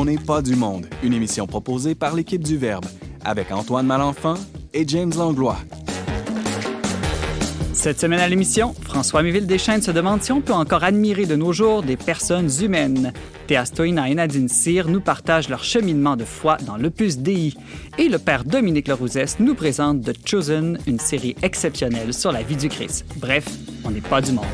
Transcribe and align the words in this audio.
On 0.00 0.04
n'est 0.04 0.16
pas 0.16 0.42
du 0.42 0.54
monde, 0.54 0.86
une 1.02 1.12
émission 1.12 1.48
proposée 1.48 1.96
par 1.96 2.14
l'équipe 2.14 2.44
du 2.44 2.56
Verbe, 2.56 2.84
avec 3.24 3.50
Antoine 3.50 3.84
Malenfant 3.84 4.34
et 4.72 4.86
James 4.86 5.12
Langlois. 5.18 5.58
Cette 7.72 7.98
semaine 7.98 8.20
à 8.20 8.28
l'émission, 8.28 8.76
François 8.80 9.24
Miville 9.24 9.48
Deschênes 9.48 9.82
se 9.82 9.90
demande 9.90 10.22
si 10.22 10.30
on 10.30 10.40
peut 10.40 10.52
encore 10.52 10.84
admirer 10.84 11.26
de 11.26 11.34
nos 11.34 11.52
jours 11.52 11.82
des 11.82 11.96
personnes 11.96 12.48
humaines. 12.62 13.12
Théa 13.48 13.64
Stoïna 13.64 14.08
et 14.08 14.14
Nadine 14.14 14.48
Cyr 14.48 14.86
nous 14.86 15.00
partagent 15.00 15.48
leur 15.48 15.64
cheminement 15.64 16.14
de 16.14 16.24
foi 16.24 16.58
dans 16.58 16.76
l'opus 16.76 17.18
DI. 17.18 17.56
Et 17.98 18.08
le 18.08 18.20
père 18.20 18.44
Dominique 18.44 18.86
Lerouzès 18.86 19.40
nous 19.40 19.56
présente 19.56 20.02
The 20.02 20.14
Chosen, 20.24 20.78
une 20.86 21.00
série 21.00 21.34
exceptionnelle 21.42 22.14
sur 22.14 22.30
la 22.30 22.44
vie 22.44 22.56
du 22.56 22.68
Christ. 22.68 23.04
Bref, 23.16 23.48
on 23.82 23.90
n'est 23.90 24.00
pas 24.00 24.20
du 24.20 24.30
monde. 24.30 24.46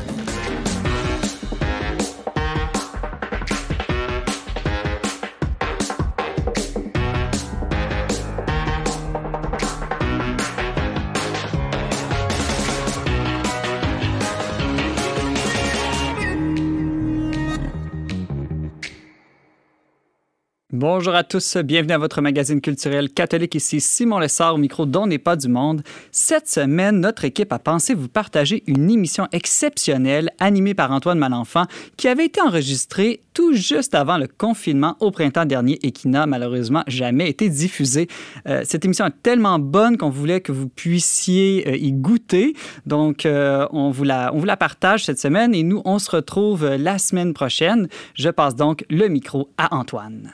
Bonjour 20.87 21.15
à 21.15 21.23
tous, 21.23 21.57
bienvenue 21.57 21.93
à 21.93 21.97
votre 21.97 22.21
magazine 22.21 22.61
culturel 22.61 23.09
catholique. 23.09 23.55
Ici 23.55 23.81
Simon 23.81 24.19
Lessard 24.19 24.53
au 24.53 24.59
micro 24.59 24.85
dont 24.85 25.07
n'est 25.07 25.17
pas 25.17 25.35
du 25.35 25.47
monde. 25.47 25.81
Cette 26.11 26.47
semaine, 26.47 26.99
notre 26.99 27.25
équipe 27.25 27.51
a 27.51 27.57
pensé 27.57 27.95
vous 27.95 28.07
partager 28.07 28.61
une 28.67 28.91
émission 28.91 29.27
exceptionnelle 29.31 30.29
animée 30.39 30.75
par 30.75 30.91
Antoine 30.91 31.17
Malenfant 31.17 31.63
qui 31.97 32.07
avait 32.07 32.25
été 32.25 32.39
enregistrée 32.39 33.21
tout 33.33 33.53
juste 33.53 33.95
avant 33.95 34.19
le 34.19 34.27
confinement 34.27 34.95
au 34.99 35.09
printemps 35.09 35.45
dernier 35.45 35.79
et 35.81 35.91
qui 35.91 36.07
n'a 36.07 36.27
malheureusement 36.27 36.83
jamais 36.85 37.31
été 37.31 37.49
diffusée. 37.49 38.07
Euh, 38.47 38.61
cette 38.63 38.85
émission 38.85 39.07
est 39.07 39.23
tellement 39.23 39.57
bonne 39.57 39.97
qu'on 39.97 40.11
voulait 40.11 40.41
que 40.41 40.51
vous 40.51 40.69
puissiez 40.69 41.67
euh, 41.67 41.77
y 41.77 41.93
goûter. 41.93 42.53
Donc, 42.85 43.25
euh, 43.25 43.65
on, 43.71 43.89
vous 43.89 44.03
la, 44.03 44.31
on 44.35 44.37
vous 44.37 44.45
la 44.45 44.55
partage 44.55 45.05
cette 45.05 45.19
semaine 45.19 45.55
et 45.55 45.63
nous, 45.63 45.81
on 45.83 45.97
se 45.97 46.11
retrouve 46.11 46.63
la 46.75 46.99
semaine 46.99 47.33
prochaine. 47.33 47.87
Je 48.13 48.29
passe 48.29 48.55
donc 48.55 48.85
le 48.91 49.07
micro 49.07 49.49
à 49.57 49.75
Antoine. 49.75 50.31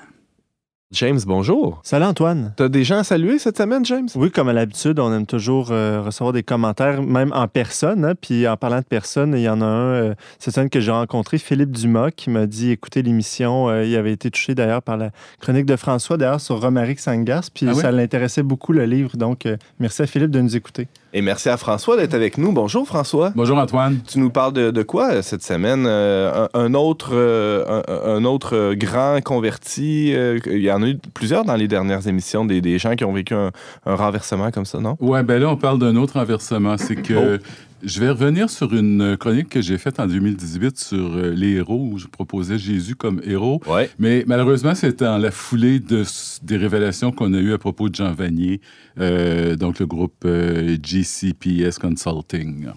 James, 0.93 1.19
bonjour. 1.25 1.79
Salut 1.83 2.03
Antoine. 2.03 2.53
T'as 2.57 2.67
des 2.67 2.83
gens 2.83 2.97
à 2.97 3.03
saluer 3.05 3.39
cette 3.39 3.57
semaine, 3.57 3.85
James? 3.85 4.09
Oui, 4.15 4.29
comme 4.29 4.49
à 4.49 4.53
l'habitude, 4.53 4.99
on 4.99 5.13
aime 5.13 5.25
toujours 5.25 5.71
euh, 5.71 6.01
recevoir 6.01 6.33
des 6.33 6.43
commentaires, 6.43 7.01
même 7.01 7.31
en 7.33 7.47
personne. 7.47 8.03
Hein. 8.03 8.13
Puis 8.19 8.45
en 8.45 8.57
parlant 8.57 8.79
de 8.79 8.83
personne, 8.85 9.33
il 9.33 9.41
y 9.41 9.47
en 9.47 9.61
a 9.61 9.65
un 9.65 9.93
euh, 9.93 10.13
cette 10.37 10.53
semaine 10.53 10.69
que 10.69 10.81
j'ai 10.81 10.91
rencontré, 10.91 11.37
Philippe 11.37 11.71
Dumas, 11.71 12.11
qui 12.11 12.29
m'a 12.29 12.45
dit 12.45 12.71
écoutez 12.71 13.03
l'émission. 13.03 13.69
Euh, 13.69 13.85
il 13.85 13.95
avait 13.95 14.11
été 14.11 14.29
touché 14.29 14.53
d'ailleurs 14.53 14.81
par 14.81 14.97
la 14.97 15.11
chronique 15.39 15.65
de 15.65 15.77
François, 15.77 16.17
d'ailleurs 16.17 16.41
sur 16.41 16.59
Romaric 16.59 16.99
Sangas. 16.99 17.47
Puis 17.53 17.67
Ah 17.69 17.73
oui? 17.73 17.81
ça 17.81 17.91
l'intéressait 17.93 18.43
beaucoup 18.43 18.73
le 18.73 18.83
livre. 18.83 19.15
Donc 19.15 19.47
merci 19.79 20.01
à 20.01 20.07
Philippe 20.07 20.31
de 20.31 20.41
nous 20.41 20.57
écouter. 20.57 20.89
Et 21.13 21.21
merci 21.21 21.49
à 21.49 21.57
François 21.57 21.97
d'être 21.97 22.13
avec 22.13 22.37
nous. 22.37 22.53
Bonjour, 22.53 22.87
François. 22.87 23.31
Bonjour 23.35 23.57
Antoine. 23.57 23.99
Tu 24.07 24.17
nous 24.17 24.29
parles 24.29 24.53
de, 24.53 24.71
de 24.71 24.81
quoi 24.81 25.11
euh, 25.15 25.21
cette 25.21 25.43
semaine? 25.43 25.85
Euh, 25.85 26.47
un, 26.53 26.59
un 26.61 26.73
autre, 26.73 27.09
euh, 27.13 27.81
un, 27.87 28.15
un 28.15 28.23
autre 28.23 28.73
grand 28.75 29.19
converti. 29.21 30.13
euh, 30.15 30.39
il 30.45 30.61
y 30.61 30.71
en 30.71 30.81
a 30.81 30.87
eu 30.87 30.97
plusieurs 31.13 31.43
dans 31.43 31.55
les 31.55 31.67
dernières 31.67 32.07
émissions, 32.07 32.45
des, 32.45 32.61
des 32.61 32.79
gens 32.79 32.95
qui 32.95 33.03
ont 33.03 33.11
vécu 33.11 33.33
un, 33.33 33.51
renversement 33.85 34.51
comme 34.51 34.63
ça, 34.65 34.79
non? 34.79 34.95
Ouais, 35.01 35.21
ben 35.23 35.41
là, 35.41 35.49
on 35.49 35.57
parle 35.57 35.79
d'un 35.79 35.97
autre 35.97 36.13
renversement. 36.17 36.77
C'est 36.77 36.95
que 36.95 37.39
Oh. 37.41 37.43
Je 37.83 37.99
vais 37.99 38.09
revenir 38.09 38.49
sur 38.49 38.73
une 38.73 39.17
chronique 39.17 39.49
que 39.49 39.61
j'ai 39.61 39.77
faite 39.77 39.99
en 39.99 40.07
2018 40.07 40.77
sur 40.77 40.97
euh, 40.97 41.31
les 41.31 41.53
héros, 41.53 41.89
où 41.91 41.97
je 41.97 42.07
proposais 42.07 42.57
Jésus 42.57 42.95
comme 42.95 43.21
héros. 43.23 43.61
Ouais. 43.67 43.89
Mais 43.99 44.23
malheureusement, 44.27 44.75
c'était 44.75 45.05
dans 45.05 45.17
la 45.17 45.31
foulée 45.31 45.79
de, 45.79 46.03
des 46.43 46.57
révélations 46.57 47.11
qu'on 47.11 47.33
a 47.33 47.37
eues 47.37 47.53
à 47.53 47.57
propos 47.57 47.89
de 47.89 47.95
Jean 47.95 48.13
Vanier, 48.13 48.61
euh, 48.99 49.55
donc 49.55 49.79
le 49.79 49.85
groupe 49.85 50.23
euh, 50.25 50.77
GCPS 50.81 51.79
Consulting. 51.79 52.67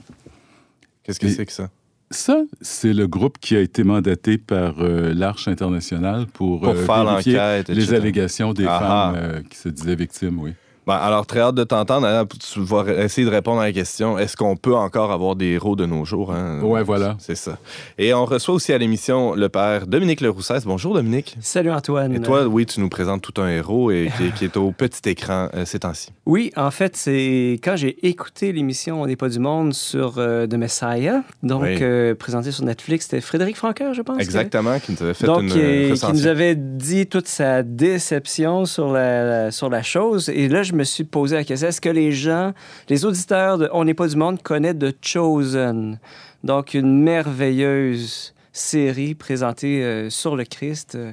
Qu'est-ce 1.02 1.20
que 1.20 1.28
c'est 1.28 1.46
que 1.46 1.52
ça? 1.52 1.70
Ça, 2.10 2.42
c'est 2.60 2.92
le 2.92 3.08
groupe 3.08 3.38
qui 3.38 3.56
a 3.56 3.60
été 3.60 3.82
mandaté 3.82 4.38
par 4.38 4.76
euh, 4.78 5.12
l'Arche 5.14 5.48
internationale 5.48 6.26
pour, 6.32 6.60
Pour 6.60 6.68
euh, 6.68 6.86
faire 6.86 7.16
les 7.16 7.60
etc. 7.60 7.94
allégations 7.94 8.52
des 8.52 8.66
Ah 8.68 8.78
femmes 8.78 9.14
euh, 9.16 9.42
qui 9.48 9.58
se 9.58 9.68
disaient 9.68 9.96
victimes, 9.96 10.38
oui. 10.38 10.52
Bon, 10.86 10.92
alors, 10.92 11.24
très 11.24 11.40
hâte 11.40 11.54
de 11.54 11.64
t'entendre. 11.64 12.06
Hein, 12.06 12.26
Tu 12.52 12.60
vas 12.60 12.84
essayer 13.04 13.26
de 13.26 13.30
répondre 13.32 13.60
à 13.60 13.64
la 13.64 13.72
question 13.72 14.18
est-ce 14.18 14.36
qu'on 14.36 14.56
peut 14.56 14.74
encore 14.74 15.12
avoir 15.12 15.34
des 15.34 15.46
héros 15.52 15.76
de 15.76 15.86
nos 15.86 16.04
jours? 16.04 16.32
Hein? 16.32 16.60
Ouais, 16.62 16.82
voilà. 16.82 17.16
C'est 17.18 17.34
ça. 17.36 17.56
Et 17.96 18.12
on 18.12 18.24
reçoit 18.26 18.54
aussi 18.54 18.72
à 18.72 18.78
l'émission 18.78 19.34
le 19.34 19.48
père 19.48 19.86
Dominique 19.86 20.20
Leroussès. 20.20 20.60
Bonjour, 20.66 20.94
Dominique. 20.94 21.36
Salut 21.40 21.70
Antoine. 21.70 22.14
Et 22.14 22.20
toi, 22.20 22.44
oui, 22.46 22.66
tu 22.66 22.80
nous 22.80 22.88
présentes 22.90 23.22
tout 23.22 23.40
un 23.40 23.48
héros 23.48 23.90
et 23.90 24.10
qui, 24.18 24.30
qui 24.32 24.44
est 24.44 24.56
au 24.58 24.72
petit 24.72 25.08
écran 25.08 25.48
euh, 25.54 25.64
ces 25.64 25.78
temps-ci. 25.78 26.10
Oui, 26.26 26.52
en 26.56 26.70
fait, 26.70 26.96
c'est 26.96 27.58
quand 27.64 27.76
j'ai 27.76 28.06
écouté 28.06 28.52
l'émission 28.52 29.00
On 29.02 29.06
n'est 29.06 29.16
pas 29.16 29.28
du 29.30 29.38
monde 29.38 29.72
sur 29.72 30.14
euh, 30.18 30.46
The 30.46 30.54
Messiah, 30.54 31.22
donc 31.42 31.62
Oui. 31.62 31.78
euh, 31.80 32.14
présenté 32.14 32.52
sur 32.52 32.64
Netflix, 32.64 33.06
c'était 33.06 33.20
Frédéric 33.22 33.56
Franqueur, 33.56 33.94
je 33.94 34.02
pense. 34.02 34.18
que- 34.18 34.22
Exactement, 34.22 34.78
qui 34.80 34.92
nous 34.92 35.02
avait 35.02 35.14
fait 35.14 35.26
Donc, 35.26 35.42
une 35.42 35.48
qui, 35.48 35.60
euh, 35.60 35.94
qui 35.94 36.12
nous 36.12 36.26
avait 36.26 36.54
dit 36.54 37.06
toute 37.06 37.26
sa 37.26 37.62
déception 37.62 38.66
sur 38.66 38.92
la, 38.92 39.24
la- 39.24 39.50
sur 39.50 39.68
la 39.70 39.82
chose. 39.82 40.28
Et 40.28 40.48
là, 40.48 40.62
je 40.62 40.73
me 40.74 40.84
suis 40.84 41.04
posé 41.04 41.36
la 41.36 41.44
question 41.44 41.68
est-ce 41.68 41.80
que 41.80 41.88
les 41.88 42.12
gens, 42.12 42.52
les 42.88 43.04
auditeurs 43.04 43.58
de 43.58 43.68
On 43.72 43.84
n'est 43.84 43.94
pas 43.94 44.08
du 44.08 44.16
monde 44.16 44.42
connaissent 44.42 44.78
The 44.78 44.94
Chosen? 45.00 45.98
Donc, 46.42 46.74
une 46.74 47.02
merveilleuse 47.02 48.34
série 48.52 49.14
présentée 49.14 49.82
euh, 49.82 50.10
sur 50.10 50.36
le 50.36 50.44
Christ, 50.44 50.94
euh, 50.94 51.12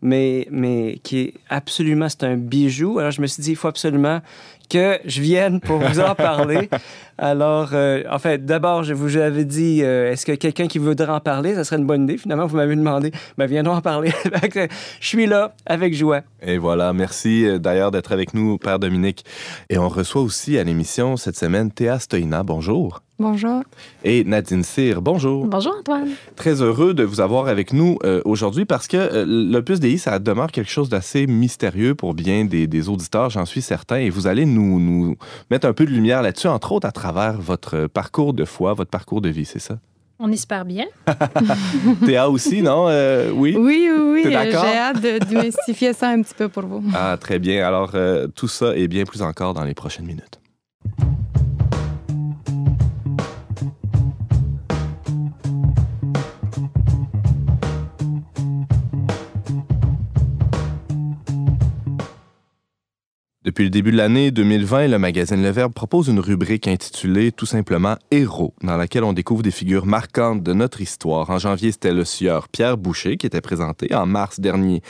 mais, 0.00 0.46
mais 0.50 1.00
qui 1.02 1.20
est 1.20 1.34
absolument, 1.48 2.08
c'est 2.08 2.24
un 2.24 2.36
bijou. 2.36 2.98
Alors, 2.98 3.10
je 3.10 3.20
me 3.20 3.26
suis 3.26 3.42
dit 3.42 3.50
il 3.50 3.56
faut 3.56 3.68
absolument 3.68 4.20
que 4.70 4.98
je 5.04 5.20
vienne 5.20 5.60
pour 5.60 5.78
vous 5.78 6.00
en 6.00 6.14
parler. 6.14 6.68
Alors, 7.18 7.70
euh, 7.72 8.04
en 8.08 8.20
fait, 8.20 8.46
d'abord, 8.46 8.84
je 8.84 8.94
vous 8.94 9.16
avais 9.16 9.44
dit, 9.44 9.82
euh, 9.82 10.12
est-ce 10.12 10.24
que 10.24 10.32
quelqu'un 10.32 10.68
qui 10.68 10.78
voudrait 10.78 11.08
en 11.08 11.18
parler, 11.18 11.56
ça 11.56 11.64
serait 11.64 11.76
une 11.76 11.86
bonne 11.86 12.04
idée. 12.04 12.16
Finalement, 12.16 12.46
vous 12.46 12.56
m'avez 12.56 12.76
demandé, 12.76 13.10
ben, 13.36 13.46
viens-nous 13.46 13.72
en 13.72 13.80
parler. 13.80 14.12
Je 14.54 14.68
suis 15.06 15.26
là, 15.26 15.52
avec 15.66 15.94
joie. 15.94 16.22
Et 16.40 16.58
voilà, 16.58 16.92
merci 16.92 17.44
euh, 17.44 17.58
d'ailleurs 17.58 17.90
d'être 17.90 18.12
avec 18.12 18.34
nous, 18.34 18.56
Père 18.58 18.78
Dominique. 18.78 19.24
Et 19.68 19.78
on 19.78 19.88
reçoit 19.88 20.22
aussi 20.22 20.58
à 20.58 20.64
l'émission 20.64 21.16
cette 21.16 21.36
semaine 21.36 21.72
Théa 21.72 21.98
Stoïna, 21.98 22.44
bonjour. 22.44 23.02
Bonjour. 23.20 23.64
Et 24.04 24.22
Nadine 24.22 24.62
Cyr, 24.62 25.02
bonjour. 25.02 25.44
Bonjour 25.46 25.74
Antoine. 25.80 26.10
Très 26.36 26.62
heureux 26.62 26.94
de 26.94 27.02
vous 27.02 27.20
avoir 27.20 27.48
avec 27.48 27.72
nous 27.72 27.98
euh, 28.04 28.22
aujourd'hui 28.24 28.64
parce 28.64 28.86
que 28.86 28.96
euh, 28.96 29.24
l'Opus 29.26 29.80
Dei, 29.80 29.98
ça 29.98 30.20
demeure 30.20 30.52
quelque 30.52 30.70
chose 30.70 30.88
d'assez 30.88 31.26
mystérieux 31.26 31.96
pour 31.96 32.14
bien 32.14 32.44
des, 32.44 32.68
des 32.68 32.88
auditeurs, 32.88 33.30
j'en 33.30 33.44
suis 33.44 33.60
certain. 33.60 33.96
Et 33.96 34.08
vous 34.08 34.28
allez 34.28 34.46
nous, 34.46 34.78
nous 34.78 35.16
mettre 35.50 35.66
un 35.66 35.72
peu 35.72 35.84
de 35.84 35.90
lumière 35.90 36.22
là-dessus, 36.22 36.46
entre 36.46 36.70
autres 36.70 36.86
à 36.86 36.92
travers 36.92 37.07
votre 37.38 37.86
parcours 37.86 38.34
de 38.34 38.44
foi, 38.44 38.74
votre 38.74 38.90
parcours 38.90 39.20
de 39.20 39.28
vie, 39.28 39.44
c'est 39.44 39.58
ça? 39.58 39.78
On 40.20 40.32
espère 40.32 40.64
bien. 40.64 40.86
Théa 42.04 42.28
aussi, 42.28 42.60
non? 42.60 42.86
Euh, 42.88 43.30
oui? 43.32 43.54
Oui, 43.56 43.88
oui, 43.88 44.22
oui. 44.24 44.34
Euh? 44.34 44.50
J'ai 44.50 44.76
hâte 44.76 45.00
de 45.00 45.24
démystifier 45.24 45.92
ça 45.92 46.08
un 46.08 46.22
petit 46.22 46.34
peu 46.34 46.48
pour 46.48 46.64
vous. 46.64 46.82
Ah, 46.92 47.16
très 47.20 47.38
bien. 47.38 47.64
Alors, 47.64 47.92
euh, 47.94 48.26
tout 48.26 48.48
ça 48.48 48.76
et 48.76 48.88
bien 48.88 49.04
plus 49.04 49.22
encore 49.22 49.54
dans 49.54 49.62
les 49.62 49.74
prochaines 49.74 50.06
minutes. 50.06 50.40
Depuis 63.48 63.64
le 63.64 63.70
début 63.70 63.92
de 63.92 63.96
l'année 63.96 64.30
2020, 64.30 64.88
le 64.88 64.98
magazine 64.98 65.42
Le 65.42 65.48
Verbe 65.48 65.72
propose 65.72 66.08
une 66.08 66.20
rubrique 66.20 66.68
intitulée 66.68 67.32
tout 67.32 67.46
simplement 67.46 67.96
Héros, 68.10 68.52
dans 68.62 68.76
laquelle 68.76 69.04
on 69.04 69.14
découvre 69.14 69.42
des 69.42 69.50
figures 69.50 69.86
marquantes 69.86 70.42
de 70.42 70.52
notre 70.52 70.82
histoire. 70.82 71.30
En 71.30 71.38
janvier, 71.38 71.72
c'était 71.72 71.94
le 71.94 72.04
sieur 72.04 72.50
Pierre 72.50 72.76
Boucher 72.76 73.16
qui 73.16 73.24
était 73.24 73.40
présenté. 73.40 73.94
En 73.94 74.04
mars 74.04 74.38
dernier, 74.38 74.82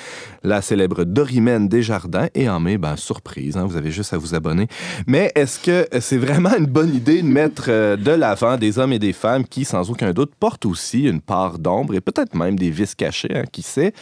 la 0.43 0.60
célèbre 0.60 1.05
Dorimène 1.05 1.69
Desjardins. 1.69 2.26
Et 2.34 2.49
en 2.49 2.58
mai, 2.58 2.78
ben, 2.78 2.96
surprise, 2.96 3.56
hein, 3.56 3.64
vous 3.64 3.76
avez 3.76 3.93
juste 3.93 4.12
à 4.12 4.19
vous 4.19 4.34
abonner. 4.34 4.66
Mais 5.06 5.31
est-ce 5.37 5.61
que 5.61 5.87
c'est 6.00 6.19
vraiment 6.19 6.56
une 6.58 6.66
bonne 6.66 6.93
idée 6.93 7.22
de 7.22 7.28
mettre 7.28 7.66
euh, 7.69 7.96
de 7.96 8.11
l'avant 8.11 8.56
des 8.56 8.81
hommes 8.81 8.93
et 8.93 8.99
des 8.99 9.12
femmes 9.12 9.46
qui, 9.46 9.64
sans 9.64 9.88
aucun 9.88 10.12
doute, 10.12 10.32
portent 10.34 10.66
aussi 10.66 11.04
une 11.04 11.20
part 11.20 11.61
d'ombre 11.61 11.94
et 11.94 12.00
peut-être 12.00 12.34
même 12.34 12.58
des 12.58 12.70
vices 12.70 12.96
cachés, 12.96 13.37
hein, 13.37 13.44
qui 13.52 13.62
sait? 13.62 13.93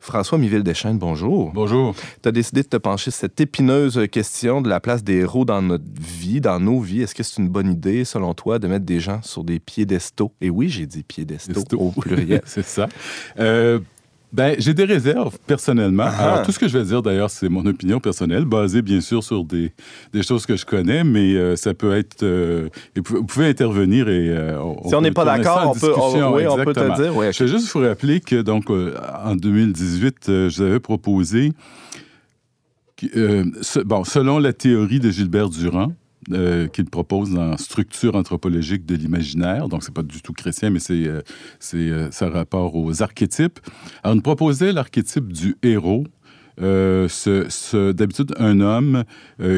François 0.00 0.36
Miville-Deschênes, 0.36 0.98
bonjour. 0.98 1.50
Bonjour. 1.54 1.94
Tu 2.22 2.28
as 2.28 2.32
décidé 2.32 2.62
de 2.62 2.68
te 2.68 2.76
pencher 2.76 3.10
sur 3.10 3.20
cette 3.20 3.40
épineuse 3.40 4.01
question 4.06 4.60
de 4.62 4.68
la 4.68 4.80
place 4.80 5.02
des 5.04 5.14
héros 5.16 5.44
dans 5.44 5.62
notre 5.62 5.84
vie, 6.00 6.40
dans 6.40 6.60
nos 6.60 6.80
vies. 6.80 7.02
Est-ce 7.02 7.14
que 7.14 7.22
c'est 7.22 7.40
une 7.40 7.48
bonne 7.48 7.70
idée, 7.72 8.04
selon 8.04 8.34
toi, 8.34 8.58
de 8.58 8.66
mettre 8.68 8.84
des 8.86 9.00
gens 9.00 9.20
sur 9.22 9.44
des 9.44 9.58
piédestaux? 9.58 10.32
Et 10.40 10.50
oui, 10.50 10.68
j'ai 10.68 10.86
dit 10.86 11.02
piédestaux 11.02 11.52
Desto. 11.52 11.78
au 11.78 11.90
pluriel. 11.90 12.42
c'est 12.46 12.64
ça. 12.64 12.88
Euh, 13.38 13.78
Ben, 14.34 14.54
j'ai 14.58 14.72
des 14.72 14.84
réserves 14.84 15.36
personnellement. 15.46 16.06
Ah. 16.06 16.24
Alors, 16.32 16.42
tout 16.46 16.52
ce 16.52 16.58
que 16.58 16.66
je 16.66 16.78
vais 16.78 16.84
dire, 16.84 17.02
d'ailleurs, 17.02 17.28
c'est 17.28 17.50
mon 17.50 17.66
opinion 17.66 18.00
personnelle, 18.00 18.46
basée 18.46 18.80
bien 18.80 19.02
sûr 19.02 19.22
sur 19.22 19.44
des, 19.44 19.72
des 20.14 20.22
choses 20.22 20.46
que 20.46 20.56
je 20.56 20.64
connais, 20.64 21.04
mais 21.04 21.34
euh, 21.34 21.54
ça 21.54 21.74
peut 21.74 21.94
être. 21.94 22.22
euh, 22.22 22.70
vous 22.96 23.24
pouvez 23.24 23.48
intervenir 23.48 24.08
et. 24.08 24.30
euh, 24.30 24.58
Si 24.88 24.94
on 24.94 25.02
n'est 25.02 25.10
pas 25.10 25.26
d'accord, 25.26 25.74
on 25.76 25.78
peut, 25.78 25.92
on- 25.94 26.34
oui, 26.34 26.46
on 26.46 26.56
peut 26.64 26.72
te 26.72 27.02
dire. 27.02 27.14
Oui. 27.14 27.26
Je 27.30 27.44
vais 27.44 27.50
juste 27.50 27.70
vous 27.74 27.80
rappeler 27.80 28.20
que, 28.20 28.40
donc, 28.40 28.70
euh, 28.70 28.94
en 29.22 29.36
2018, 29.36 30.28
euh, 30.30 30.48
je 30.48 30.56
vous 30.56 30.62
avais 30.62 30.80
proposé. 30.80 31.52
Euh, 33.16 33.44
bon, 33.84 34.04
selon 34.04 34.38
la 34.38 34.52
théorie 34.52 35.00
de 35.00 35.10
Gilbert 35.10 35.48
Durand, 35.48 35.92
euh, 36.30 36.68
qu'il 36.68 36.84
propose 36.84 37.32
dans 37.32 37.56
Structure 37.56 38.14
anthropologique 38.14 38.86
de 38.86 38.94
l'imaginaire. 38.94 39.68
Donc, 39.68 39.82
c'est 39.82 39.92
pas 39.92 40.04
du 40.04 40.22
tout 40.22 40.32
chrétien, 40.32 40.70
mais 40.70 40.78
c'est 40.78 41.08
euh, 41.08 41.20
euh, 41.74 42.08
ça 42.12 42.30
rapport 42.30 42.76
aux 42.76 43.02
archétypes. 43.02 43.58
Alors, 44.04 44.12
on 44.12 44.16
nous 44.16 44.22
proposait 44.22 44.72
l'archétype 44.72 45.32
du 45.32 45.56
héros. 45.64 46.04
D'habitude, 46.58 48.34
un 48.38 48.60
homme 48.60 49.02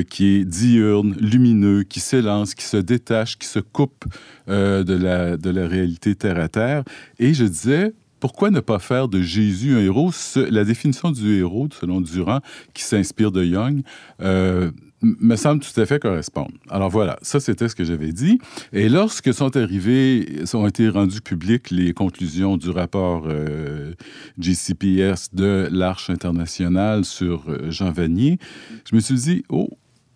qui 0.08 0.26
est 0.36 0.44
diurne, 0.46 1.14
lumineux, 1.20 1.82
qui 1.82 2.00
s'élance, 2.00 2.54
qui 2.54 2.64
se 2.64 2.78
détache, 2.78 3.36
qui 3.36 3.46
se 3.46 3.58
coupe 3.58 4.06
de, 4.46 4.94
la, 4.94 5.36
de 5.36 5.50
la 5.50 5.68
réalité 5.68 6.14
terre 6.14 6.38
à 6.38 6.48
terre. 6.48 6.84
Et 7.18 7.34
je 7.34 7.44
disais, 7.44 7.92
pourquoi 8.24 8.50
ne 8.50 8.60
pas 8.60 8.78
faire 8.78 9.06
de 9.08 9.20
Jésus 9.20 9.74
un 9.76 9.80
héros? 9.80 10.10
Ce- 10.10 10.40
la 10.40 10.64
définition 10.64 11.10
du 11.10 11.36
héros, 11.40 11.68
selon 11.78 12.00
Durand, 12.00 12.40
qui 12.72 12.82
s'inspire 12.82 13.30
de 13.30 13.44
Young, 13.44 13.82
euh, 14.22 14.70
me 15.02 15.36
semble 15.36 15.60
tout 15.62 15.78
à 15.78 15.84
fait 15.84 16.00
correspondre. 16.00 16.52
Alors 16.70 16.88
voilà, 16.88 17.18
ça 17.20 17.38
c'était 17.38 17.68
ce 17.68 17.74
que 17.74 17.84
j'avais 17.84 18.12
dit. 18.12 18.38
Et 18.72 18.88
lorsque 18.88 19.34
sont 19.34 19.54
arrivés, 19.58 20.40
ont 20.54 20.66
été 20.66 20.88
rendues 20.88 21.20
publiques 21.20 21.70
les 21.70 21.92
conclusions 21.92 22.56
du 22.56 22.70
rapport 22.70 23.24
euh, 23.26 23.92
GCPS 24.38 25.34
de 25.34 25.68
l'Arche 25.70 26.08
internationale 26.08 27.04
sur 27.04 27.42
euh, 27.48 27.70
Jean 27.70 27.92
Vanier, 27.92 28.38
je 28.90 28.96
me 28.96 29.00
suis 29.00 29.16
dit, 29.16 29.44
oh, 29.50 29.68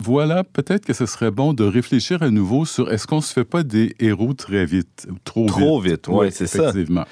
voilà, 0.03 0.45
peut-être 0.45 0.87
que 0.87 0.95
ce 0.95 1.05
serait 1.05 1.31
bon 1.31 1.53
de 1.53 1.65
réfléchir 1.65 2.23
à 2.23 2.31
nouveau 2.31 2.65
sur 2.65 2.91
est-ce 2.91 3.07
qu'on 3.07 3.21
se 3.21 3.35
fait 3.35 3.45
pas 3.45 3.65
des 3.65 3.95
héros 4.01 4.33
très 4.33 4.65
vite, 4.65 5.09
trop, 5.25 5.45
Trop 5.45 5.79
vite, 5.79 6.07
oui, 6.09 6.29
c'est 6.31 6.47
ça. 6.47 6.71
Effectivement. 6.71 7.05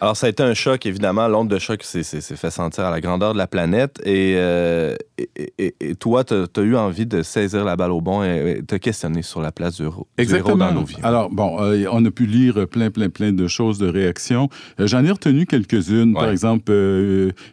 Alors, 0.00 0.16
ça 0.16 0.26
a 0.26 0.30
été 0.30 0.42
un 0.42 0.54
choc, 0.54 0.86
évidemment. 0.86 1.26
L'onde 1.28 1.48
de 1.48 1.58
choc 1.58 1.82
s'est 1.82 2.02
fait 2.04 2.50
sentir 2.50 2.84
à 2.84 2.90
la 2.90 3.00
grandeur 3.00 3.32
de 3.32 3.38
la 3.38 3.46
planète. 3.48 4.00
Et, 4.04 4.34
euh, 4.36 4.94
et, 5.18 5.28
et- 5.58 5.74
et 5.80 5.94
toi, 5.96 6.22
tu 6.24 6.34
as, 6.34 6.60
eu 6.62 6.76
envie 6.76 7.06
de 7.06 7.22
saisir 7.22 7.64
la 7.64 7.74
balle 7.76 7.90
au 7.90 8.00
bon 8.00 8.22
et 8.22 8.62
te 8.66 8.76
questionner 8.76 9.22
sur 9.22 9.40
la 9.40 9.50
place 9.50 9.76
du 9.76 9.82
héros, 9.82 9.92
du 10.16 10.22
héros 10.24 10.34
Exactement. 10.36 10.56
dans 10.56 10.72
nos 10.72 10.84
vies. 10.84 10.96
Alors, 11.02 11.30
bon, 11.30 11.60
euh, 11.60 11.84
on 11.90 12.04
a 12.04 12.10
pu 12.10 12.26
lire 12.26 12.66
plein, 12.68 12.90
plein, 12.90 13.08
plein 13.08 13.32
de 13.32 13.46
choses, 13.48 13.78
de 13.78 13.88
réactions. 13.88 14.48
Euh, 14.78 14.86
J'en 14.86 15.04
ai 15.04 15.10
retenu 15.10 15.46
quelques-unes. 15.46 16.14
Par 16.14 16.30
exemple, 16.30 16.72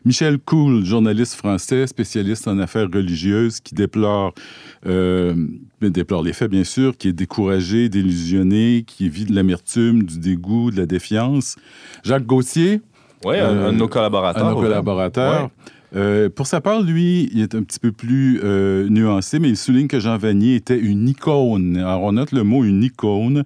Michel 0.05 0.37
Coul, 0.37 0.85
journaliste 0.85 1.33
français, 1.35 1.87
spécialiste 1.87 2.47
en 2.47 2.59
affaires 2.59 2.87
religieuses, 2.93 3.59
qui 3.59 3.73
déplore, 3.73 4.33
euh, 4.85 5.33
déplore 5.81 6.23
les 6.23 6.33
faits, 6.33 6.49
bien 6.49 6.63
sûr, 6.63 6.97
qui 6.97 7.09
est 7.09 7.13
découragé, 7.13 7.89
délusionné, 7.89 8.83
qui 8.87 9.07
vit 9.09 9.25
de 9.25 9.35
l'amertume, 9.35 10.03
du 10.03 10.17
dégoût, 10.19 10.71
de 10.71 10.77
la 10.77 10.85
défiance. 10.87 11.55
Jacques 12.03 12.25
Gauthier, 12.35 12.81
oui, 13.25 13.37
un, 13.37 13.49
euh, 13.49 13.69
un 13.69 13.73
de 13.73 13.77
nos 13.77 13.87
collaborateurs. 13.87 14.45
un 14.45 14.49
de 14.51 14.55
nos 14.55 14.61
collaborateurs. 14.61 15.49
Euh, 15.95 16.27
pour 16.29 16.45
sa 16.45 16.59
part, 16.59 16.81
lui, 16.81 17.29
il 17.33 17.41
est 17.41 17.55
un 17.55 17.63
petit 17.63 17.79
peu 17.79 17.93
plus 17.93 18.41
euh, 18.43 18.89
nuancé, 18.89 19.39
mais 19.39 19.47
il 19.47 19.55
souligne 19.55 19.87
que 19.87 19.99
Jean 20.01 20.17
Vanier 20.17 20.55
était 20.55 20.77
une 20.77 21.07
icône. 21.07 21.77
Alors, 21.77 22.01
on 22.03 22.11
note 22.11 22.33
le 22.33 22.43
mot 22.43 22.65
une 22.65 22.83
icône. 22.83 23.45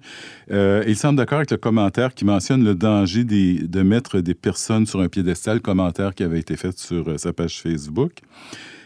Euh, 0.50 0.82
il 0.88 0.96
semble 0.96 1.16
d'accord 1.18 1.36
avec 1.38 1.52
le 1.52 1.58
commentaire 1.58 2.12
qui 2.12 2.24
mentionne 2.24 2.64
le 2.64 2.74
danger 2.74 3.22
des- 3.22 3.60
de 3.68 3.82
mettre 3.82 4.18
des 4.20 4.34
personnes 4.34 4.84
sur 4.86 5.00
un 5.00 5.06
piédestal, 5.08 5.60
commentaire 5.60 6.12
qui 6.12 6.24
avait 6.24 6.40
été 6.40 6.56
fait 6.56 6.76
sur 6.76 7.08
euh, 7.08 7.18
sa 7.18 7.32
page 7.32 7.60
Facebook. 7.62 8.12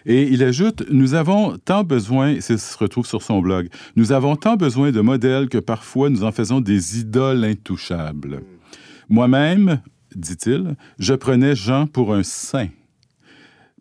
Et 0.04 0.24
il 0.24 0.42
ajoute, 0.42 0.82
nous 0.90 1.14
avons 1.14 1.56
tant 1.64 1.84
besoin, 1.84 2.38
ça 2.40 2.58
se 2.58 2.76
retrouve 2.76 3.06
sur 3.06 3.22
son 3.22 3.40
blog, 3.40 3.68
nous 3.96 4.12
avons 4.12 4.36
tant 4.36 4.56
besoin 4.56 4.90
de 4.92 5.00
modèles 5.00 5.48
que 5.48 5.56
parfois 5.56 6.10
nous 6.10 6.22
en 6.24 6.32
faisons 6.32 6.60
des 6.60 7.00
idoles 7.00 7.42
intouchables. 7.44 8.42
Moi-même, 9.08 9.80
dit-il, 10.16 10.76
je 10.98 11.14
prenais 11.14 11.54
Jean 11.56 11.86
pour 11.86 12.14
un 12.14 12.22
saint. 12.22 12.68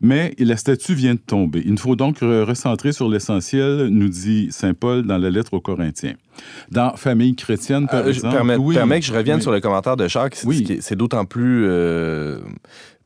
Mais 0.01 0.33
la 0.37 0.57
statue 0.57 0.95
vient 0.95 1.13
de 1.13 1.19
tomber. 1.19 1.61
Il 1.63 1.71
nous 1.71 1.77
faut 1.77 1.95
donc 1.95 2.19
re- 2.21 2.43
recentrer 2.43 2.91
sur 2.91 3.07
l'essentiel, 3.07 3.87
nous 3.87 4.09
dit 4.09 4.47
Saint 4.51 4.73
Paul 4.73 5.03
dans 5.03 5.17
la 5.17 5.29
lettre 5.29 5.53
aux 5.53 5.61
Corinthiens. 5.61 6.15
Dans 6.71 6.95
Famille 6.97 7.35
chrétienne, 7.35 7.87
par 7.87 8.01
Euh, 8.01 8.05
je 8.05 8.09
exemple. 8.17 8.35
permets, 8.35 8.55
oui, 8.57 8.75
permets 8.75 8.99
que 8.99 9.05
je 9.05 9.13
revienne 9.13 9.37
oui. 9.37 9.41
sur 9.41 9.51
le 9.53 9.61
commentaire 9.61 9.95
de 9.95 10.07
Jacques. 10.09 10.35
C'est- 10.35 10.47
Oui. 10.47 10.77
C'est 10.81 10.97
d'autant 10.97 11.23
plus 11.23 11.65
euh, 11.67 12.39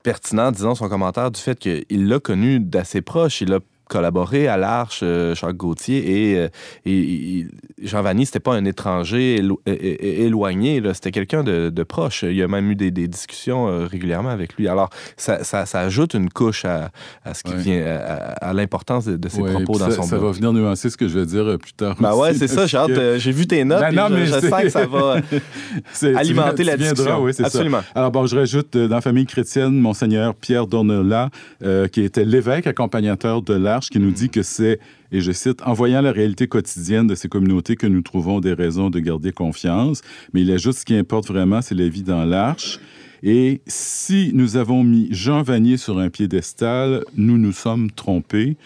pertinent, 0.01 0.51
disons, 0.51 0.73
son 0.73 0.89
commentaire 0.89 1.29
du 1.29 1.39
fait 1.39 1.59
qu'il 1.59 2.07
l'a 2.07 2.19
connu 2.19 2.59
d'assez 2.59 3.01
proche. 3.01 3.41
Il 3.41 3.53
a 3.53 3.59
collaboré 3.87 4.47
à 4.47 4.57
l'Arche, 4.57 5.01
euh, 5.03 5.33
Jacques 5.35 5.57
Gauthier, 5.57 6.31
et, 6.31 6.37
euh, 6.37 6.47
et- 6.85 7.39
et- 7.39 7.47
Jean 7.83 8.01
Vanier, 8.01 8.25
c'était 8.25 8.39
pas 8.39 8.53
un 8.55 8.65
étranger 8.65 9.39
élo- 9.41 9.59
éloigné, 9.65 10.81
c'était 10.93 11.11
quelqu'un 11.11 11.43
de, 11.43 11.69
de 11.69 11.83
proche. 11.83 12.23
Il 12.23 12.35
y 12.35 12.41
a 12.43 12.47
même 12.47 12.69
eu 12.71 12.75
des, 12.75 12.91
des 12.91 13.07
discussions 13.07 13.67
euh, 13.67 13.85
régulièrement 13.85 14.29
avec 14.29 14.55
lui. 14.55 14.67
Alors, 14.67 14.89
ça, 15.15 15.43
ça- 15.43 15.65
ça 15.65 15.81
ajoute 15.81 16.13
une 16.13 16.29
couche 16.29 16.65
à, 16.65 16.89
à 17.23 17.33
ce 17.33 17.43
qui 17.43 17.51
Ouais. 17.51 17.57
vient, 17.57 17.85
à, 17.85 18.49
à 18.49 18.53
l'importance 18.53 19.05
de, 19.05 19.15
de 19.17 19.29
ses 19.29 19.41
Ouais, 19.41 19.51
propos 19.51 19.77
dans 19.79 19.89
ça, 19.89 19.95
son 19.97 20.03
ça 20.03 20.17
va 20.17 20.31
venir 20.31 20.51
nuancer 20.53 20.89
ce 20.89 20.97
que 20.97 21.07
je 21.07 21.19
vais 21.19 21.25
dire 21.25 21.57
plus 21.59 21.73
tard. 21.73 21.95
Ben 21.99 22.15
ouais, 22.15 22.33
c'est 22.33 22.47
ça, 22.47 22.65
j'ai 22.65 22.77
hâte, 22.77 22.87
que 22.93 23.17
j'ai 23.19 23.31
vu 23.31 23.45
tes 23.47 23.63
notes, 23.63 23.79
Ben 23.81 23.91
non, 23.93 24.07
je, 24.09 24.13
mais 24.15 24.25
je 24.25 24.31
sens 24.33 24.61
que 24.63 24.69
ça 24.69 24.85
va 24.87 25.17
alimenter 26.17 26.63
viens- 26.63 26.71
la 26.71 26.77
discussion. 26.77 27.21
oui, 27.23 27.33
c'est 27.33 27.43
ça. 27.43 27.47
Absolument. 27.47 27.81
Alors, 27.95 28.11
bon, 28.11 28.25
je 28.25 28.35
rajoute 28.35 28.75
dans 28.75 29.01
Famille 29.01 29.25
chrétienne, 29.25 29.79
Monseigneur 29.79 30.33
Pierre 30.35 30.67
Dornelas, 30.67 31.29
euh, 31.63 31.87
qui 31.87 32.01
était 32.01 32.25
l'évêque 32.25 32.67
accompagnateur 32.67 33.41
de 33.41 33.53
l'Arche, 33.53 33.76
qui 33.79 33.99
nous 33.99 34.11
dit 34.11 34.29
que 34.29 34.43
c'est, 34.43 34.79
et 35.11 35.21
je 35.21 35.31
cite, 35.31 35.61
en 35.65 35.73
voyant 35.73 36.01
la 36.01 36.11
réalité 36.11 36.47
quotidienne 36.47 37.07
de 37.07 37.15
ces 37.15 37.29
communautés 37.29 37.75
que 37.75 37.87
nous 37.87 38.01
trouvons 38.01 38.39
des 38.39 38.53
raisons 38.53 38.89
de 38.89 38.99
garder 38.99 39.31
confiance. 39.31 40.01
Mais 40.33 40.41
il 40.41 40.51
ajoute 40.51 40.75
ce 40.75 40.85
qui 40.85 40.95
importe 40.95 41.27
vraiment, 41.27 41.61
c'est 41.61 41.75
la 41.75 41.87
vie 41.87 42.03
dans 42.03 42.25
l'Arche. 42.25 42.79
Et 43.23 43.61
si 43.67 44.31
nous 44.33 44.57
avons 44.57 44.83
mis 44.83 45.07
Jean 45.11 45.41
Vanier 45.41 45.77
sur 45.77 45.97
un 45.99 46.09
piédestal, 46.09 47.03
nous 47.15 47.37
nous 47.37 47.51
sommes 47.53 47.89
trompés. 47.91 48.57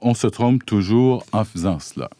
On 0.00 0.14
se 0.14 0.26
trompe 0.26 0.64
toujours 0.66 1.24
en 1.32 1.44
faisant 1.44 1.78
cela. 1.78 2.10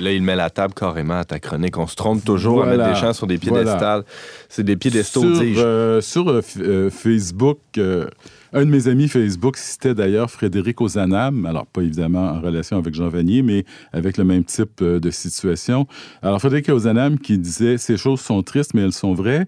Là, 0.00 0.12
il 0.12 0.22
met 0.22 0.36
la 0.36 0.48
table 0.48 0.72
carrément 0.74 1.18
à 1.18 1.24
ta 1.24 1.38
chronique. 1.38 1.76
On 1.76 1.86
se 1.86 1.96
trompe 1.96 2.24
toujours 2.24 2.62
à 2.62 2.66
mettre 2.66 2.88
des 2.94 2.98
gens 2.98 3.12
sur 3.12 3.26
des 3.26 3.36
piédestals. 3.38 4.04
C'est 4.48 4.62
des 4.62 4.76
piédestaux, 4.76 5.20
Sur, 5.20 5.40
dis-je. 5.42 5.60
euh, 5.60 6.00
sur 6.00 6.28
euh, 6.30 6.40
euh, 6.58 6.90
Facebook, 6.90 7.58
euh, 7.76 8.06
un 8.52 8.66
de 8.66 8.70
mes 8.70 8.88
amis 8.88 9.08
Facebook 9.08 9.56
citait 9.56 9.94
d'ailleurs 9.94 10.30
Frédéric 10.30 10.80
Ozanam, 10.80 11.46
alors 11.46 11.66
pas 11.66 11.82
évidemment 11.82 12.32
en 12.32 12.40
relation 12.40 12.76
avec 12.76 12.94
Jean 12.94 13.08
Vanier, 13.08 13.42
mais 13.42 13.64
avec 13.92 14.18
le 14.18 14.24
même 14.24 14.44
type 14.44 14.82
euh, 14.82 15.00
de 15.00 15.10
situation. 15.10 15.86
Alors 16.20 16.38
Frédéric 16.38 16.68
Ozanam 16.68 17.18
qui 17.18 17.38
disait 17.38 17.78
Ces 17.78 17.96
choses 17.96 18.20
sont 18.20 18.42
tristes, 18.42 18.74
mais 18.74 18.82
elles 18.82 18.92
sont 18.92 19.14
vraies. 19.14 19.46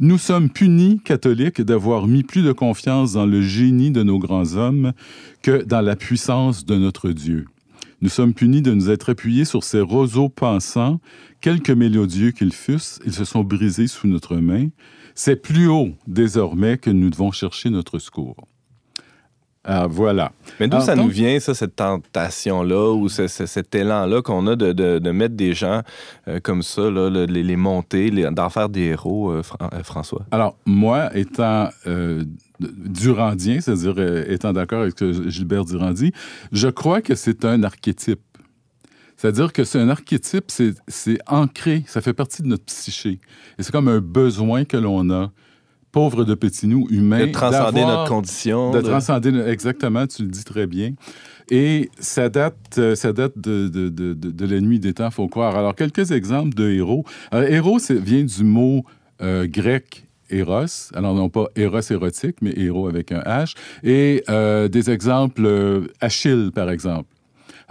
Nous 0.00 0.18
sommes 0.18 0.50
punis, 0.50 1.00
catholiques, 1.02 1.62
d'avoir 1.62 2.06
mis 2.06 2.24
plus 2.24 2.42
de 2.42 2.52
confiance 2.52 3.12
dans 3.12 3.26
le 3.26 3.40
génie 3.40 3.90
de 3.90 4.02
nos 4.02 4.18
grands 4.18 4.56
hommes 4.56 4.92
que 5.42 5.62
dans 5.62 5.80
la 5.80 5.96
puissance 5.96 6.66
de 6.66 6.76
notre 6.76 7.10
Dieu. 7.10 7.46
Nous 8.02 8.08
sommes 8.08 8.34
punis 8.34 8.62
de 8.62 8.74
nous 8.74 8.90
être 8.90 9.10
appuyés 9.10 9.44
sur 9.44 9.62
ces 9.62 9.80
roseaux 9.80 10.28
pensants, 10.28 11.00
quelque 11.40 11.72
mélodieux 11.72 12.32
qu'ils 12.32 12.52
fussent, 12.52 12.98
ils 13.06 13.12
se 13.12 13.24
sont 13.24 13.44
brisés 13.44 13.86
sous 13.86 14.08
notre 14.08 14.36
main. 14.36 14.68
C'est 15.14 15.36
plus 15.36 15.68
haut, 15.68 15.90
désormais, 16.06 16.78
que 16.78 16.90
nous 16.90 17.10
devons 17.10 17.30
chercher 17.32 17.70
notre 17.70 17.98
secours. 17.98 18.36
Ah, 19.64 19.86
voilà. 19.88 20.32
Mais 20.58 20.66
d'où 20.66 20.80
ça 20.80 20.96
donc- 20.96 21.04
nous 21.04 21.10
vient, 21.12 21.38
ça, 21.38 21.54
cette 21.54 21.76
tentation-là, 21.76 22.92
ou 22.94 23.08
ce- 23.08 23.28
ce- 23.28 23.46
cet 23.46 23.72
élan-là 23.76 24.20
qu'on 24.20 24.44
a 24.48 24.56
de, 24.56 24.72
de- 24.72 24.98
de 24.98 25.10
mettre 25.12 25.36
des 25.36 25.54
gens 25.54 25.82
euh, 26.26 26.40
comme 26.40 26.62
ça, 26.62 26.90
là, 26.90 27.08
le- 27.08 27.26
les, 27.26 27.44
les 27.44 27.54
monter, 27.54 28.10
d'en 28.32 28.50
faire 28.50 28.68
des 28.68 28.86
héros, 28.86 29.30
euh, 29.30 29.44
Fran- 29.44 29.68
euh, 29.72 29.84
François? 29.84 30.26
Alors, 30.32 30.56
moi, 30.66 31.16
étant 31.16 31.68
durandien, 32.58 33.60
c'est-à-dire 33.60 33.98
étant 34.28 34.52
d'accord 34.52 34.82
avec 34.82 34.94
Gilbert 35.28 35.64
Durand 35.64 35.92
dit, 35.92 36.12
je 36.50 36.68
crois 36.68 37.00
que 37.00 37.14
c'est 37.14 37.44
un 37.44 37.62
archétype. 37.62 38.20
C'est-à-dire 39.22 39.52
que 39.52 39.62
c'est 39.62 39.78
un 39.78 39.88
archétype, 39.88 40.50
c'est 40.50 41.18
ancré, 41.28 41.84
ça 41.86 42.00
fait 42.00 42.12
partie 42.12 42.42
de 42.42 42.48
notre 42.48 42.64
psyché. 42.64 43.20
Et 43.56 43.62
c'est 43.62 43.70
comme 43.70 43.86
un 43.86 44.00
besoin 44.00 44.64
que 44.64 44.76
l'on 44.76 45.08
a, 45.10 45.30
pauvre 45.92 46.24
de 46.24 46.34
petits 46.34 46.66
nous 46.66 46.88
humains. 46.90 47.28
de 47.28 47.30
transcender 47.30 47.84
notre 47.84 48.08
condition. 48.08 48.72
De 48.72 48.80
de- 48.80 48.88
transcender, 48.88 49.30
exactement, 49.46 50.08
tu 50.08 50.22
le 50.22 50.28
dis 50.28 50.42
très 50.42 50.66
bien. 50.66 50.94
Et 51.52 51.88
ça 52.00 52.28
date, 52.30 52.56
euh, 52.78 52.96
ça 52.96 53.12
date 53.12 53.38
de, 53.38 53.68
de, 53.68 53.90
de, 53.90 54.44
la 54.44 54.60
nuit 54.60 54.80
des 54.80 54.92
temps, 54.92 55.12
faut 55.12 55.28
croire. 55.28 55.54
Alors, 55.54 55.76
quelques 55.76 56.10
exemples 56.10 56.54
de 56.56 56.72
héros. 56.72 57.04
Alors, 57.30 57.48
héros 57.48 57.78
vient 57.90 58.24
du 58.24 58.42
mot 58.42 58.84
euh, 59.20 59.46
grec 59.46 60.04
Eros, 60.30 60.90
alors 60.94 61.14
non 61.14 61.28
pas 61.28 61.46
Eros 61.54 61.80
érotique, 61.90 62.38
mais 62.40 62.54
héros 62.56 62.88
avec 62.88 63.12
un 63.12 63.20
H. 63.20 63.54
Et 63.84 64.24
euh, 64.28 64.66
des 64.66 64.90
exemples, 64.90 65.44
euh, 65.44 65.86
Achille, 66.00 66.50
par 66.52 66.70
exemple. 66.70 67.11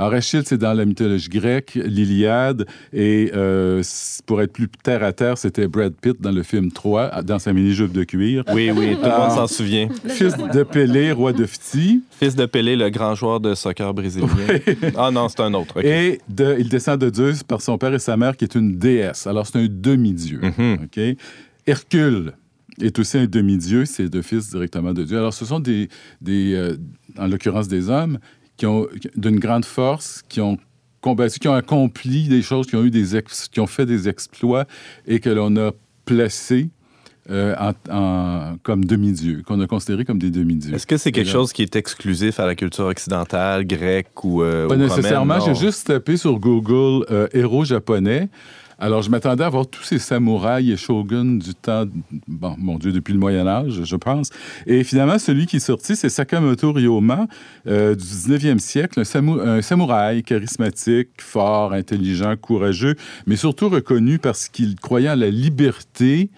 Alors, 0.01 0.15
Achille, 0.15 0.41
c'est 0.43 0.57
dans 0.57 0.73
la 0.73 0.83
mythologie 0.85 1.29
grecque, 1.29 1.75
l'Iliade, 1.75 2.65
et 2.91 3.29
euh, 3.35 3.83
pour 4.25 4.41
être 4.41 4.51
plus 4.51 4.67
terre 4.67 5.03
à 5.03 5.13
terre, 5.13 5.37
c'était 5.37 5.67
Brad 5.67 5.93
Pitt 5.93 6.19
dans 6.19 6.31
le 6.31 6.41
film 6.41 6.71
3, 6.71 7.21
dans 7.21 7.37
sa 7.37 7.53
mini-jupe 7.53 7.91
de 7.91 8.03
cuir. 8.03 8.43
Oui, 8.51 8.71
oui, 8.75 8.95
tout 8.95 9.03
le 9.03 9.09
monde 9.09 9.29
s'en 9.29 9.45
souvient. 9.45 9.89
Fils 10.07 10.33
de 10.35 10.63
Pélée, 10.63 11.11
roi 11.11 11.33
de 11.33 11.45
Phti, 11.45 12.01
Fils 12.19 12.35
de 12.35 12.47
Pelé, 12.47 12.75
le 12.75 12.89
grand 12.89 13.13
joueur 13.13 13.39
de 13.39 13.53
soccer 13.53 13.93
brésilien. 13.93 14.25
Ah 14.97 15.11
non, 15.11 15.29
c'est 15.29 15.41
un 15.41 15.53
autre. 15.53 15.85
et 15.85 16.19
de- 16.27 16.55
il 16.57 16.67
descend 16.67 16.99
de 16.99 17.13
Zeus 17.13 17.43
par 17.43 17.61
son 17.61 17.77
père 17.77 17.93
et 17.93 17.99
sa 17.99 18.17
mère, 18.17 18.35
qui 18.35 18.45
est 18.45 18.55
une 18.55 18.79
déesse. 18.79 19.27
Alors, 19.27 19.45
c'est 19.45 19.59
un 19.59 19.67
demi-dieu. 19.69 20.41
Mhm. 20.41 20.87
Hercule 21.67 22.33
est 22.81 22.97
aussi 22.97 23.19
un 23.19 23.27
demi-dieu, 23.27 23.85
c'est 23.85 24.09
deux 24.09 24.23
fils 24.23 24.49
directement 24.49 24.93
de 24.93 25.03
Dieu. 25.03 25.17
Alors, 25.19 25.33
ce 25.35 25.45
sont 25.45 25.59
des, 25.59 25.89
des 26.21 26.55
euh, 26.55 26.75
en 27.19 27.27
l'occurrence 27.27 27.67
des 27.67 27.89
hommes, 27.89 28.17
qui 28.61 28.67
ont 28.67 28.85
d'une 29.15 29.39
grande 29.39 29.65
force, 29.65 30.21
qui 30.29 30.39
ont 30.39 30.55
combattu, 31.01 31.39
qui 31.39 31.47
ont 31.47 31.55
accompli 31.55 32.27
des 32.27 32.43
choses, 32.43 32.67
qui 32.67 32.75
ont 32.75 32.83
eu 32.83 32.91
des 32.91 33.15
ex- 33.17 33.47
qui 33.51 33.59
ont 33.59 33.65
fait 33.65 33.87
des 33.87 34.07
exploits 34.07 34.65
et 35.07 35.19
que 35.19 35.31
l'on 35.31 35.55
a 35.57 35.71
placés 36.05 36.69
euh, 37.31 37.55
en- 37.59 37.73
en- 37.91 38.57
comme 38.61 38.85
demi-dieux, 38.85 39.41
qu'on 39.47 39.59
a 39.61 39.65
considérés 39.67 40.05
comme 40.05 40.19
des 40.19 40.29
demi-dieux. 40.29 40.75
Est-ce 40.75 40.85
que 40.85 40.97
c'est 40.97 41.11
quelque 41.11 41.25
là- 41.27 41.31
chose 41.33 41.53
qui 41.53 41.63
est 41.63 41.75
exclusif 41.75 42.39
à 42.39 42.45
la 42.45 42.53
culture 42.55 42.85
occidentale, 42.85 43.65
grecque 43.65 44.23
ou 44.23 44.43
euh, 44.43 44.67
Pas 44.67 44.75
ou 44.75 44.77
nécessairement. 44.77 45.39
J'ai 45.39 45.55
juste 45.55 45.87
tapé 45.87 46.17
sur 46.17 46.37
Google 46.39 47.05
euh, 47.09 47.27
héros 47.33 47.63
japonais. 47.65 48.29
Alors, 48.83 49.03
je 49.03 49.11
m'attendais 49.11 49.43
à 49.43 49.49
voir 49.49 49.67
tous 49.67 49.83
ces 49.83 49.99
samouraïs 49.99 50.71
et 50.71 50.75
shoguns 50.75 51.37
du 51.37 51.53
temps, 51.53 51.85
bon, 52.27 52.55
mon 52.57 52.79
Dieu, 52.79 52.91
depuis 52.91 53.13
le 53.13 53.19
Moyen 53.19 53.45
Âge, 53.45 53.83
je 53.83 53.95
pense. 53.95 54.31
Et 54.65 54.83
finalement, 54.83 55.19
celui 55.19 55.45
qui 55.45 55.57
est 55.57 55.59
sorti, 55.59 55.95
c'est 55.95 56.09
Sakamoto 56.09 56.73
Ryoma 56.73 57.27
euh, 57.67 57.93
du 57.93 58.03
19e 58.03 58.57
siècle, 58.57 58.99
un, 58.99 59.03
samou- 59.03 59.39
un 59.39 59.61
samouraï 59.61 60.23
charismatique, 60.23 61.09
fort, 61.19 61.73
intelligent, 61.73 62.35
courageux, 62.37 62.95
mais 63.27 63.35
surtout 63.35 63.69
reconnu 63.69 64.17
parce 64.17 64.49
qu'il 64.49 64.75
croyait 64.77 65.11
en 65.11 65.15
la 65.15 65.29
liberté 65.29 66.31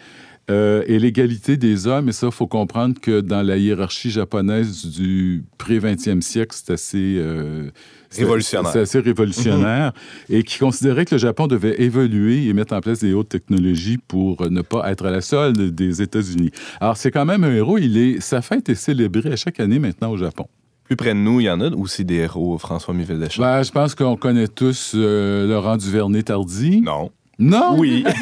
euh, 0.52 0.84
et 0.88 1.00
l'égalité 1.00 1.56
des 1.56 1.88
hommes. 1.88 2.10
Et 2.10 2.12
ça, 2.12 2.28
il 2.28 2.34
faut 2.34 2.48
comprendre 2.48 3.00
que 3.00 3.22
dans 3.22 3.42
la 3.42 3.56
hiérarchie 3.56 4.12
japonaise 4.12 4.86
du 4.86 5.46
pré-20e 5.58 6.20
siècle, 6.20 6.54
c'est 6.54 6.74
assez... 6.74 7.16
euh, 7.20 7.70
Révolutionnaire. 8.18 8.72
C'est 8.72 8.80
assez 8.80 9.00
révolutionnaire. 9.00 9.94
Et 10.30 10.44
qui 10.44 10.60
considérait 10.60 11.06
que 11.06 11.16
le 11.16 11.20
Japon 11.20 11.48
devait 11.48 11.82
évoluer 11.82 12.48
et 12.48 12.54
mettre 12.54 12.74
en 12.74 12.82
place 12.82 13.00
des 13.00 13.14
hautes 13.14 13.30
technologies 13.30 13.98
pour 13.98 14.50
ne 14.50 14.62
pas 14.62 14.92
être 14.92 15.06
à 15.06 15.12
la 15.12 15.22
solde 15.22 15.74
des 15.74 16.02
États-Unis. 16.02 16.52
Alors, 16.80 16.98
c'est 16.98 17.12
quand 17.12 17.26
même 17.26 17.44
un 17.44 17.54
héros. 17.54 17.78
Il 17.78 17.98
est, 17.98 18.20
sa 18.20 18.42
fête 18.42 18.70
est 18.70 18.76
célébrée 18.76 19.32
à 19.32 19.36
chaque 19.36 19.60
année 19.60 19.80
maintenant 19.80 20.12
au 20.12 20.18
Japon. 20.18 20.48
Plus 20.84 20.96
près 20.96 21.14
de 21.14 21.20
nous, 21.20 21.40
il 21.40 21.46
y 21.46 21.50
en 21.50 21.62
a 21.62 21.70
aussi 21.70 22.04
des 22.04 22.16
héros, 22.16 22.58
François 22.58 22.94
Mivel 22.94 23.20
Deschamps. 23.20 23.42
Ben, 23.42 23.64
je 23.64 23.72
pense 23.72 23.96
qu'on 23.96 24.18
connaît 24.18 24.50
tous 24.50 24.92
euh, 24.96 25.48
Laurent 25.48 25.78
Duvernay-Tardy. 25.78 26.82
Non. 26.82 27.10
Non? 27.40 27.76
Oui. 27.78 28.04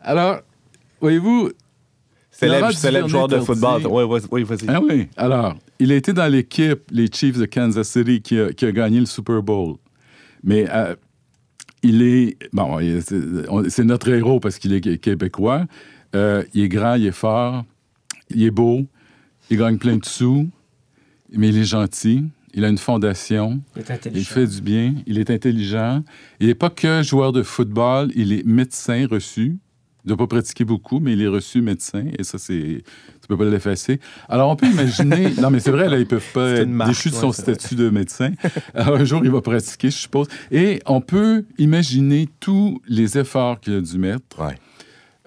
Alors, 0.00 0.38
voyez-vous, 1.00 1.50
célèbre 2.30 2.72
célèbre 2.72 3.08
joueur 3.08 3.28
de 3.28 3.40
football. 3.40 3.82
Oui, 3.88 4.04
oui, 4.04 4.20
oui, 4.30 4.42
vas-y. 4.44 4.68
Ah 4.68 4.80
oui. 4.80 5.08
Alors, 5.16 5.54
il 5.78 5.92
a 5.92 5.96
été 5.96 6.12
dans 6.12 6.26
l'équipe, 6.30 6.80
les 6.90 7.06
Chiefs 7.12 7.38
de 7.38 7.46
Kansas 7.46 7.88
City, 7.88 8.20
qui 8.22 8.38
a, 8.38 8.52
qui 8.52 8.64
a 8.66 8.72
gagné 8.72 9.00
le 9.00 9.06
Super 9.06 9.42
Bowl. 9.42 9.76
Mais 10.42 10.66
euh, 10.70 10.94
il 11.82 12.02
est. 12.02 12.36
Bon, 12.52 12.78
c'est 13.68 13.84
notre 13.84 14.08
héros 14.08 14.40
parce 14.40 14.58
qu'il 14.58 14.72
est 14.72 14.80
qué- 14.80 14.98
québécois. 14.98 15.66
Euh, 16.16 16.42
il 16.54 16.62
est 16.64 16.68
grand, 16.68 16.94
il 16.94 17.06
est 17.06 17.12
fort, 17.12 17.64
il 18.30 18.42
est 18.44 18.50
beau, 18.50 18.86
il 19.50 19.58
gagne 19.58 19.76
plein 19.78 19.96
de 19.96 20.04
sous, 20.04 20.48
mais 21.32 21.48
il 21.50 21.58
est 21.58 21.64
gentil. 21.64 22.24
Il 22.54 22.64
a 22.64 22.68
une 22.70 22.78
fondation. 22.78 23.60
Il 23.76 23.82
est 23.82 24.06
Il 24.14 24.24
fait 24.24 24.46
du 24.46 24.60
bien. 24.62 24.94
Il 25.06 25.18
est 25.18 25.30
intelligent. 25.30 26.02
Il 26.40 26.46
n'est 26.46 26.54
pas 26.54 26.70
que 26.70 27.02
joueur 27.02 27.30
de 27.30 27.42
football. 27.42 28.10
Il 28.16 28.32
est 28.32 28.44
médecin 28.44 29.06
reçu. 29.08 29.58
Il 30.04 30.10
ne 30.12 30.16
doit 30.16 30.16
pas 30.16 30.36
pratiquer 30.36 30.64
beaucoup, 30.64 30.98
mais 30.98 31.12
il 31.12 31.20
est 31.20 31.28
reçu 31.28 31.60
médecin. 31.60 32.06
Et 32.18 32.24
ça, 32.24 32.38
c'est. 32.38 32.82
Tu 33.28 33.36
peux 33.36 33.44
pas 33.44 33.50
l'effacer. 33.50 34.00
Alors, 34.30 34.50
on 34.50 34.56
peut 34.56 34.66
imaginer. 34.66 35.34
non, 35.40 35.50
mais 35.50 35.60
c'est 35.60 35.70
vrai, 35.70 35.86
là, 35.90 35.98
ils 35.98 36.06
peuvent 36.06 36.32
pas 36.32 36.48
être 36.52 36.68
marque, 36.68 36.90
déchus 36.90 37.10
de 37.10 37.14
son 37.14 37.26
ouais, 37.26 37.32
statut 37.34 37.74
de 37.74 37.90
médecin. 37.90 38.32
Alors, 38.74 38.96
un 38.96 39.04
jour, 39.04 39.20
il 39.22 39.30
va 39.30 39.42
pratiquer, 39.42 39.90
je 39.90 39.98
suppose. 39.98 40.28
Et 40.50 40.80
on 40.86 41.02
peut 41.02 41.44
imaginer 41.58 42.30
tous 42.40 42.80
les 42.88 43.18
efforts 43.18 43.60
qu'il 43.60 43.74
a 43.74 43.80
dû 43.82 43.98
mettre. 43.98 44.38
Ouais. 44.38 44.54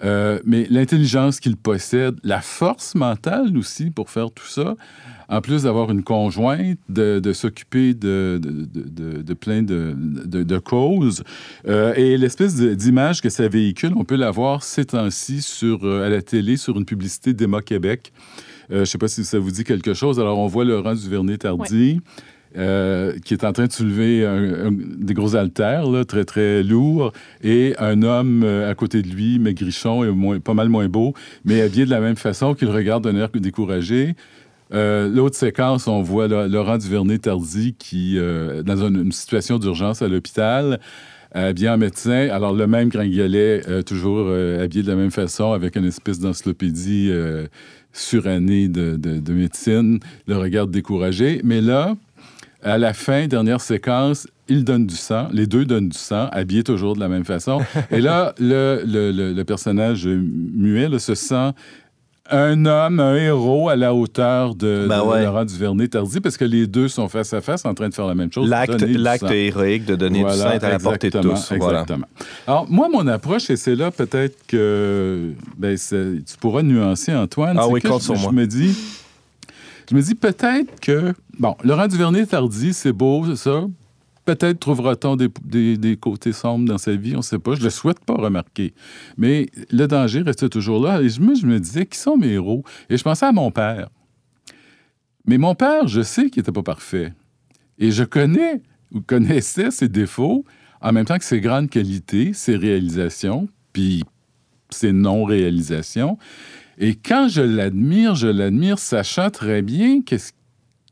Euh, 0.02 0.40
mais 0.44 0.66
l'intelligence 0.68 1.38
qu'il 1.38 1.56
possède, 1.56 2.16
la 2.24 2.40
force 2.40 2.96
mentale 2.96 3.56
aussi 3.56 3.90
pour 3.90 4.10
faire 4.10 4.32
tout 4.32 4.48
ça, 4.48 4.74
en 5.32 5.40
plus 5.40 5.62
d'avoir 5.64 5.90
une 5.90 6.02
conjointe, 6.02 6.78
de, 6.88 7.18
de 7.18 7.32
s'occuper 7.32 7.94
de, 7.94 8.40
plein 9.34 9.62
de, 9.62 10.58
causes, 10.58 11.24
euh, 11.66 11.94
et 11.94 12.16
l'espèce 12.18 12.56
d'image 12.56 13.20
que 13.22 13.30
ça 13.30 13.48
véhicule, 13.48 13.92
on 13.96 14.04
peut 14.04 14.16
la 14.16 14.30
voir 14.30 14.62
ces 14.62 14.84
temps-ci 14.84 15.40
sur, 15.42 15.84
euh, 15.84 16.06
à 16.06 16.08
la 16.10 16.22
télé 16.22 16.56
sur 16.56 16.76
une 16.76 16.84
publicité 16.84 17.32
d'Emma 17.32 17.60
Québec. 17.62 18.12
Euh, 18.70 18.76
je 18.76 18.80
ne 18.80 18.84
sais 18.84 18.98
pas 18.98 19.08
si 19.08 19.24
ça 19.24 19.38
vous 19.38 19.50
dit 19.50 19.64
quelque 19.64 19.94
chose. 19.94 20.20
Alors, 20.20 20.38
on 20.38 20.46
voit 20.46 20.64
Laurent 20.64 20.94
Duvernay-Tardy. 20.94 22.00
euh, 22.54 23.14
qui 23.24 23.32
est 23.32 23.44
en 23.44 23.52
train 23.54 23.66
de 23.66 23.72
soulever 23.72 24.26
un- 24.26 24.66
un- 24.66 24.72
des 24.72 25.14
gros 25.14 25.34
haltères, 25.36 25.88
là, 25.88 26.04
très, 26.04 26.26
très 26.26 26.62
lourds, 26.62 27.10
et 27.42 27.74
un 27.78 28.02
homme 28.02 28.42
euh, 28.44 28.70
à 28.70 28.74
côté 28.74 29.00
de 29.00 29.08
lui, 29.08 29.38
maigrichon 29.38 30.04
et 30.04 30.10
moins- 30.10 30.38
pas 30.38 30.52
mal 30.52 30.68
moins 30.68 30.86
beau, 30.86 31.14
mais 31.46 31.62
habillé 31.62 31.86
de 31.86 31.90
la 31.90 32.00
même 32.00 32.16
façon, 32.16 32.52
qui 32.54 32.66
le 32.66 32.70
regarde 32.72 33.04
d'un 33.04 33.16
air 33.16 33.30
découragé. 33.30 34.14
Euh, 34.72 35.08
L'autre 35.08 35.36
séquence, 35.36 35.86
on 35.86 36.02
voit 36.02 36.28
là, 36.28 36.48
Laurent 36.48 36.78
Duvernay-Tardy 36.78 37.74
qui, 37.78 38.18
euh, 38.18 38.62
dans 38.62 38.86
une, 38.86 39.12
situation 39.12 39.58
d'urgence 39.58 40.02
à 40.02 40.08
l'hôpital, 40.08 40.80
habillé 41.32 41.68
en 41.68 41.78
médecin. 41.78 42.28
Alors, 42.30 42.52
le 42.54 42.66
même 42.66 42.88
gringolet, 42.88 43.62
euh, 43.68 43.82
toujours 43.82 44.26
euh, 44.28 44.64
habillé 44.64 44.82
de 44.82 44.88
la 44.88 44.96
même 44.96 45.10
façon, 45.10 45.52
avec 45.52 45.76
une 45.76 45.84
espèce 45.86 46.18
d'encyclopédie 46.18 47.10
surannée 47.92 48.68
de, 48.68 48.96
de- 48.96 49.20
de 49.20 49.32
médecine, 49.32 50.00
le 50.26 50.38
regarde 50.38 50.70
découragé. 50.70 51.40
Mais 51.44 51.60
là, 51.60 51.94
à 52.62 52.78
la 52.78 52.94
fin, 52.94 53.26
dernière 53.26 53.60
séquence, 53.60 54.26
il 54.48 54.64
donne 54.64 54.86
du 54.86 54.94
sang. 54.94 55.28
Les 55.32 55.46
deux 55.46 55.64
donnent 55.64 55.88
du 55.88 55.98
sang, 55.98 56.28
habillés 56.30 56.62
toujours 56.62 56.94
de 56.94 57.00
la 57.00 57.08
même 57.08 57.24
façon. 57.24 57.60
Et 57.90 58.00
là, 58.00 58.34
le, 58.38 59.42
personnage 59.42 60.06
muet 60.06 60.98
se 60.98 61.14
sent 61.14 61.50
un 62.30 62.66
homme, 62.66 63.00
un 63.00 63.16
héros 63.16 63.68
à 63.68 63.76
la 63.76 63.92
hauteur 63.94 64.54
de, 64.54 64.86
Ben 64.88 65.00
de 65.00 65.04
ouais. 65.04 65.24
Laurent 65.24 65.44
Duvernay-Tardy, 65.44 66.20
parce 66.20 66.36
que 66.36 66.44
les 66.44 66.66
deux 66.66 66.88
sont 66.88 67.08
face 67.08 67.34
à 67.34 67.40
face 67.40 67.64
en 67.64 67.74
train 67.74 67.88
de 67.88 67.94
faire 67.94 68.06
la 68.06 68.14
même 68.14 68.32
chose. 68.32 68.48
L'acte 68.48 69.30
héroïque 69.30 69.84
de 69.84 69.96
donner 69.96 70.20
Voilà, 70.20 70.36
du 70.36 70.42
sang 70.42 70.50
est 70.52 70.64
à 70.64 70.70
la 70.70 70.78
portée 70.78 71.10
de 71.10 71.18
exactement, 71.18 71.34
tous. 71.34 71.52
Voilà. 71.58 71.80
Exactement. 71.82 72.06
Alors, 72.46 72.66
moi, 72.70 72.88
mon 72.88 73.06
approche, 73.08 73.50
et 73.50 73.56
c'est 73.56 73.74
là 73.74 73.90
peut-être 73.90 74.38
que 74.46 75.32
ben, 75.58 75.76
tu 75.76 76.36
pourras 76.40 76.62
nuancer, 76.62 77.12
Antoine. 77.14 77.56
Ah 77.58 77.66
oui, 77.68 77.80
que 77.80 77.88
je, 77.88 77.98
sur 77.98 78.14
je 78.14 78.22
moi. 78.22 78.32
me 78.32 78.46
dis, 78.46 78.76
je 79.90 79.94
me 79.94 80.00
dis 80.00 80.14
peut-être 80.14 80.80
que, 80.80 81.12
bon, 81.38 81.56
Laurent 81.64 81.88
Duvernay-Tardy, 81.88 82.72
c'est 82.72 82.92
beau, 82.92 83.24
c'est 83.26 83.36
ça. 83.36 83.64
Peut-être 84.24 84.60
trouvera-t-on 84.60 85.16
des, 85.16 85.96
côtés 85.96 86.32
sombres 86.32 86.64
dans 86.64 86.78
sa 86.78 86.94
vie, 86.94 87.14
on 87.14 87.18
ne 87.18 87.22
sait 87.22 87.38
pas. 87.38 87.54
Je 87.54 87.60
ne 87.60 87.64
le 87.64 87.70
souhaite 87.70 88.04
pas 88.04 88.14
remarquer. 88.14 88.72
Mais 89.16 89.46
le 89.70 89.86
danger 89.86 90.22
restait 90.22 90.48
toujours 90.48 90.80
là. 90.80 91.02
Et 91.02 91.08
je, 91.08 91.20
me 91.20 91.58
disais, 91.58 91.86
qui 91.86 91.98
sont 91.98 92.16
mes 92.16 92.28
héros? 92.28 92.62
Et 92.88 92.96
je 92.96 93.02
pensais 93.02 93.26
à 93.26 93.32
mon 93.32 93.50
père. 93.50 93.88
Mais 95.26 95.38
mon 95.38 95.54
père, 95.54 95.88
je 95.88 96.02
sais 96.02 96.30
qu'il 96.30 96.40
n'était 96.40 96.52
pas 96.52 96.62
parfait. 96.62 97.12
Et 97.78 97.90
je 97.90 98.04
connais 98.04 98.62
ou 98.92 99.00
connaissais 99.00 99.70
ses 99.70 99.88
défauts, 99.88 100.44
en 100.80 100.92
même 100.92 101.04
temps 101.04 101.18
que 101.18 101.24
ses 101.24 101.40
grandes 101.40 101.70
qualités, 101.70 102.32
ses 102.32 102.56
réalisations, 102.56 103.48
puis 103.72 104.04
ses 104.70 104.92
non-réalisations. 104.92 106.18
Et 106.78 106.94
quand 106.94 107.28
je 107.28 107.42
l'admire, 107.42 108.14
je 108.14 108.28
l'admire 108.28 108.78
sachant 108.78 109.30
très 109.30 109.62
bien 109.62 110.00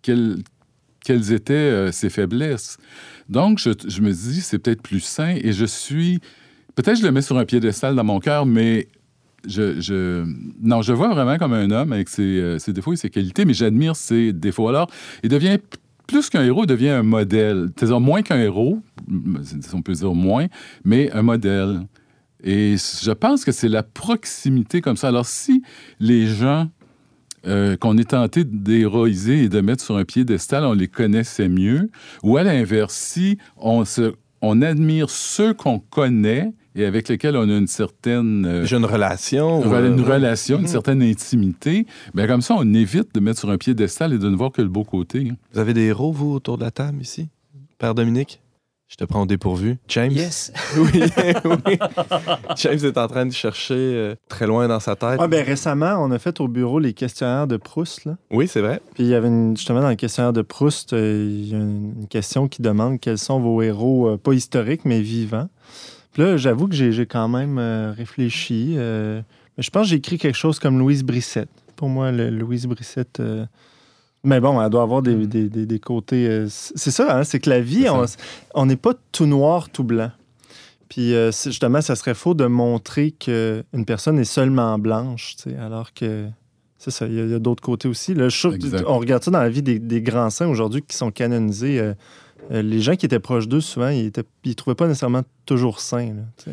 quelles 0.02 0.42
étaient 1.32 1.54
euh, 1.54 1.92
ses 1.92 2.10
faiblesses. 2.10 2.78
Donc, 3.30 3.60
je, 3.60 4.00
me 4.02 4.10
dis, 4.10 4.40
c'est 4.40 4.58
peut-être 4.58 4.82
plus 4.82 5.00
sain 5.00 5.36
et 5.40 5.52
je 5.52 5.64
suis... 5.64 6.18
Peut-être 6.74 6.98
je 6.98 7.04
le 7.04 7.12
mets 7.12 7.22
sur 7.22 7.38
un 7.38 7.44
piédestal 7.44 7.94
dans 7.94 8.04
mon 8.04 8.20
cœur, 8.20 8.44
mais 8.44 8.88
je, 9.46 10.24
non, 10.60 10.82
je 10.82 10.92
vois 10.92 11.14
vraiment 11.14 11.38
comme 11.38 11.52
un 11.52 11.70
homme 11.70 11.92
avec 11.92 12.08
ses, 12.08 12.22
euh, 12.22 12.58
ses 12.58 12.72
défauts 12.72 12.92
et 12.92 12.96
ses 12.96 13.10
qualités, 13.10 13.44
mais 13.44 13.54
j'admire 13.54 13.96
ses 13.96 14.32
défauts. 14.32 14.68
Alors, 14.68 14.90
il 15.22 15.28
devient 15.28 15.58
plus 16.06 16.28
qu'un 16.28 16.42
héros, 16.42 16.64
il 16.64 16.66
devient 16.66 16.90
un 16.90 17.02
modèle. 17.04 17.68
C'est-à-dire 17.76 18.00
moins 18.00 18.22
qu'un 18.22 18.38
héros, 18.38 18.80
on 19.72 19.82
peut 19.82 19.92
dire 19.92 20.12
moins, 20.12 20.46
mais 20.84 21.10
un 21.12 21.22
modèle. 21.22 21.82
Et 22.42 22.76
je 22.76 23.12
pense 23.12 23.44
que 23.44 23.52
c'est 23.52 23.68
la 23.68 23.84
proximité 23.84 24.80
comme 24.80 24.96
ça. 24.96 25.08
Alors, 25.08 25.26
si 25.26 25.62
les 26.00 26.26
gens 26.26 26.68
euh, 27.46 27.76
qu'on 27.76 27.96
est 27.98 28.10
tenté 28.10 28.44
d'héroïser 28.44 29.44
et 29.44 29.48
de 29.48 29.60
mettre 29.60 29.82
sur 29.84 29.96
un 29.96 30.04
piédestal, 30.04 30.64
on 30.64 30.72
les 30.74 30.88
connaissait 30.88 31.48
mieux, 31.48 31.90
ou 32.22 32.36
à 32.36 32.42
l'inverse, 32.42 32.94
si 32.94 33.38
on, 33.56 33.84
se, 33.84 34.12
on 34.42 34.62
admire 34.62 35.10
ceux 35.10 35.54
qu'on 35.54 35.78
connaît 35.78 36.52
et 36.76 36.84
avec 36.84 37.08
lesquels 37.08 37.36
on 37.36 37.48
a 37.50 37.56
une 37.58 37.66
certaine... 37.66 38.46
euh, 38.46 38.64
J'ai 38.64 38.76
une 38.76 38.84
relation. 38.84 39.60
Une 39.62 40.00
relation, 40.00 40.56
une 40.58 40.62
Mhm. 40.62 40.68
certaine 40.68 41.02
intimité. 41.02 41.86
Ben, 42.14 42.26
comme 42.28 42.42
ça, 42.42 42.54
on 42.56 42.74
évite 42.74 43.12
de 43.14 43.20
mettre 43.20 43.40
sur 43.40 43.50
un 43.50 43.58
piédestal 43.58 44.12
et 44.12 44.18
de 44.18 44.28
ne 44.28 44.36
voir 44.36 44.52
que 44.52 44.62
le 44.62 44.68
beau 44.68 44.84
côté. 44.84 45.28
hein. 45.32 45.36
Vous 45.52 45.58
avez 45.58 45.74
des 45.74 45.82
héros, 45.86 46.12
vous, 46.12 46.32
autour 46.32 46.58
de 46.58 46.64
la 46.64 46.70
table 46.70 47.02
ici? 47.02 47.28
Père 47.78 47.94
Dominique? 47.94 48.40
Je 48.90 48.96
te 48.96 49.04
prends 49.04 49.22
au 49.22 49.26
dépourvu. 49.26 49.78
James? 49.86 50.10
Yes. 50.10 50.52
Oui, 50.76 51.00
oui. 51.44 51.78
James 52.56 52.78
est 52.82 52.98
en 52.98 53.06
train 53.06 53.24
de 53.24 53.32
chercher 53.32 53.74
euh, 53.76 54.14
très 54.28 54.48
loin 54.48 54.66
dans 54.66 54.80
sa 54.80 54.96
tête. 54.96 55.18
Ah, 55.22 55.28
ben, 55.28 55.44
récemment, 55.46 55.94
on 56.00 56.10
a 56.10 56.18
fait 56.18 56.40
au 56.40 56.48
bureau 56.48 56.80
les 56.80 56.92
questionnaires 56.92 57.46
de 57.46 57.56
Proust. 57.56 58.04
Là. 58.04 58.16
Oui, 58.32 58.48
c'est 58.48 58.60
vrai. 58.60 58.80
Puis 58.94 59.04
il 59.04 59.08
y 59.08 59.14
avait 59.14 59.28
une- 59.28 59.56
justement 59.56 59.80
dans 59.80 59.90
le 59.90 59.94
questionnaire 59.94 60.32
de 60.32 60.42
Proust, 60.42 60.92
euh, 60.92 61.24
il 61.30 61.48
y 61.50 61.54
a 61.54 61.58
une, 61.58 62.06
question 62.10 62.48
qui 62.48 62.62
demande 62.62 62.98
quels 62.98 63.18
sont 63.18 63.38
vos 63.38 63.62
héros, 63.62 64.08
euh, 64.08 64.16
pas 64.16 64.32
historiques, 64.32 64.84
mais 64.84 65.00
vivants. 65.00 65.48
Puis 66.12 66.22
là, 66.24 66.36
j'avoue 66.36 66.66
que 66.66 66.74
j'ai 66.74 66.90
j'ai 66.90 67.06
quand 67.06 67.28
même 67.28 67.58
euh, 67.60 67.92
réfléchi. 67.96 68.74
euh, 68.76 69.22
mais 69.56 69.62
je 69.62 69.70
pense 69.70 69.82
que 69.84 69.90
j'ai 69.90 69.96
écrit 69.96 70.18
quelque 70.18 70.36
chose 70.36 70.58
comme 70.58 70.80
Louise 70.80 71.04
Brissette. 71.04 71.48
Pour 71.76 71.88
moi, 71.88 72.10
le- 72.10 72.30
Louise 72.30 72.66
Brissette. 72.66 73.22
Mais 74.22 74.38
bon, 74.40 74.60
elle 74.60 74.68
doit 74.70 74.82
avoir 74.82 75.00
des, 75.02 75.14
des- 75.26 75.48
des- 75.48 75.66
des 75.66 75.78
côtés. 75.78 76.28
euh, 76.28 76.46
c'est 76.50 76.90
ça, 76.90 77.18
hein, 77.18 77.24
c'est 77.24 77.38
que 77.40 77.48
la 77.48 77.60
vie, 77.60 77.86
on 78.54 78.66
n'est 78.66 78.76
pas 78.76 78.92
tout 79.12 79.26
noir, 79.26 79.70
tout 79.70 79.84
blanc. 79.84 80.10
Puis 80.90 81.14
euh, 81.14 81.30
justement, 81.32 81.80
ça 81.80 81.94
serait 81.96 82.14
faux 82.14 82.34
de 82.34 82.46
montrer 82.46 83.12
qu'une 83.12 83.84
personne 83.86 84.18
est 84.18 84.24
seulement 84.24 84.78
blanche, 84.78 85.36
alors 85.60 85.94
que 85.94 86.26
c'est 86.78 86.90
ça, 86.90 87.06
il 87.06 87.30
y 87.30 87.34
a, 87.34 87.38
d'autres 87.38 87.62
côtés 87.62 87.88
aussi. 87.88 88.12
Là, 88.14 88.28
je 88.28 88.38
trouve 88.38 88.58
que- 88.58 88.64
Exact. 88.64 88.84
on 88.86 88.98
regarde 88.98 89.22
ça 89.22 89.30
dans 89.30 89.40
la 89.40 89.48
vie 89.50 89.62
des, 89.62 89.78
des 89.78 90.02
grands 90.02 90.30
saints 90.30 90.48
aujourd'hui 90.48 90.82
qui 90.82 90.96
sont 90.96 91.10
canonisés. 91.10 91.78
euh, 91.80 91.94
les 92.50 92.80
gens 92.80 92.96
qui 92.96 93.06
étaient 93.06 93.18
proches 93.20 93.46
d'eux, 93.48 93.60
souvent, 93.60 93.90
ils 93.90 94.10
ne 94.46 94.52
trouvaient 94.54 94.74
pas 94.74 94.86
nécessairement 94.88 95.22
toujours 95.46 95.78
saints. 95.80 96.14
là. 96.46 96.52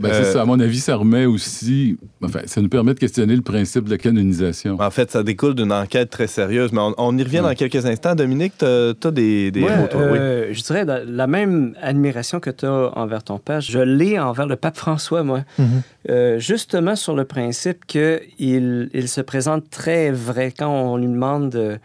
Ben, 0.00 0.10
Euh, 0.10 0.32
ça. 0.32 0.42
À 0.42 0.44
mon 0.44 0.58
avis, 0.58 0.80
ça 0.80 0.96
remet 0.96 1.26
aussi... 1.26 1.96
Enfin, 2.22 2.40
ça 2.46 2.60
nous 2.60 2.68
permet 2.68 2.94
de 2.94 2.98
questionner 2.98 3.36
le 3.36 3.42
principe 3.42 3.84
de 3.84 3.90
la 3.90 3.98
canonisation. 3.98 4.76
En 4.80 4.90
fait, 4.90 5.10
ça 5.10 5.22
découle 5.22 5.54
d'une 5.54 5.72
enquête 5.72 6.10
très 6.10 6.26
sérieuse, 6.26 6.72
mais 6.72 6.80
on, 6.80 6.94
on 6.98 7.16
y 7.18 7.22
revient 7.22 7.40
Ouais. 7.40 7.50
dans 7.50 7.54
quelques 7.54 7.84
instants. 7.86 8.14
Dominique, 8.14 8.54
tu 8.58 8.64
as 8.64 8.94
des, 9.10 9.50
des 9.50 9.62
Ouais, 9.62 9.72
héros, 9.72 9.86
toi? 9.88 10.00
Oui. 10.10 10.18
euh, 10.18 10.52
Je 10.52 10.62
dirais 10.62 10.84
la, 10.84 11.04
la 11.04 11.26
même 11.26 11.74
admiration 11.82 12.40
que 12.40 12.50
tu 12.50 12.64
as 12.66 12.90
envers 12.98 13.22
ton 13.22 13.38
père, 13.38 13.60
je 13.60 13.78
l'ai 13.78 14.18
envers 14.18 14.46
le 14.46 14.56
pape 14.56 14.76
François, 14.76 15.22
moi. 15.22 15.44
Euh, 16.08 16.38
justement 16.38 16.96
sur 16.96 17.14
le 17.14 17.24
principe 17.24 17.84
qu'il 17.86 18.88
il 18.94 19.08
se 19.08 19.20
présente 19.20 19.68
très 19.70 20.10
vrai 20.10 20.52
quand 20.56 20.70
on 20.70 20.96
lui 20.96 21.06
demande 21.06 21.78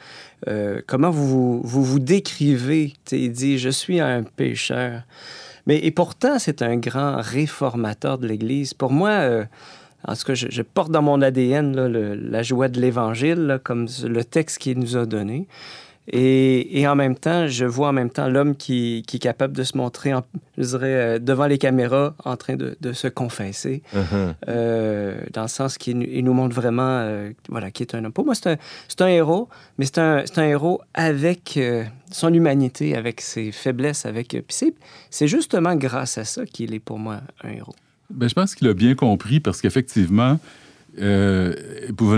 comment 0.88 1.10
vous 1.10 1.62
vous, 1.64 1.84
vous 1.84 2.00
décrivez. 2.00 2.94
Tu 3.06 3.16
sais, 3.18 3.20
Il 3.20 3.32
dit 3.32 3.58
Je 3.58 3.70
suis 3.70 4.00
un 4.00 4.24
pécheur. 4.24 5.02
Mais 5.66 5.80
et 5.84 5.92
pourtant, 5.92 6.40
c'est 6.40 6.62
un 6.62 6.78
grand 6.78 7.18
réformateur 7.18 8.18
de 8.18 8.28
l'Église. 8.28 8.74
Pour 8.74 8.92
moi, 8.92 9.10
euh, 9.10 9.46
en 10.08 10.16
tout 10.16 10.24
cas, 10.26 10.36
je, 10.36 10.62
porte 10.62 10.92
dans 10.92 11.02
mon 11.02 11.22
ADN 11.22 11.76
la 12.30 12.44
joie 12.44 12.68
de 12.68 12.80
l'Évangile, 12.80 13.60
comme 13.64 13.88
le 14.04 14.24
texte 14.24 14.60
qu'il 14.60 14.80
nous 14.80 14.96
a 14.98 15.06
donné. 15.06 15.48
Et, 16.08 16.80
et 16.80 16.88
en 16.88 16.96
même 16.96 17.16
temps, 17.16 17.48
je 17.48 17.66
vois 17.66 17.88
en 17.90 17.94
même 17.94 18.12
temps 18.12 18.28
l'homme 18.30 18.56
qui, 18.56 19.04
qui 19.08 19.18
est 19.18 19.20
capable 19.20 19.56
de 19.58 19.64
se 19.64 19.76
montrer, 19.76 20.14
en- 20.14 20.24
je 20.58 20.64
dirais, 20.64 20.94
euh, 20.94 21.20
devant 21.20 21.48
les 21.48 21.58
caméras, 21.58 22.14
en 22.24 22.38
train 22.38 22.56
de, 22.56 22.78
de 22.80 22.94
se 22.94 23.08
confesser, 23.08 23.82
Mhm. 23.94 24.36
euh, 24.48 25.16
dans 25.34 25.42
le 25.44 25.48
sens 25.48 25.78
qu'il 25.80 25.98
nous- 25.98 26.08
il 26.08 26.24
nous 26.24 26.34
montre 26.34 26.56
vraiment, 26.56 26.84
euh, 27.00 27.32
voilà, 27.50 27.72
qui 27.72 27.82
est 27.82 27.96
un 27.96 28.06
homme. 28.06 28.14
Pour 28.14 28.24
moi, 28.26 28.36
c'est 28.36 29.02
un, 29.02 29.08
héros, 29.08 29.50
mais 29.80 29.86
c'est 29.86 29.98
un, 30.00 30.24
héros 30.44 30.80
avec 30.94 31.58
euh, 31.58 31.84
son 32.12 32.32
humanité, 32.34 32.96
avec 32.96 33.20
ses 33.22 33.52
faiblesses, 33.52 34.06
avec... 34.06 34.36
euh, 34.36 34.42
c'est- 34.48 34.76
c'est 35.10 35.28
justement 35.28 35.76
grâce 35.76 36.18
à 36.20 36.24
ça 36.24 36.46
qu'il 36.46 36.74
est 36.76 36.80
pour 36.80 37.00
moi 37.00 37.22
un 37.44 37.50
héros. 37.50 37.74
Ben, 38.12 38.30
je 38.30 38.36
pense 38.36 38.54
qu'il 38.54 38.68
a 38.68 38.74
bien 38.76 38.94
compris 38.94 39.40
parce 39.40 39.60
qu'effectivement, 39.60 40.40
euh, 41.02 41.54
pour 41.98 42.14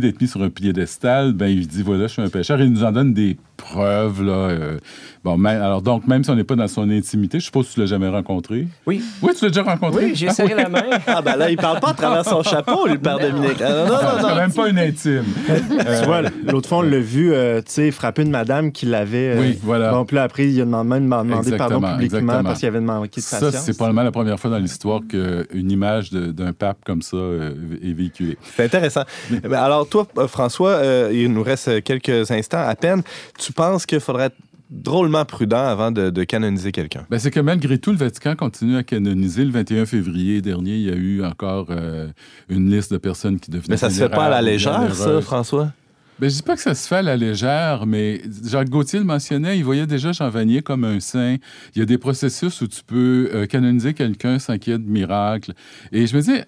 d'être 0.00 0.20
mis 0.20 0.28
sur 0.28 0.42
un 0.42 0.50
piédestal, 0.50 1.32
ben, 1.32 1.46
il 1.46 1.66
dit 1.66 1.82
voilà, 1.82 2.06
je 2.06 2.14
suis 2.14 2.22
un 2.22 2.28
pêcheur. 2.28 2.60
Il 2.60 2.72
nous 2.72 2.84
en 2.84 2.92
donne 2.92 3.12
des 3.12 3.36
preuves. 3.62 4.22
Là, 4.22 4.32
euh, 4.32 4.78
bon, 5.24 5.38
même- 5.38 5.62
alors, 5.62 5.80
donc, 5.82 6.06
même 6.06 6.22
si 6.24 6.30
on 6.30 6.34
n'est 6.34 6.44
pas 6.44 6.56
dans 6.56 6.68
son 6.68 6.90
intimité, 6.90 7.38
je 7.40 7.44
suppose 7.46 7.68
que 7.68 7.74
tu 7.74 7.80
l'as 7.80 7.86
jamais 7.86 8.08
rencontré. 8.08 8.66
Oui. 8.86 9.02
Oui, 9.22 9.32
tu 9.38 9.44
l'as 9.44 9.50
déjà 9.50 9.62
rencontré? 9.62 10.04
Oui, 10.06 10.12
j'ai 10.14 10.28
Ah, 10.28 10.34
serré 10.34 10.54
la 10.54 10.68
main. 10.68 10.82
Ah, 11.06 11.22
ben 11.22 11.36
là, 11.36 11.50
il 11.50 11.56
parle 11.56 11.80
pas 11.80 11.90
à 11.90 11.94
travers 11.94 12.24
son 12.24 12.42
chapeau, 12.42 12.86
lui, 12.86 12.94
le 12.94 12.98
Père 13.00 13.18
Dominique. 13.18 13.60
Ah, 13.60 13.68
non, 13.70 13.76
non, 13.86 13.92
non, 13.92 13.98
c'est 14.16 14.22
non. 14.22 14.28
quand 14.28 14.36
même 14.36 14.52
pas 14.52 14.68
une 14.68 14.78
intime. 14.78 15.24
Euh, 15.48 15.58
Tu 16.02 16.06
vois, 16.06 16.22
l'autre 16.22 16.68
fois, 16.68 16.78
on 16.78 16.82
l'a 16.82 16.98
vu 16.98 17.32
euh, 17.32 17.58
tu 17.60 17.64
sais, 17.72 17.90
frapper 17.90 18.22
une 18.22 18.30
madame 18.30 18.72
qui 18.72 18.86
l'avait. 18.86 19.36
euh, 19.36 19.40
Oui, 19.40 19.58
voilà. 19.62 19.92
Bon, 19.92 20.04
puis 20.04 20.16
là, 20.16 20.24
après, 20.24 20.48
il 20.48 20.60
a 20.60 20.64
demandé, 20.64 20.90
même 20.90 21.04
demandé 21.04 21.56
pardon 21.56 21.80
publiquement 21.80 22.00
exactement. 22.18 22.42
parce 22.42 22.58
qu'il 22.58 22.68
avait 22.68 22.80
manqué 22.80 23.20
de 23.20 23.24
Ça, 23.24 23.38
patience. 23.40 23.62
c'est 23.64 23.76
probablement 23.76 24.02
la 24.02 24.10
première 24.12 24.38
fois 24.40 24.50
dans 24.50 24.58
l'histoire 24.58 25.00
qu'une 25.08 25.70
image 25.70 26.10
d'un 26.10 26.52
pape 26.52 26.78
comme 26.84 27.02
ça 27.02 27.16
euh, 27.16 27.52
est 27.82 27.92
véhiculée. 27.92 28.36
C'est 28.56 28.64
intéressant. 28.64 29.02
Ben, 29.30 29.52
Alors, 29.54 29.88
toi, 29.88 30.06
François, 30.28 30.70
euh, 30.70 31.10
il 31.12 31.32
nous 31.32 31.42
reste 31.42 31.82
quelques 31.84 32.30
instants 32.30 32.66
à 32.66 32.74
peine. 32.74 33.02
Tu 33.38 33.51
penses 33.52 33.86
qu'il 33.86 34.00
faudrait 34.00 34.26
être 34.26 34.36
drôlement 34.70 35.24
prudent 35.24 35.64
avant 35.64 35.90
de, 35.90 36.10
de 36.10 36.24
canoniser 36.24 36.72
quelqu'un? 36.72 37.06
Ben, 37.10 37.18
c'est 37.18 37.30
que 37.30 37.40
malgré 37.40 37.78
tout, 37.78 37.92
le 37.92 37.98
Vatican 37.98 38.34
continue 38.36 38.76
à 38.76 38.82
canoniser. 38.82 39.44
Le 39.44 39.50
21 39.50 39.86
février 39.86 40.40
dernier, 40.40 40.76
il 40.76 40.82
y 40.82 40.90
a 40.90 40.96
eu 40.96 41.24
encore 41.24 41.66
euh, 41.70 42.08
une 42.48 42.70
liste 42.70 42.92
de 42.92 42.98
personnes 42.98 43.38
qui 43.38 43.50
devenaient 43.50 43.74
Mais 43.74 43.76
ça 43.76 43.90
se 43.90 43.98
fait 43.98 44.08
pas 44.08 44.26
à 44.26 44.30
la 44.30 44.42
légère, 44.42 44.94
ça. 44.94 45.20
François? 45.20 45.72
Ben, 46.18 46.30
je 46.30 46.36
dis 46.36 46.42
pas 46.42 46.54
que 46.54 46.62
ça 46.62 46.74
se 46.74 46.86
fait 46.86 46.96
à 46.96 47.02
la 47.02 47.16
légère, 47.16 47.84
mais 47.86 48.22
Jacques 48.44 48.68
Gauthier 48.68 49.00
le 49.00 49.04
mentionnait, 49.04 49.58
il 49.58 49.64
voyait 49.64 49.86
déjà 49.86 50.12
Jean 50.12 50.28
Vanier 50.28 50.62
comme 50.62 50.84
un 50.84 51.00
saint. 51.00 51.36
Il 51.74 51.78
y 51.78 51.82
a 51.82 51.84
des 51.84 51.98
processus 51.98 52.60
où 52.60 52.68
tu 52.68 52.82
peux 52.86 53.30
euh, 53.34 53.46
canoniser 53.46 53.92
quelqu'un 53.92 54.38
sans 54.38 54.58
qu'il 54.58 54.72
y 54.72 54.76
ait 54.76 54.78
de 54.78 54.88
miracle. 54.88 55.52
Et 55.90 56.06
je 56.06 56.16
me 56.16 56.22
dis, 56.22 56.40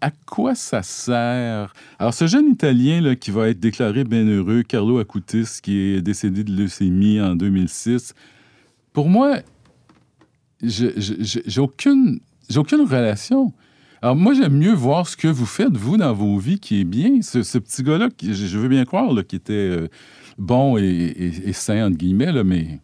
à 0.00 0.10
quoi 0.26 0.54
ça 0.54 0.82
sert? 0.82 1.72
Alors, 1.98 2.14
ce 2.14 2.26
jeune 2.26 2.50
Italien 2.50 3.00
là, 3.00 3.16
qui 3.16 3.30
va 3.30 3.48
être 3.48 3.60
déclaré 3.60 4.04
bienheureux, 4.04 4.62
Carlo 4.62 4.98
Acutis, 4.98 5.58
qui 5.62 5.78
est 5.78 6.00
décédé 6.00 6.44
de 6.44 6.52
leucémie 6.52 7.20
en 7.20 7.34
2006, 7.34 8.14
pour 8.92 9.08
moi, 9.08 9.38
j'ai 10.62 11.60
aucune, 11.60 12.20
aucune 12.56 12.82
relation. 12.82 13.52
Alors, 14.02 14.16
moi, 14.16 14.34
j'aime 14.34 14.56
mieux 14.56 14.72
voir 14.74 15.08
ce 15.08 15.16
que 15.16 15.28
vous 15.28 15.46
faites, 15.46 15.76
vous, 15.76 15.96
dans 15.96 16.12
vos 16.12 16.38
vies, 16.38 16.60
qui 16.60 16.80
est 16.80 16.84
bien. 16.84 17.20
Ce, 17.22 17.58
petit 17.58 17.82
gars-là, 17.82 18.08
je, 18.22 18.58
veux 18.58 18.68
bien 18.68 18.84
croire, 18.84 19.12
là, 19.12 19.24
qui 19.24 19.36
était 19.36 19.52
euh, 19.52 19.88
bon 20.38 20.78
et, 20.78 20.84
et- 20.84 21.48
et 21.48 21.52
sain, 21.52 21.86
entre 21.88 21.96
guillemets, 21.96 22.30
là, 22.32 22.44
mais, 22.44 22.80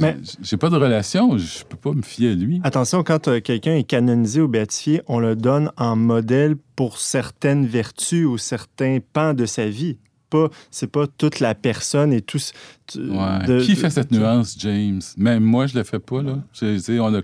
Mais- 0.00 0.16
j'ai- 0.42 0.56
pas 0.56 0.70
de 0.70 0.76
relation. 0.76 1.36
Je 1.38 1.64
peux 1.64 1.76
pas 1.76 1.92
me 1.92 2.02
fier 2.02 2.32
à 2.32 2.34
lui. 2.34 2.60
Attention, 2.64 3.02
quand 3.02 3.28
euh, 3.28 3.40
quelqu'un 3.40 3.74
est 3.76 3.84
canonisé 3.84 4.40
ou 4.40 4.48
béatifié, 4.48 5.02
on 5.06 5.18
le 5.18 5.36
donne 5.36 5.70
en 5.76 5.96
modèle 5.96 6.56
pour 6.76 6.98
certaines 6.98 7.66
vertus 7.66 8.26
ou 8.26 8.38
certains 8.38 8.98
pans 9.12 9.34
de 9.34 9.46
sa 9.46 9.68
vie. 9.68 9.98
Pas, 10.30 10.48
c'est 10.70 10.90
pas 10.90 11.06
toute 11.06 11.40
la 11.40 11.54
personne 11.54 12.12
et 12.12 12.20
tout. 12.20 12.38
ce- 12.38 12.52
tu- 12.86 12.98
Ouais. 12.98 13.46
de- 13.46 13.60
qui 13.62 13.74
de- 13.74 13.78
fait 13.78 13.90
cette 13.90 14.10
nuance, 14.12 14.56
James? 14.58 15.00
Même 15.16 15.42
moi, 15.42 15.66
je 15.66 15.76
le 15.76 15.84
fais 15.84 15.98
pas, 15.98 16.22
là. 16.22 16.38
Je- 16.52 17.00
on, 17.00 17.14
a 17.14 17.22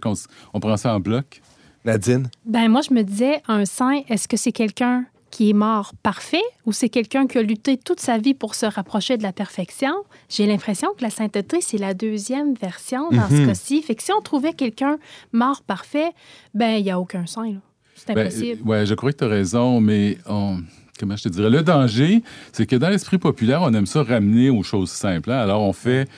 on 0.55 0.61
prend 0.61 0.77
ça 0.79 0.95
en 0.95 1.01
bloc. 1.01 1.41
Nadine? 1.85 2.31
Ben 2.47 2.69
moi, 2.69 2.81
je 2.81 2.95
me 2.95 3.03
disais, 3.03 3.43
un 3.47 3.67
saint, 3.67 4.01
est-ce 4.09 4.27
que 4.27 4.39
c'est 4.39 4.53
quelqu'un 4.53 5.05
qui 5.35 5.51
est 5.51 5.59
mort 5.68 5.92
parfait 6.05 6.47
ou 6.64 6.73
c'est 6.73 6.88
quelqu'un 6.88 7.27
qui 7.27 7.38
a 7.38 7.42
lutté 7.42 7.77
toute 7.77 7.99
sa 7.99 8.18
vie 8.18 8.35
pour 8.35 8.55
se 8.55 8.66
rapprocher 8.66 9.16
de 9.16 9.25
la 9.25 9.33
perfection? 9.33 9.92
J'ai 10.29 10.47
l'impression 10.47 10.88
que 10.97 11.03
la 11.03 11.11
sainteté, 11.11 11.57
c'est 11.61 11.79
la 11.79 11.92
deuxième 11.92 12.55
version 12.55 13.11
dans 13.11 13.29
ce 13.29 13.35
Mhm. 13.40 13.47
cas-ci. 13.49 13.83
Fait 13.83 13.97
que 13.97 14.03
si 14.05 14.12
on 14.12 14.20
trouvait 14.20 14.53
quelqu'un 14.53 14.97
mort 15.33 15.62
parfait, 15.62 16.11
ben 16.55 16.77
il 16.79 16.85
n'y 16.85 16.90
a 16.92 17.01
aucun 17.01 17.27
saint. 17.27 17.55
C'est 17.97 18.14
Ben, 18.14 18.27
impossible. 18.27 18.62
ouais, 18.68 18.87
je 18.87 18.94
crois 18.94 19.12
que 19.12 19.18
tu 19.18 19.25
as 19.25 19.29
raison, 19.29 19.81
mais 19.81 20.18
on- 20.29 20.59
comment 21.01 21.16
je 21.16 21.25
te 21.25 21.29
dirais, 21.31 21.51
le 21.51 21.62
danger, 21.62 22.23
c'est 22.53 22.66
que 22.66 22.77
dans 22.77 22.88
l'esprit 22.90 23.18
populaire, 23.18 23.62
on 23.62 23.75
aime 23.75 23.87
ça 23.87 24.05
ramener 24.05 24.51
aux 24.51 24.62
choses 24.62 24.90
simples. 24.90 25.33
hein. 25.33 25.38
Alors, 25.40 25.62
on 25.62 25.73
fait 25.73 26.09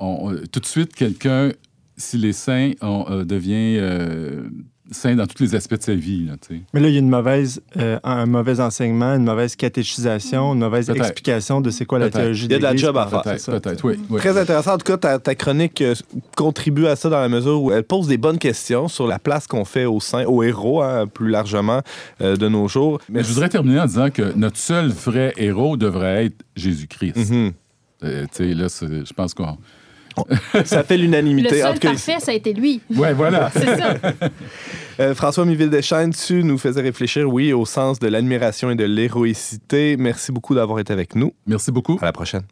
on- 0.00 0.18
on- 0.32 0.46
tout 0.52 0.60
de 0.60 0.66
suite 0.66 0.92
quelqu'un, 0.94 1.52
s'il 1.96 2.24
est 2.26 2.32
saint, 2.32 2.72
on 2.82 3.06
euh, 3.10 3.24
devient 3.24 3.78
euh, 3.80 4.48
saint 4.90 5.14
dans 5.16 5.26
tous 5.26 5.42
les 5.42 5.54
aspects 5.54 5.74
de 5.76 5.82
sa 5.82 5.94
vie. 5.94 6.26
Là, 6.26 6.34
tu 6.40 6.56
sais. 6.56 6.60
Mais 6.74 6.80
là, 6.80 6.88
il 6.88 6.92
y 6.94 6.96
a 6.96 7.00
une 7.00 7.08
mauvaise, 7.08 7.60
euh, 7.76 7.98
un 8.04 8.26
mauvais 8.26 8.60
enseignement, 8.60 9.14
une 9.14 9.24
mauvaise 9.24 9.56
catéchisation, 9.56 10.52
une 10.54 10.60
mauvaise 10.60 10.88
explication 10.90 11.60
de 11.60 11.70
c'est 11.70 11.84
quoi 11.86 11.98
la 11.98 12.10
théologie 12.10 12.46
Il 12.46 12.52
y 12.52 12.54
a 12.54 12.58
de 12.58 12.62
la 12.62 12.76
job 12.76 12.96
à 12.96 13.06
faire. 13.06 13.22
Peut-être, 13.22 13.50
peut-être, 13.60 13.84
oui. 13.84 13.98
oui. 14.10 14.20
Très 14.20 14.38
intéressant. 14.38 14.74
En 14.74 14.78
tout 14.78 14.84
cas, 14.84 14.96
ta, 14.96 15.18
ta 15.18 15.34
chronique 15.34 15.80
euh, 15.82 15.94
contribue 16.36 16.86
à 16.86 16.96
ça 16.96 17.08
dans 17.08 17.20
la 17.20 17.28
mesure 17.28 17.62
où 17.62 17.72
elle 17.72 17.84
pose 17.84 18.06
des 18.08 18.16
bonnes 18.18 18.38
questions 18.38 18.88
sur 18.88 19.06
la 19.06 19.18
place 19.18 19.46
qu'on 19.46 19.64
fait 19.64 19.84
aux 19.86 20.00
saints, 20.00 20.24
aux 20.26 20.42
héros, 20.42 20.82
hein, 20.82 21.06
plus 21.06 21.28
largement, 21.30 21.82
euh, 22.20 22.36
de 22.36 22.48
nos 22.48 22.68
jours. 22.68 23.00
Mais 23.08 23.22
je 23.22 23.28
voudrais 23.32 23.48
terminer 23.48 23.80
en 23.80 23.86
disant 23.86 24.10
que 24.10 24.32
notre 24.36 24.56
seul 24.58 24.88
vrai 24.88 25.32
héros 25.36 25.76
devrait 25.76 26.26
être 26.26 26.44
Jésus-Christ. 26.54 27.14
Tu 27.16 27.52
sais, 28.30 28.54
là, 28.54 28.68
c'est- 28.68 29.04
je 29.06 29.12
pense 29.14 29.34
qu'on. 29.34 29.56
Ça 30.64 30.82
fait 30.84 30.96
Le 30.96 31.04
l'unanimité. 31.04 31.62
En 31.64 31.68
seul 31.68 31.78
cas, 31.78 31.90
parfait, 31.90 32.20
ça 32.20 32.32
a 32.32 32.34
été 32.34 32.52
lui. 32.52 32.80
Ouais, 32.94 33.12
voilà. 33.12 33.50
C'est 33.54 33.76
ça. 33.76 33.94
Euh, 34.98 35.14
François 35.14 35.44
Miville-Deschênes, 35.44 36.14
tu 36.14 36.42
nous 36.42 36.56
faisais 36.56 36.80
réfléchir, 36.80 37.28
oui, 37.28 37.52
au 37.52 37.66
sens 37.66 37.98
de 37.98 38.08
l'admiration 38.08 38.70
et 38.70 38.76
de 38.76 38.84
l'héroïcité. 38.84 39.96
Merci 39.98 40.32
beaucoup 40.32 40.54
d'avoir 40.54 40.78
été 40.78 40.92
avec 40.92 41.14
nous. 41.14 41.32
Merci 41.46 41.70
beaucoup. 41.70 41.98
À 42.00 42.06
la 42.06 42.12
prochaine. 42.12 42.42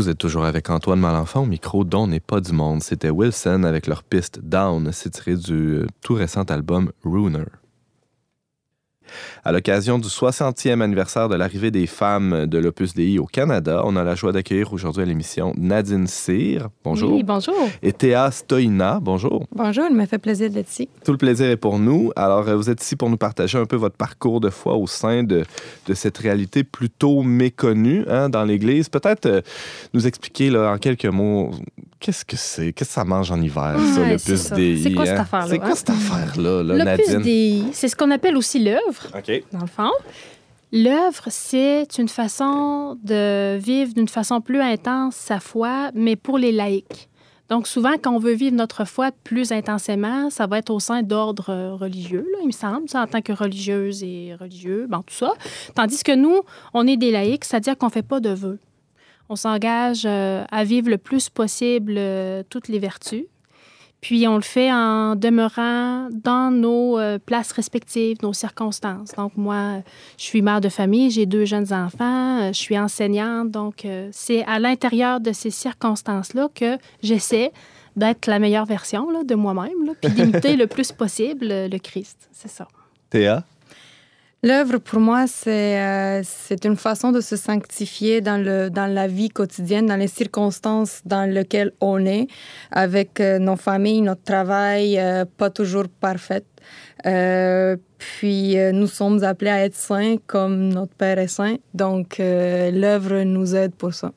Vous 0.00 0.08
êtes 0.08 0.16
toujours 0.16 0.46
avec 0.46 0.70
Antoine 0.70 0.98
Malenfant 0.98 1.42
au 1.42 1.46
micro 1.46 1.84
dont 1.84 2.06
n'est 2.06 2.20
pas 2.20 2.40
du 2.40 2.52
monde. 2.52 2.82
C'était 2.82 3.10
Wilson 3.10 3.64
avec 3.64 3.86
leur 3.86 4.02
piste 4.02 4.40
Down. 4.42 4.92
C'est 4.92 5.10
tiré 5.10 5.36
du 5.36 5.74
euh, 5.74 5.86
tout 6.00 6.14
récent 6.14 6.44
album 6.44 6.90
Runer. 7.04 7.44
À 9.44 9.52
l'occasion 9.52 9.98
du 9.98 10.08
60e 10.08 10.80
anniversaire 10.80 11.28
de 11.28 11.34
l'arrivée 11.34 11.70
des 11.70 11.86
femmes 11.86 12.46
de 12.46 12.58
l'Opus 12.58 12.94
Dei 12.94 13.18
au 13.18 13.26
Canada, 13.26 13.82
on 13.84 13.96
a 13.96 14.04
la 14.04 14.14
joie 14.14 14.32
d'accueillir 14.32 14.72
aujourd'hui 14.72 15.02
à 15.02 15.06
l'émission 15.06 15.52
Nadine 15.56 16.06
Cyr. 16.06 16.68
Bonjour. 16.84 17.12
Oui, 17.12 17.22
bonjour. 17.22 17.54
Et 17.82 17.92
Théa 17.92 18.30
Stoïna. 18.30 18.98
Bonjour. 19.00 19.44
Bonjour, 19.54 19.86
il 19.88 19.96
m'a 19.96 20.06
fait 20.06 20.18
plaisir 20.18 20.50
d'être 20.50 20.70
ici. 20.70 20.88
Tout 21.04 21.12
le 21.12 21.18
plaisir 21.18 21.48
est 21.48 21.56
pour 21.56 21.78
nous. 21.78 22.12
Alors, 22.16 22.48
euh, 22.48 22.56
vous 22.56 22.70
êtes 22.70 22.82
ici 22.82 22.96
pour 22.96 23.10
nous 23.10 23.16
partager 23.16 23.58
un 23.58 23.66
peu 23.66 23.76
votre 23.76 23.96
parcours 23.96 24.40
de 24.40 24.50
foi 24.50 24.74
au 24.74 24.86
sein 24.86 25.22
de, 25.22 25.44
de 25.86 25.94
cette 25.94 26.18
réalité 26.18 26.64
plutôt 26.64 27.22
méconnue 27.22 28.04
hein, 28.08 28.28
dans 28.28 28.44
l'Église. 28.44 28.88
Peut-être 28.88 29.26
euh, 29.26 29.40
nous 29.94 30.06
expliquer 30.06 30.50
là, 30.50 30.72
en 30.72 30.78
quelques 30.78 31.06
mots 31.06 31.50
qu'est-ce 32.00 32.24
que 32.24 32.36
c'est, 32.36 32.72
qu'est-ce 32.72 32.88
que 32.88 32.94
ça 32.94 33.04
mange 33.04 33.30
en 33.30 33.40
hiver, 33.40 33.76
ça, 33.94 34.00
Ouais, 34.00 34.12
le 34.12 34.18
c'est 34.18 34.32
Puce 34.32 34.40
ça. 34.42 34.56
Dei. 34.56 34.82
C'est 34.82 34.92
quoi 34.92 35.06
cette 35.06 35.18
hein? 35.18 35.20
affaire-là, 35.20 35.46
C'est 35.48 35.58
quoi 35.58 35.68
hein? 35.68 35.74
cette 35.74 35.90
affaire-là, 35.90 36.62
là, 36.62 36.84
L'Opus 36.84 37.08
Nadine? 37.08 37.22
Dei, 37.22 37.64
c'est 37.72 37.88
ce 37.88 37.94
qu'on 37.96 38.10
appelle 38.10 38.36
aussi 38.36 38.58
l'œuvre, 38.58 39.06
dans 39.52 39.60
le 39.60 39.66
fond. 39.66 39.90
L'œuvre, 40.72 41.24
c'est 41.28 41.86
une 41.98 42.08
façon 42.08 42.96
de 43.02 43.56
vivre 43.58 43.92
d'une 43.92 44.08
façon 44.08 44.40
plus 44.40 44.60
intense 44.60 45.16
sa 45.16 45.40
foi, 45.40 45.90
mais 45.94 46.14
pour 46.16 46.38
les 46.38 46.52
laïcs. 46.52 47.08
Donc, 47.48 47.66
souvent, 47.66 47.94
quand 48.00 48.14
on 48.14 48.20
veut 48.20 48.34
vivre 48.34 48.54
notre 48.54 48.84
foi 48.84 49.10
plus 49.24 49.50
intensément, 49.50 50.30
ça 50.30 50.46
va 50.46 50.58
être 50.58 50.70
au 50.70 50.78
sein 50.78 51.02
d'ordres 51.02 51.50
euh, 51.50 51.74
religieux, 51.74 52.24
là, 52.32 52.38
il 52.42 52.46
me 52.46 52.52
semble, 52.52 52.88
ça, 52.88 53.02
en 53.02 53.08
tant 53.08 53.20
que 53.20 53.32
religieuse 53.32 54.04
et 54.04 54.36
religieux, 54.38 54.86
bon, 54.88 54.98
tout 54.98 55.12
ça. 55.14 55.32
Tandis 55.74 56.04
que 56.04 56.14
nous, 56.14 56.42
on 56.74 56.86
est 56.86 56.96
des 56.96 57.10
laïcs, 57.10 57.44
c'est-à-dire 57.44 57.76
qu'on 57.76 57.86
ne 57.86 57.90
fait 57.90 58.06
pas 58.06 58.20
de 58.20 58.30
vœux. 58.30 58.60
On 59.32 59.36
s'engage 59.36 60.02
euh, 60.06 60.44
à 60.50 60.64
vivre 60.64 60.90
le 60.90 60.98
plus 60.98 61.28
possible 61.28 61.94
euh, 61.96 62.42
toutes 62.50 62.66
les 62.66 62.80
vertus. 62.80 63.26
Puis 64.00 64.26
on 64.26 64.34
le 64.34 64.42
fait 64.42 64.72
en 64.72 65.14
demeurant 65.14 66.08
dans 66.10 66.50
nos 66.50 66.98
euh, 66.98 67.20
places 67.24 67.52
respectives, 67.52 68.16
nos 68.24 68.32
circonstances. 68.32 69.12
Donc 69.16 69.36
moi, 69.36 69.82
je 70.18 70.24
suis 70.24 70.42
mère 70.42 70.60
de 70.60 70.68
famille, 70.68 71.12
j'ai 71.12 71.26
deux 71.26 71.44
jeunes 71.44 71.72
enfants, 71.72 72.48
je 72.48 72.58
suis 72.58 72.76
enseignante. 72.76 73.52
Donc 73.52 73.86
c'est 74.10 74.42
à 74.46 74.58
l'intérieur 74.58 75.20
de 75.20 75.30
ces 75.32 75.50
circonstances-là 75.50 76.48
que 76.52 76.76
j'essaie 77.00 77.52
d'être 77.94 78.26
la 78.26 78.40
meilleure 78.40 78.66
version 78.66 79.10
là, 79.10 79.22
de 79.22 79.34
moi-même, 79.36 79.94
puis 80.02 80.10
d'imiter 80.10 80.56
le 80.56 80.66
plus 80.66 80.90
possible 80.90 81.46
le 81.46 81.78
Christ. 81.78 82.28
C'est 82.32 82.50
ça. 82.50 82.66
Théa? 83.10 83.44
L'œuvre, 84.42 84.78
pour 84.78 85.00
moi, 85.00 85.26
c'est 85.26 85.78
euh, 85.78 86.22
c'est 86.24 86.64
une 86.64 86.76
façon 86.76 87.12
de 87.12 87.20
se 87.20 87.36
sanctifier 87.36 88.22
dans, 88.22 88.42
le, 88.42 88.70
dans 88.70 88.86
la 88.86 89.06
vie 89.06 89.28
quotidienne, 89.28 89.84
dans 89.84 89.96
les 89.96 90.08
circonstances 90.08 91.02
dans 91.04 91.28
lesquelles 91.30 91.72
on 91.82 92.06
est, 92.06 92.26
avec 92.70 93.20
euh, 93.20 93.38
nos 93.38 93.56
familles, 93.56 94.00
notre 94.00 94.22
travail, 94.22 94.98
euh, 94.98 95.26
pas 95.36 95.50
toujours 95.50 95.88
parfait. 95.88 96.44
Euh, 97.04 97.76
puis, 97.98 98.56
nous 98.72 98.86
sommes 98.86 99.22
appelés 99.24 99.50
à 99.50 99.62
être 99.62 99.74
saints 99.74 100.16
comme 100.26 100.70
notre 100.70 100.94
Père 100.94 101.18
est 101.18 101.28
saint. 101.28 101.56
Donc, 101.74 102.16
l'œuvre 102.18 103.22
nous 103.24 103.54
aide 103.54 103.74
pour 103.74 103.92
ça. 103.92 104.12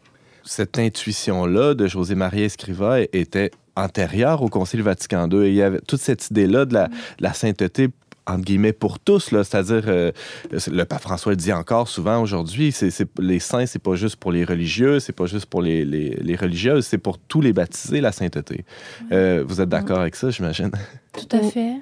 Cette 0.46 0.80
intuition-là 0.80 1.74
de 1.74 1.88
José-Marie 1.88 2.44
Escriva 2.44 3.02
était 3.02 3.52
antérieure 3.76 4.42
au 4.42 4.50
Concile 4.50 4.84
Vatican 4.84 5.28
II. 5.30 5.46
Et 5.46 5.50
il 5.50 5.56
y 5.56 5.62
avait 5.62 5.80
toute 5.82 6.00
cette 6.00 6.30
idée-là 6.30 6.66
de 6.66 6.74
la, 6.74 6.88
de 6.88 6.94
la 7.20 7.34
sainteté 7.34 7.90
entre 8.26 8.42
guillemets, 8.44 8.74
pour 8.74 9.00
tous, 9.00 9.30
c'est-à-dire, 9.30 9.84
euh, 9.88 10.12
le 10.52 10.84
pape 10.84 11.02
François 11.02 11.32
le 11.32 11.36
dit 11.36 11.52
encore 11.54 11.88
souvent 11.88 12.22
aujourd'hui, 12.22 12.72
c'est, 12.72 12.90
les 13.20 13.40
saints, 13.40 13.66
c'est 13.66 13.82
pas 13.82 13.96
juste 13.96 14.16
pour 14.16 14.32
les 14.32 14.46
religieux, 14.46 15.00
c'est 15.00 15.14
pas 15.14 15.26
juste 15.26 15.46
pour 15.48 15.62
les, 15.62 15.84
les, 15.86 16.18
les 16.22 16.36
religieuses, 16.36 16.86
c'est 16.86 16.98
pour 16.98 17.18
tous 17.20 17.42
les 17.42 17.54
baptisés, 17.54 18.02
la 18.02 18.12
sainteté. 18.12 18.66
Euh, 19.12 19.44
vous 19.48 19.60
êtes 19.62 19.70
d'accord 19.70 20.00
avec 20.00 20.16
ça, 20.16 20.30
j'imagine? 20.30 20.72
Tout 21.14 21.36
à 21.38 21.42
fait. 21.42 21.74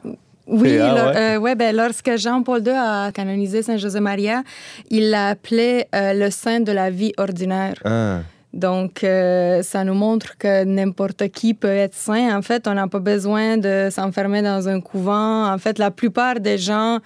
Oui, 0.47 0.77
Ah, 0.79 0.93
ouais. 1.11 1.17
euh, 1.17 1.37
ouais, 1.37 1.55
ben, 1.55 1.73
lorsque 1.75 2.17
Jean-Paul 2.17 2.61
II 2.65 2.73
a 2.75 3.11
canonisé 3.13 3.61
Saint 3.61 3.77
José 3.77 3.99
Maria, 3.99 4.43
il 4.89 5.09
l'a 5.11 5.27
appelé 5.29 5.85
euh, 5.95 6.13
le 6.13 6.29
saint 6.31 6.59
de 6.59 6.71
la 6.71 6.89
vie 6.89 7.13
ordinaire. 7.17 7.75
Ah. 7.85 8.21
Donc, 8.53 9.03
euh, 9.03 9.61
ça 9.63 9.85
nous 9.85 9.93
montre 9.93 10.37
que 10.37 10.65
n'importe 10.65 11.29
qui 11.29 11.53
peut 11.53 11.67
être 11.69 11.95
saint. 11.95 12.37
En 12.37 12.41
fait, 12.41 12.67
on 12.67 12.73
n'a 12.73 12.87
pas 12.87 12.99
besoin 12.99 13.57
de 13.57 13.87
s'enfermer 13.89 14.41
dans 14.41 14.67
un 14.67 14.81
couvent. 14.81 15.51
En 15.51 15.57
fait, 15.57 15.79
la 15.79 15.89
plupart 15.89 16.41
des 16.41 16.57
gens 16.57 16.99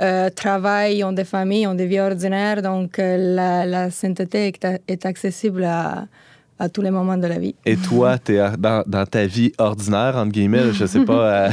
euh, 0.00 0.30
travaillent, 0.30 1.02
ont 1.02 1.12
des 1.12 1.24
familles, 1.24 1.66
ont 1.66 1.74
des 1.74 1.86
vies 1.86 2.00
ordinaires. 2.00 2.62
Donc, 2.62 2.98
euh, 2.98 3.16
la, 3.18 3.66
la 3.66 3.90
sainteté 3.90 4.46
est, 4.46 4.66
est 4.86 5.04
accessible 5.04 5.64
à, 5.64 6.06
à 6.62 6.68
tous 6.68 6.80
les 6.80 6.92
moments 6.92 7.16
de 7.16 7.26
la 7.26 7.38
vie. 7.40 7.54
Et 7.66 7.76
toi, 7.76 8.18
t'es 8.18 8.38
à- 8.38 8.56
dans, 8.56 8.84
dans 8.86 9.04
ta 9.04 9.26
vie 9.26 9.52
ordinaire, 9.58 10.14
entre 10.16 10.30
guillemets, 10.30 10.64
là, 10.64 10.70
je 10.72 10.86
sais 10.86 11.04
pas, 11.04 11.48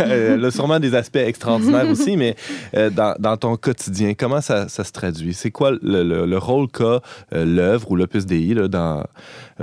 euh, 0.00 0.46
a 0.46 0.50
sûrement 0.50 0.78
des 0.78 0.94
aspects 0.94 1.16
extraordinaires 1.16 1.88
aussi, 1.94 2.16
mais 2.18 2.36
euh, 2.76 2.90
dans, 2.90 3.14
dans 3.18 3.36
ton 3.38 3.56
quotidien, 3.56 4.12
comment 4.14 4.40
ça, 4.42 4.68
ça 4.68 4.84
se 4.84 4.92
traduit? 4.92 5.32
C'est 5.32 5.50
quoi 5.50 5.70
le, 5.70 6.02
le- 6.02 6.26
le 6.26 6.38
rôle 6.38 6.68
qu'a 6.68 7.00
euh, 7.32 7.44
l'œuvre 7.44 7.90
ou 7.90 7.96
l'Opus 7.96 8.26
Dei 8.26 8.52
là, 8.54 8.68
dans, 8.68 9.04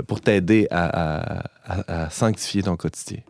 pour 0.08 0.20
t'aider 0.20 0.66
à, 0.70 0.84
à- 0.86 1.42
à- 1.66 2.04
à 2.04 2.10
sanctifier 2.10 2.62
ton 2.64 2.76
quotidien? 2.76 3.20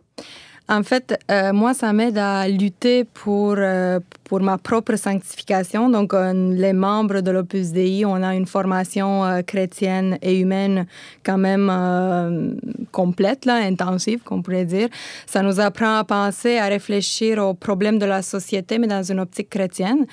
En 0.71 0.83
fait, 0.83 1.17
euh, 1.31 1.51
moi, 1.51 1.73
ça 1.73 1.91
m'aide 1.93 2.19
à 2.19 2.47
lutter 2.47 3.03
pour, 3.03 3.55
euh, 3.57 3.99
pour 4.23 4.39
ma 4.39 4.59
propre 4.59 4.95
sanctification. 4.97 5.89
Donc, 5.89 6.13
euh, 6.13 6.31
les 6.53 6.73
membres 6.73 7.21
de 7.21 7.31
l'Opus 7.31 7.71
Dei, 7.71 8.05
on 8.05 8.21
a 8.21 8.35
une 8.35 8.45
formation 8.45 9.25
euh, 9.25 9.41
chrétienne 9.41 10.19
et 10.21 10.37
humaine 10.39 10.85
quand 11.25 11.39
même 11.39 11.71
euh, 11.71 12.51
complète, 12.91 13.45
là, 13.45 13.55
intensive, 13.55 14.19
qu'on 14.23 14.43
pourrait 14.43 14.65
dire. 14.65 14.89
Ça 15.25 15.41
nous 15.41 15.59
apprend 15.59 15.97
à 15.97 16.03
penser, 16.03 16.59
à 16.59 16.67
réfléchir 16.67 17.39
aux 17.39 17.55
problèmes 17.55 17.97
de 17.97 18.05
la 18.05 18.21
société, 18.21 18.77
mais 18.77 18.87
dans 18.87 19.01
une 19.01 19.21
optique 19.21 19.49
chrétienne. 19.49 20.05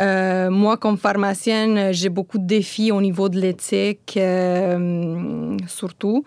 Euh, 0.00 0.48
moi, 0.48 0.78
comme 0.78 0.96
pharmacienne, 0.96 1.92
j'ai 1.92 2.08
beaucoup 2.08 2.38
de 2.38 2.46
défis 2.46 2.90
au 2.90 3.02
niveau 3.02 3.28
de 3.28 3.38
l'éthique, 3.38 4.14
euh, 4.16 5.58
surtout. 5.66 6.24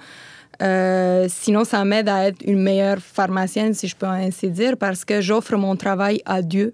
Euh, 0.64 1.26
sinon, 1.30 1.64
ça 1.66 1.84
m'aide 1.84 2.10
à 2.10 2.28
être 2.28 2.42
une 2.46 2.62
meilleure 2.62 3.00
pharmacienne, 3.00 3.74
si 3.74 3.88
je 3.88 3.96
peux 3.96 4.06
ainsi 4.06 4.50
dire, 4.50 4.78
parce 4.78 5.04
que 5.06 5.22
j'offre 5.22 5.56
mon 5.58 5.76
travail 5.76 6.22
à 6.26 6.42
Dieu. 6.42 6.74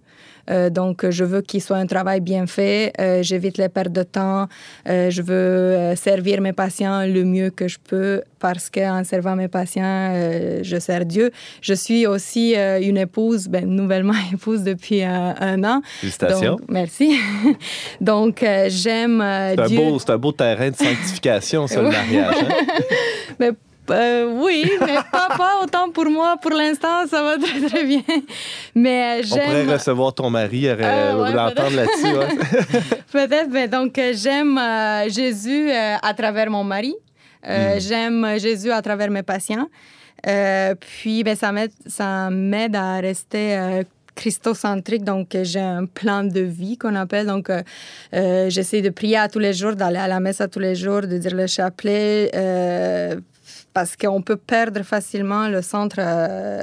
Euh, 0.49 0.69
donc, 0.71 1.08
je 1.08 1.23
veux 1.23 1.41
qu'il 1.41 1.62
soit 1.62 1.78
un 1.78 1.86
travail 1.86 2.21
bien 2.21 2.47
fait. 2.47 2.91
Euh, 2.99 3.21
J'évite 3.21 3.58
les 3.60 3.69
pertes 3.69 3.91
de 3.91 4.02
temps. 4.02 4.47
Euh, 4.88 5.12
je 5.12 5.21
veux 5.21 5.95
servir 5.95 6.41
mes 6.41 6.54
patients 6.54 7.06
le 7.06 7.23
mieux 7.23 7.52
que 7.52 7.67
je 7.67 7.78
peux 7.88 8.23
parce 8.39 8.69
qu'en 8.69 9.04
servant 9.04 9.36
mes 9.36 9.47
patients, 9.47 10.12
je 10.63 10.78
sers 10.80 11.06
Dieu. 11.06 11.30
Je 11.62 11.73
suis 11.73 12.08
aussi 12.08 12.56
une 12.56 12.97
épouse, 12.97 13.47
ben, 13.47 13.65
nouvellement 13.67 14.13
épouse 14.34 14.63
depuis 14.63 15.04
un 15.04 15.63
an. 15.63 15.82
Félicitations. 15.99 16.56
Donc, 16.56 16.62
merci. 16.69 17.15
donc, 18.02 18.39
j'aime 18.69 19.19
C'est 19.56 19.60
un, 19.62 19.67
Dieu. 19.67 19.78
beau, 19.78 19.99
c'est 19.99 20.10
un 20.12 20.17
beau 20.17 20.32
terrain 20.32 20.69
de 20.71 20.75
sanctification, 20.75 21.67
ça, 21.67 21.82
le 21.82 21.89
mariage. 21.89 22.36
hein? 22.41 22.84
Mais, 23.39 23.52
euh, 23.91 24.32
oui, 24.34 24.69
mais 24.82 24.97
pas, 25.12 25.30
pas 25.38 25.60
autant 25.63 25.89
pour 25.91 26.06
moi. 26.10 26.36
Pour 26.41 26.52
l'instant, 26.52 27.06
ça 27.08 27.23
va 27.23 27.38
très, 27.38 27.62
très 27.67 27.84
bien. 27.86 28.02
Mais 28.75 29.19
euh, 29.19 29.23
On 29.25 29.30
pourrait 29.30 29.45
j'aime... 29.65 29.69
recevoir 29.71 30.13
ton 30.13 30.30
mari, 30.30 30.67
euh, 30.67 30.75
Ah, 30.82 31.17
ouais, 31.17 31.32
l'entendre 31.34 31.75
là-dessus. 31.75 32.17
ouais. 32.17 32.80
Peut-être, 33.12 33.49
mais 33.52 33.67
donc 33.67 33.97
euh, 33.97 34.13
j'aime 34.15 34.60
Jésus 35.10 35.71
à 35.71 36.13
travers 36.13 36.49
mon 36.49 36.63
mari. 36.63 36.95
Euh, 37.47 37.75
Mm. 37.75 37.80
J'aime 37.80 38.28
Jésus 38.38 38.71
à 38.71 38.82
travers 38.82 39.10
mes 39.10 39.23
patients. 39.23 39.67
Puis, 40.80 41.23
ben, 41.23 41.36
ça 41.36 41.52
m'aide 41.54 41.71
ça 41.88 42.30
m'aide 42.30 42.75
à 42.75 42.99
rester 42.99 43.84
christocentrique. 44.15 45.06
Donc, 45.06 45.28
j'ai 45.43 45.62
un 45.62 45.86
plan 45.86 46.23
de 46.25 46.41
vie 46.41 46.78
qu'on 46.78 46.95
appelle. 46.95 47.25
Donc, 47.28 47.49
euh, 47.49 48.49
j'essaie 48.49 48.82
de 48.82 48.89
prier 48.89 49.15
à 49.17 49.30
tous 49.30 49.39
les 49.39 49.54
jours, 49.54 49.75
d'aller 49.75 49.97
à 49.97 50.08
la 50.10 50.19
messe 50.19 50.41
à 50.41 50.49
tous 50.49 50.60
les 50.60 50.75
jours, 50.75 51.02
de 51.02 51.17
dire 51.17 51.34
le 51.34 51.47
chapelet. 51.47 52.30
euh, 52.36 53.15
parce 53.80 53.96
qu'on 53.96 54.22
peut 54.22 54.36
perdre 54.36 54.82
facilement 54.84 55.48
le 55.48 55.62
centre, 55.62 56.00
euh, 56.00 56.62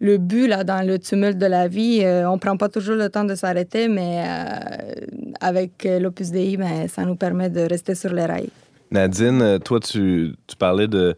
le 0.00 0.18
but 0.18 0.48
là, 0.48 0.64
dans 0.64 0.84
le 0.84 0.98
tumulte 0.98 1.38
de 1.38 1.46
la 1.46 1.68
vie. 1.68 2.00
Euh, 2.02 2.28
on 2.28 2.34
ne 2.34 2.40
prend 2.40 2.56
pas 2.56 2.68
toujours 2.68 2.96
le 2.96 3.08
temps 3.08 3.22
de 3.22 3.36
s'arrêter, 3.36 3.86
mais 3.86 4.24
euh, 4.26 5.04
avec 5.40 5.86
l'Opus 6.00 6.32
Dei, 6.32 6.56
ben, 6.56 6.88
ça 6.88 7.04
nous 7.04 7.14
permet 7.14 7.50
de 7.50 7.60
rester 7.60 7.94
sur 7.94 8.12
les 8.12 8.26
rails. 8.26 8.50
Nadine, 8.90 9.42
euh, 9.42 9.58
toi, 9.58 9.80
tu, 9.80 10.34
tu 10.46 10.56
parlais 10.56 10.86
de, 10.88 11.14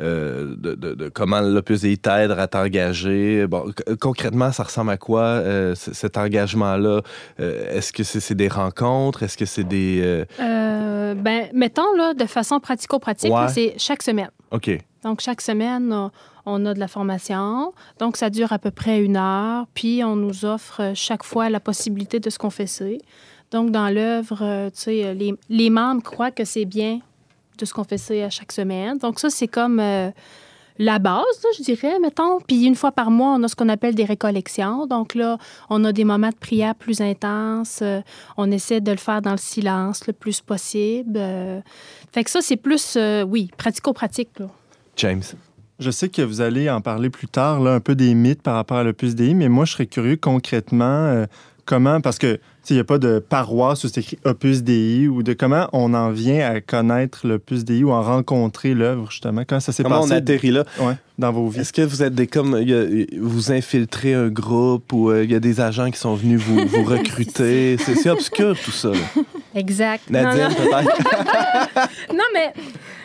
euh, 0.00 0.54
de, 0.56 0.74
de- 0.74 0.94
de 0.94 1.08
comment 1.08 1.40
l'Opus 1.40 1.82
Dei 1.82 1.96
t'aide 1.96 2.30
à 2.30 2.46
t'engager. 2.46 3.46
Bon, 3.46 3.72
concrètement, 4.00 4.52
ça 4.52 4.62
ressemble 4.62 4.90
à 4.90 4.96
quoi, 4.96 5.22
euh, 5.22 5.74
cet 5.74 6.16
engagement-là? 6.16 7.00
Euh, 7.40 7.76
Est-ce 7.76 7.92
que 7.92 8.02
c'est 8.04 8.20
c'est 8.20 8.34
des 8.34 8.48
rencontres? 8.48 9.22
Est-ce 9.22 9.36
que 9.36 9.44
c'est 9.44 9.64
des... 9.64 10.24
ben, 10.38 11.48
mettons, 11.52 11.92
là, 11.96 12.14
de 12.14 12.24
façon 12.26 12.60
pratico-pratique, 12.60 13.30
là, 13.30 13.48
c'est 13.48 13.74
chaque 13.78 14.02
semaine. 14.02 14.30
OK. 14.50 14.70
Donc, 15.04 15.20
chaque 15.20 15.40
semaine, 15.40 15.92
on- 15.92 16.10
on 16.46 16.64
a 16.66 16.74
de 16.74 16.80
la 16.80 16.88
formation. 16.88 17.72
Donc, 17.98 18.16
ça 18.16 18.30
dure 18.30 18.52
à 18.52 18.58
peu 18.58 18.70
près 18.70 19.00
une 19.02 19.16
heure. 19.16 19.66
Puis, 19.74 20.02
on 20.04 20.16
nous 20.16 20.44
offre 20.44 20.92
chaque 20.94 21.22
fois 21.24 21.50
la 21.50 21.60
possibilité 21.60 22.18
de 22.18 22.30
se 22.30 22.38
confesser. 22.38 22.98
Donc, 23.50 23.70
dans 23.72 23.88
l'œuvre, 23.88 24.68
tu 24.70 24.80
sais, 24.80 25.14
les, 25.14 25.34
les 25.48 25.70
membres 25.70 26.02
croient 26.02 26.30
que 26.30 26.44
c'est 26.44 26.64
bien 26.64 27.00
de 27.60 27.66
se 27.66 27.74
confesser 27.74 28.22
à 28.22 28.30
chaque 28.30 28.52
semaine. 28.52 28.98
Donc, 28.98 29.20
ça, 29.20 29.30
c'est 29.30 29.48
comme 29.48 29.78
euh, 29.78 30.10
la 30.78 30.98
base, 30.98 31.24
là, 31.44 31.50
je 31.58 31.62
dirais, 31.62 31.98
mettons. 32.00 32.40
Puis, 32.40 32.64
une 32.64 32.74
fois 32.74 32.90
par 32.90 33.10
mois, 33.10 33.34
on 33.38 33.42
a 33.42 33.48
ce 33.48 33.54
qu'on 33.54 33.68
appelle 33.68 33.94
des 33.94 34.06
récollections. 34.06 34.86
Donc, 34.86 35.14
là, 35.14 35.36
on 35.68 35.84
a 35.84 35.92
des 35.92 36.04
moments 36.04 36.30
de 36.30 36.34
prière 36.34 36.74
plus 36.74 37.02
intenses. 37.02 37.80
Euh, 37.82 38.00
on 38.38 38.50
essaie 38.50 38.80
de 38.80 38.90
le 38.90 38.96
faire 38.96 39.20
dans 39.20 39.32
le 39.32 39.38
silence 39.38 40.06
le 40.06 40.14
plus 40.14 40.40
possible. 40.40 41.14
Euh, 41.16 41.60
fait 42.12 42.24
que 42.24 42.30
ça, 42.30 42.40
c'est 42.40 42.56
plus, 42.56 42.94
euh, 42.96 43.22
oui, 43.22 43.50
pratico-pratique, 43.58 44.38
là. 44.38 44.46
James. 44.96 45.22
Je 45.80 45.90
sais 45.90 46.10
que 46.10 46.20
vous 46.20 46.42
allez 46.42 46.68
en 46.68 46.82
parler 46.82 47.08
plus 47.08 47.26
tard, 47.26 47.60
là, 47.60 47.72
un 47.72 47.80
peu 47.80 47.94
des 47.94 48.14
mythes 48.14 48.42
par 48.42 48.54
rapport 48.54 48.76
à 48.76 48.84
l'Opus 48.84 49.14
Dei, 49.14 49.32
mais 49.32 49.48
moi, 49.48 49.64
je 49.64 49.72
serais 49.72 49.86
curieux 49.86 50.16
concrètement 50.16 50.84
euh, 50.84 51.26
comment, 51.64 52.00
parce 52.00 52.18
que 52.18 52.34
tu 52.34 52.40
sais, 52.68 52.74
il 52.74 52.76
n'y 52.76 52.80
a 52.80 52.84
pas 52.84 52.98
de 52.98 53.18
paroisse 53.26 53.84
où 53.84 53.88
c'est 53.88 54.00
écrit 54.00 54.18
Opus 54.24 54.62
Dei, 54.62 55.08
ou 55.08 55.22
de 55.22 55.32
comment 55.32 55.68
on 55.72 55.94
en 55.94 56.10
vient 56.10 56.46
à 56.50 56.60
connaître 56.60 57.26
l'Opus 57.26 57.64
Dei 57.64 57.82
ou 57.84 57.92
à 57.92 58.02
rencontrer 58.02 58.74
l'œuvre, 58.74 59.10
justement. 59.10 59.44
Comment 59.48 59.60
ça 59.60 59.72
s'est 59.72 59.82
Comment 59.82 59.98
on 60.00 60.02
passé? 60.02 60.12
atterrit 60.12 60.50
là? 60.50 60.64
ouais, 60.78 60.94
dans 61.18 61.32
vos 61.32 61.48
vies? 61.48 61.60
Est-ce 61.60 61.72
que 61.72 61.80
vous 61.82 62.02
êtes 62.02 62.14
des 62.14 62.26
comme 62.26 62.54
a- 62.54 63.18
vous 63.18 63.50
infiltrez 63.52 64.12
un 64.12 64.28
groupe 64.28 64.92
ou 64.92 65.10
euh, 65.10 65.24
il 65.24 65.30
y 65.30 65.34
a 65.34 65.40
des 65.40 65.60
agents 65.62 65.90
qui 65.90 65.98
sont 65.98 66.14
venus 66.14 66.38
vous, 66.40 66.58
vous 66.66 66.84
recruter? 66.84 67.76
C'est 67.78 68.10
obscur 68.10 68.54
tout 68.62 68.70
ça. 68.72 68.90
là. 68.90 69.22
Exact. 69.54 70.10
Non, 70.10 70.22
Nadine, 70.22 70.42
non. 70.42 70.54
peut-être. 70.54 71.88
Non, 72.12 72.24
mais 72.34 72.52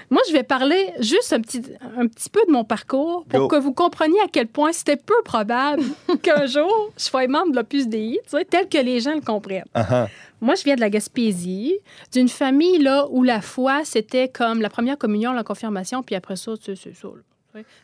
moi, 0.10 0.22
je 0.28 0.34
vais 0.34 0.44
parler 0.44 0.94
juste 1.00 1.34
un 1.34 1.42
petit, 1.42 1.62
un 1.98 2.08
petit 2.08 2.30
peu 2.30 2.42
de 2.48 2.52
mon 2.52 2.64
parcours 2.64 3.26
pour 3.26 3.40
Go. 3.42 3.48
que 3.48 3.56
vous 3.58 3.74
compreniez 3.74 4.20
à 4.22 4.28
quel 4.32 4.48
point 4.48 4.72
c'était 4.72 4.98
peu 4.98 5.16
probable 5.24 5.84
qu'un 6.22 6.46
jour, 6.46 6.92
je 6.98 7.04
sois 7.04 7.28
membre 7.28 7.52
de 7.52 7.56
l'Opus 7.58 7.88
Dei, 7.88 8.20
tu 8.24 8.38
sais, 8.38 8.46
tel 8.46 8.68
que 8.70 8.78
les 8.78 9.00
gens 9.00 9.16
le 9.16 9.22
comprennent. 9.22 9.66
Ah, 9.74 9.86
ah. 9.90 10.08
Moi, 10.42 10.56
je 10.56 10.64
viens 10.64 10.76
de 10.76 10.82
la 10.82 10.90
Gaspésie, 10.90 11.76
d'une 12.12 12.30
famille 12.30 12.78
là, 12.80 13.08
où 13.10 13.24
la 13.24 13.42
foi, 13.42 13.84
c'était 13.84 14.28
comme 14.28 14.62
la 14.62 14.70
première 14.70 14.98
communion, 14.98 15.34
la 15.34 15.44
confirmation, 15.44 16.04
puis 16.04 16.16
après 16.16 16.36
ça, 16.36 16.56
tu 16.58 16.76
sais, 16.76 16.76
c'est 16.76 16.96
ça. 16.96 17.08
là. 17.08 17.22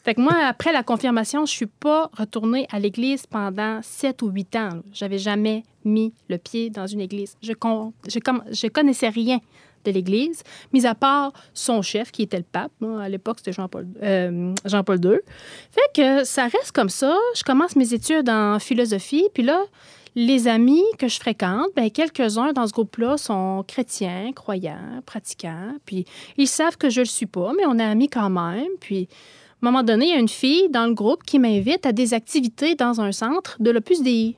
Fait 0.04 0.16
que 0.16 0.20
moi, 0.20 0.34
après 0.48 0.74
la 0.74 0.84
confirmation, 0.84 1.46
je 1.46 1.52
suis 1.54 1.66
pas 1.66 2.12
retournée 2.18 2.68
à 2.74 2.80
l'église 2.80 3.26
pendant 3.26 3.80
sept 3.82 4.22
ou 4.22 4.28
huit 4.28 4.54
ans. 4.58 4.68
J'avais 4.92 5.18
jamais 5.18 5.64
mis 5.86 6.14
le 6.28 6.38
pied 6.38 6.70
dans 6.70 6.86
une 6.88 7.00
église. 7.00 7.38
Je, 7.42 7.54
con- 7.54 7.94
je, 8.06 8.20
com- 8.20 8.44
je 8.52 8.68
connaissais 8.68 9.08
rien 9.08 9.40
de 9.84 9.92
l'Église, 9.92 10.44
mis 10.74 10.86
à 10.86 10.96
part 10.96 11.34
son 11.54 11.82
chef, 11.82 12.12
qui 12.12 12.24
était 12.24 12.38
le 12.38 12.46
pape. 12.50 12.72
Moi, 12.80 13.02
à 13.02 13.10
l'époque, 13.10 13.38
c'était 13.40 13.54
Jean-Paul 13.54 13.88
euh, 14.04 14.54
II. 14.66 15.20
Fait 15.72 15.82
que 15.94 16.24
ça 16.24 16.44
reste 16.44 16.72
comme 16.74 16.90
ça. 16.90 17.16
Je 17.36 17.44
commence 17.44 17.76
mes 17.76 17.94
études 17.94 18.30
en 18.30 18.60
philosophie, 18.60 19.28
puis 19.34 19.44
là, 19.44 19.64
les 20.16 20.48
amis 20.48 20.84
que 20.98 21.08
je 21.08 21.18
fréquente, 21.20 21.70
ben, 21.76 21.90
quelques-uns 21.90 22.52
dans 22.54 22.68
ce 22.68 22.74
groupe-là 22.74 23.18
sont 23.18 23.64
chrétiens, 23.68 24.32
croyants, 24.36 25.02
pratiquants, 25.06 25.74
puis 25.86 26.06
ils 26.38 26.48
savent 26.48 26.78
que 26.78 26.90
je 26.90 27.02
le 27.02 27.06
suis 27.06 27.26
pas, 27.26 27.54
mais 27.56 27.64
on 27.66 27.80
est 27.80 27.84
amis 27.84 28.10
quand 28.10 28.30
même. 28.30 28.68
Puis, 28.80 29.08
à 29.62 29.68
un 29.68 29.72
moment 29.72 29.84
donné, 29.84 30.08
il 30.08 30.12
y 30.12 30.16
a 30.16 30.20
une 30.20 30.28
fille 30.28 30.70
dans 30.70 30.86
le 30.86 30.94
groupe 30.94 31.24
qui 31.24 31.40
m'invite 31.40 31.86
à 31.86 31.92
des 31.92 32.14
activités 32.14 32.76
dans 32.76 33.00
un 33.00 33.12
centre 33.12 33.58
de 33.60 33.72
l'Opus 33.72 34.02
Dei. 34.02 34.36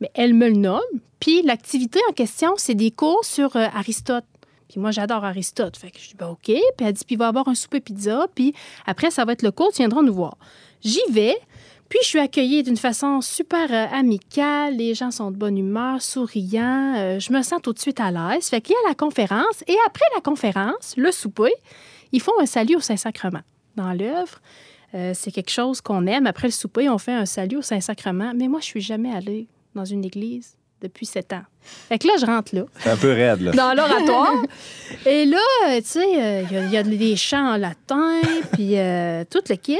Mais 0.00 0.10
elle 0.14 0.34
me 0.34 0.48
le 0.48 0.56
nomme, 0.56 0.80
puis 1.18 1.42
l'activité 1.42 1.98
en 2.08 2.12
question, 2.12 2.52
c'est 2.56 2.74
des 2.74 2.90
cours 2.90 3.24
sur 3.24 3.56
euh, 3.56 3.66
Aristote. 3.74 4.24
Puis 4.68 4.80
moi, 4.80 4.90
j'adore 4.90 5.24
Aristote. 5.24 5.76
Fait 5.76 5.90
que 5.90 5.98
je 5.98 6.08
dis, 6.08 6.14
ben, 6.14 6.28
OK. 6.28 6.44
Puis 6.44 6.60
elle 6.80 6.92
dit, 6.92 7.04
puis 7.04 7.14
il 7.14 7.18
va 7.18 7.26
y 7.26 7.28
avoir 7.28 7.48
un 7.48 7.54
souper 7.54 7.80
pizza. 7.80 8.26
Puis 8.34 8.54
après, 8.86 9.10
ça 9.10 9.24
va 9.24 9.32
être 9.32 9.42
le 9.42 9.50
cours, 9.50 9.70
tu 9.70 9.78
viendras 9.78 10.02
nous 10.02 10.14
voir. 10.14 10.36
J'y 10.82 11.00
vais. 11.10 11.36
Puis 11.88 12.00
je 12.02 12.08
suis 12.08 12.18
accueillie 12.18 12.62
d'une 12.64 12.76
façon 12.76 13.20
super 13.20 13.72
euh, 13.72 13.86
amicale, 13.96 14.76
les 14.76 14.94
gens 14.94 15.12
sont 15.12 15.30
de 15.30 15.36
bonne 15.36 15.56
humeur, 15.56 16.02
souriants, 16.02 16.94
euh, 16.96 17.20
je 17.20 17.32
me 17.32 17.42
sens 17.42 17.60
tout 17.62 17.72
de 17.72 17.78
suite 17.78 18.00
à 18.00 18.10
l'aise. 18.10 18.48
Fait 18.48 18.60
qu'il 18.60 18.72
y 18.74 18.86
a 18.86 18.88
la 18.88 18.96
conférence 18.96 19.62
et 19.68 19.76
après 19.86 20.04
la 20.16 20.20
conférence, 20.20 20.94
le 20.96 21.12
souper, 21.12 21.52
ils 22.10 22.20
font 22.20 22.32
un 22.40 22.46
salut 22.46 22.74
au 22.74 22.80
Saint-Sacrement 22.80 23.42
dans 23.76 23.92
l'œuvre. 23.92 24.40
Euh, 24.94 25.12
c'est 25.14 25.30
quelque 25.30 25.50
chose 25.50 25.80
qu'on 25.80 26.06
aime. 26.06 26.26
Après 26.26 26.48
le 26.48 26.52
souper, 26.52 26.88
on 26.88 26.98
fait 26.98 27.12
un 27.12 27.26
salut 27.26 27.58
au 27.58 27.62
Saint-Sacrement. 27.62 28.32
Mais 28.34 28.48
moi, 28.48 28.60
je 28.60 28.66
suis 28.66 28.80
jamais 28.80 29.12
allée 29.12 29.46
dans 29.74 29.84
une 29.84 30.04
église 30.04 30.56
depuis 30.82 31.06
sept 31.06 31.32
ans. 31.32 31.42
Fait 31.62 31.98
que 31.98 32.06
là, 32.06 32.14
je 32.20 32.26
rentre 32.26 32.54
là 32.54 32.62
C'est 32.78 32.90
un 32.90 32.96
peu 32.96 33.10
raide, 33.12 33.40
là. 33.40 33.52
dans 33.52 33.74
l'oratoire. 33.74 34.42
Et 35.06 35.24
là, 35.24 35.38
euh, 35.68 35.76
tu 35.80 35.86
sais, 35.86 36.22
euh, 36.22 36.42
il 36.50 36.54
y 36.54 36.58
a- 36.58 36.64
il 36.66 36.72
y, 36.72 36.76
a 36.76 36.82
des 36.82 37.16
chants 37.16 37.54
en 37.54 37.56
latin, 37.56 38.20
puis 38.52 38.78
euh, 38.78 39.24
tout 39.28 39.40
le 39.48 39.56
kit. 39.56 39.78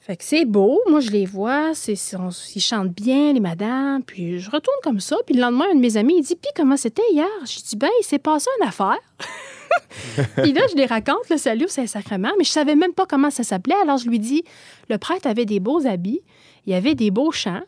Fait 0.00 0.16
que 0.16 0.24
c'est 0.24 0.44
beau. 0.44 0.80
Moi, 0.88 1.00
je 1.00 1.10
les 1.10 1.26
vois. 1.26 1.72
C'est, 1.74 1.94
c'est- 1.94 2.16
on- 2.16 2.30
ils 2.56 2.60
chantent 2.60 2.92
bien, 2.92 3.32
les 3.32 3.38
madames. 3.40 4.02
Puis 4.02 4.40
je 4.40 4.50
retourne 4.50 4.78
comme 4.82 4.98
ça. 4.98 5.16
Puis 5.26 5.34
le 5.36 5.42
lendemain, 5.42 5.66
un 5.70 5.74
de 5.76 5.80
mes 5.80 5.96
amis, 5.96 6.14
il 6.18 6.22
dit 6.22 6.34
Puis 6.36 6.50
comment 6.56 6.76
c'était 6.76 7.02
hier? 7.12 7.28
Je 7.44 7.60
dis 7.68 7.76
Ben, 7.76 7.90
il 8.00 8.04
s'est 8.04 8.18
passé 8.18 8.48
une 8.60 8.66
affaire. 8.66 8.98
Puis 10.42 10.52
là, 10.52 10.62
je 10.70 10.74
les 10.76 10.86
raconte, 10.86 11.28
le 11.30 11.36
salut 11.36 11.66
au 11.66 11.68
Saint-Sacrement, 11.68 12.30
mais 12.38 12.44
je 12.44 12.50
savais 12.50 12.74
même 12.74 12.92
pas 12.92 13.06
comment 13.06 13.30
ça 13.30 13.44
s'appelait. 13.44 13.76
Alors, 13.82 13.98
je 13.98 14.08
lui 14.08 14.18
dis 14.18 14.42
Le 14.88 14.98
prêtre 14.98 15.28
avait 15.28 15.44
des 15.44 15.60
beaux 15.60 15.86
habits, 15.86 16.22
il 16.66 16.72
y 16.72 16.74
avait 16.76 16.94
des 16.96 17.10
beaux 17.12 17.30
chants. 17.30 17.62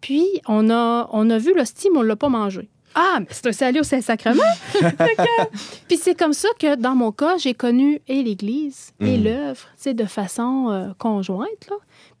Puis, 0.00 0.26
on 0.46 0.70
a, 0.70 1.08
on 1.12 1.28
a 1.30 1.38
vu 1.38 1.54
l'hostie, 1.54 1.88
mais 1.92 1.98
on 1.98 2.02
l'a 2.02 2.16
pas 2.16 2.28
mangé. 2.28 2.68
Ah, 2.94 3.18
mais 3.20 3.26
c'est 3.30 3.46
un 3.48 3.52
salut 3.52 3.80
au 3.80 3.84
Saint-Sacrement! 3.84 4.42
Puis 5.88 5.96
c'est 5.98 6.14
comme 6.18 6.32
ça 6.32 6.48
que, 6.58 6.74
dans 6.76 6.94
mon 6.94 7.12
cas, 7.12 7.36
j'ai 7.36 7.54
connu 7.54 8.00
et 8.08 8.22
l'Église 8.22 8.90
et 9.00 9.18
Mhm. 9.18 9.24
l'œuvre, 9.24 9.60
tu 9.76 9.82
sais, 9.82 9.94
de 9.94 10.04
façon 10.04 10.68
euh, 10.70 10.88
conjointe. 10.98 11.68
Là. 11.70 11.76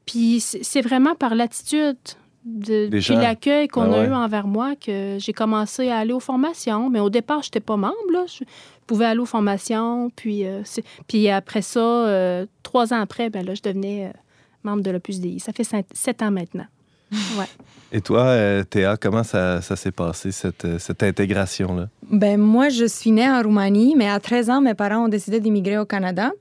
Puis 0.06 0.40
c'est 0.40 0.80
vraiment 0.80 1.14
par 1.14 1.34
l'attitude 1.34 1.96
de, 2.44 2.88
puis 2.88 3.14
l'accueil 3.14 3.68
qu'on 3.68 3.92
Ah 3.92 4.00
a 4.00 4.04
eu 4.06 4.12
envers 4.14 4.46
moi 4.46 4.74
que 4.76 5.16
j'ai 5.18 5.32
commencé 5.32 5.88
à 5.90 5.98
aller 5.98 6.12
aux 6.12 6.20
formations. 6.20 6.88
Mais 6.88 7.00
au 7.00 7.10
départ, 7.10 7.42
je 7.42 7.48
n'étais 7.48 7.60
pas 7.60 7.76
membre. 7.76 7.94
Là. 8.12 8.24
Je 8.26 8.44
pouvais 8.86 9.04
aller 9.06 9.20
aux 9.20 9.26
formations. 9.26 10.10
Puis, 10.16 10.46
euh, 10.46 10.62
c'est- 10.64 10.84
puis 11.08 11.28
après 11.28 11.62
ça, 11.62 11.80
euh, 11.80 12.46
trois 12.62 12.92
ans 12.94 13.00
après, 13.00 13.28
ben 13.30 13.44
là, 13.44 13.54
je 13.54 13.62
devenais 13.62 14.06
euh, 14.06 14.18
membre 14.62 14.82
de 14.82 14.90
l'Opus 14.90 15.20
DI. 15.20 15.40
Ça 15.40 15.52
fait 15.52 15.64
cinq- 15.64 15.86
sept 15.92 16.22
ans 16.22 16.30
maintenant. 16.30 16.66
Ouais. 17.10 17.46
Et 17.90 18.02
toi, 18.02 18.24
euh, 18.26 18.64
Théa, 18.64 18.96
comment 19.00 19.24
ça, 19.24 19.62
ça 19.62 19.74
s'est 19.74 19.92
passé, 19.92 20.30
cette, 20.30 20.66
euh, 20.66 20.78
cette 20.78 21.02
intégration-là? 21.02 21.88
Ben, 22.10 22.38
moi, 22.38 22.68
je 22.68 22.84
suis 22.84 23.10
née 23.10 23.28
en 23.28 23.42
Roumanie, 23.42 23.94
mais 23.96 24.10
à 24.10 24.20
13 24.20 24.50
ans, 24.50 24.60
mes 24.60 24.74
parents 24.74 25.06
ont 25.06 25.08
décidé 25.08 25.40
d'immigrer 25.40 25.78
au 25.78 25.86
Canada. 25.86 26.32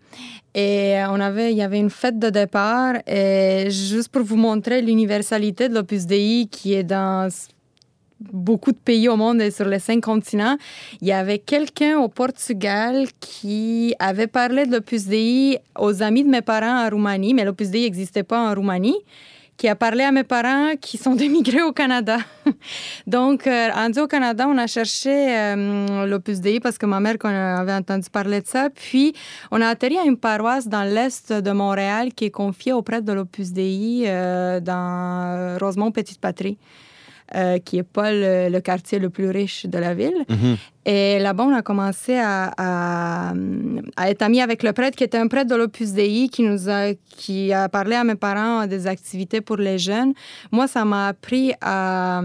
Et 0.53 0.95
on 1.09 1.19
avait, 1.19 1.51
il 1.51 1.57
y 1.57 1.61
avait 1.61 1.79
une 1.79 1.89
fête 1.89 2.19
de 2.19 2.29
départ. 2.29 2.95
Et 3.07 3.67
juste 3.69 4.09
pour 4.09 4.23
vous 4.23 4.35
montrer 4.35 4.81
l'universalité 4.81 5.69
de 5.69 5.75
l'Opus 5.75 6.05
Dei 6.05 6.47
qui 6.51 6.73
est 6.73 6.83
dans 6.83 7.29
beaucoup 8.19 8.71
de 8.71 8.77
pays 8.77 9.07
au 9.07 9.15
monde 9.15 9.41
et 9.41 9.51
sur 9.51 9.65
les 9.65 9.79
cinq 9.79 10.03
continents, 10.03 10.57
il 11.01 11.07
y 11.07 11.11
avait 11.11 11.37
quelqu'un 11.37 11.99
au 11.99 12.07
Portugal 12.07 13.05
qui 13.19 13.93
avait 13.99 14.27
parlé 14.27 14.65
de 14.65 14.71
l'Opus 14.71 15.05
Dei 15.05 15.59
aux 15.77 16.01
amis 16.01 16.23
de 16.23 16.29
mes 16.29 16.41
parents 16.41 16.85
en 16.85 16.89
Roumanie, 16.89 17.33
mais 17.33 17.45
l'Opus 17.45 17.69
Dei 17.69 17.83
n'existait 17.83 18.23
pas 18.23 18.49
en 18.49 18.55
Roumanie, 18.55 18.97
qui 19.57 19.67
a 19.67 19.75
parlé 19.75 20.03
à 20.03 20.11
mes 20.11 20.23
parents 20.23 20.75
qui 20.79 20.97
sont 20.97 21.15
émigrés 21.27 21.63
au 21.63 21.71
Canada. 21.71 22.17
Donc, 23.07 23.47
euh, 23.47 23.69
rendu 23.71 23.99
au 23.99 24.07
Canada, 24.07 24.47
on 24.47 24.57
a 24.57 24.67
cherché 24.67 25.09
euh, 25.09 26.05
l'Opus 26.05 26.39
Dei 26.39 26.59
parce 26.59 26.77
que 26.77 26.85
ma 26.85 26.99
mère 26.99 27.17
qu'on 27.17 27.29
avait 27.29 27.73
entendu 27.73 28.09
parler 28.09 28.41
de 28.41 28.47
ça. 28.47 28.69
Puis, 28.69 29.13
on 29.51 29.61
a 29.61 29.67
atterri 29.67 29.97
à 29.97 30.03
une 30.03 30.17
paroisse 30.17 30.67
dans 30.67 30.83
l'est 30.83 31.33
de 31.33 31.51
Montréal 31.51 32.13
qui 32.13 32.25
est 32.25 32.31
confiée 32.31 32.73
auprès 32.73 33.01
de 33.01 33.11
l'Opus 33.11 33.51
Dei 33.51 34.03
euh, 34.05 34.59
dans 34.59 35.57
Rosemont 35.59 35.91
Petite 35.91 36.21
Patrie. 36.21 36.57
Euh, 37.35 37.57
qui 37.59 37.75
n'est 37.77 37.83
pas 37.83 38.11
le, 38.11 38.49
le 38.49 38.59
quartier 38.61 38.99
le 38.99 39.09
plus 39.09 39.29
riche 39.29 39.65
de 39.65 39.77
la 39.77 39.93
ville. 39.93 40.25
Et 40.85 41.19
là-bas, 41.19 41.43
on 41.43 41.53
a 41.53 41.61
commencé 41.61 42.15
à, 42.17 42.51
à- 42.57 43.33
à 43.97 44.09
être 44.09 44.21
amis 44.21 44.39
avec 44.41 44.63
le 44.63 44.71
prêtre 44.73 44.95
qui 44.97 45.03
était 45.03 45.17
un 45.17 45.27
prêtre 45.27 45.49
de 45.49 45.55
l'Opus 45.55 45.91
Dei 45.91 46.29
qui 46.29 46.43
nous 46.43 46.69
a, 46.69 46.93
qui 47.17 47.51
a 47.51 47.67
parlé 47.67 47.95
à 47.95 48.03
mes 48.05 48.15
parents 48.15 48.65
des 48.67 48.87
activités 48.87 49.41
pour 49.41 49.57
les 49.57 49.77
jeunes. 49.77 50.13
Moi, 50.51 50.67
ça 50.67 50.85
m'a 50.85 51.07
appris 51.09 51.51
à... 51.61 52.21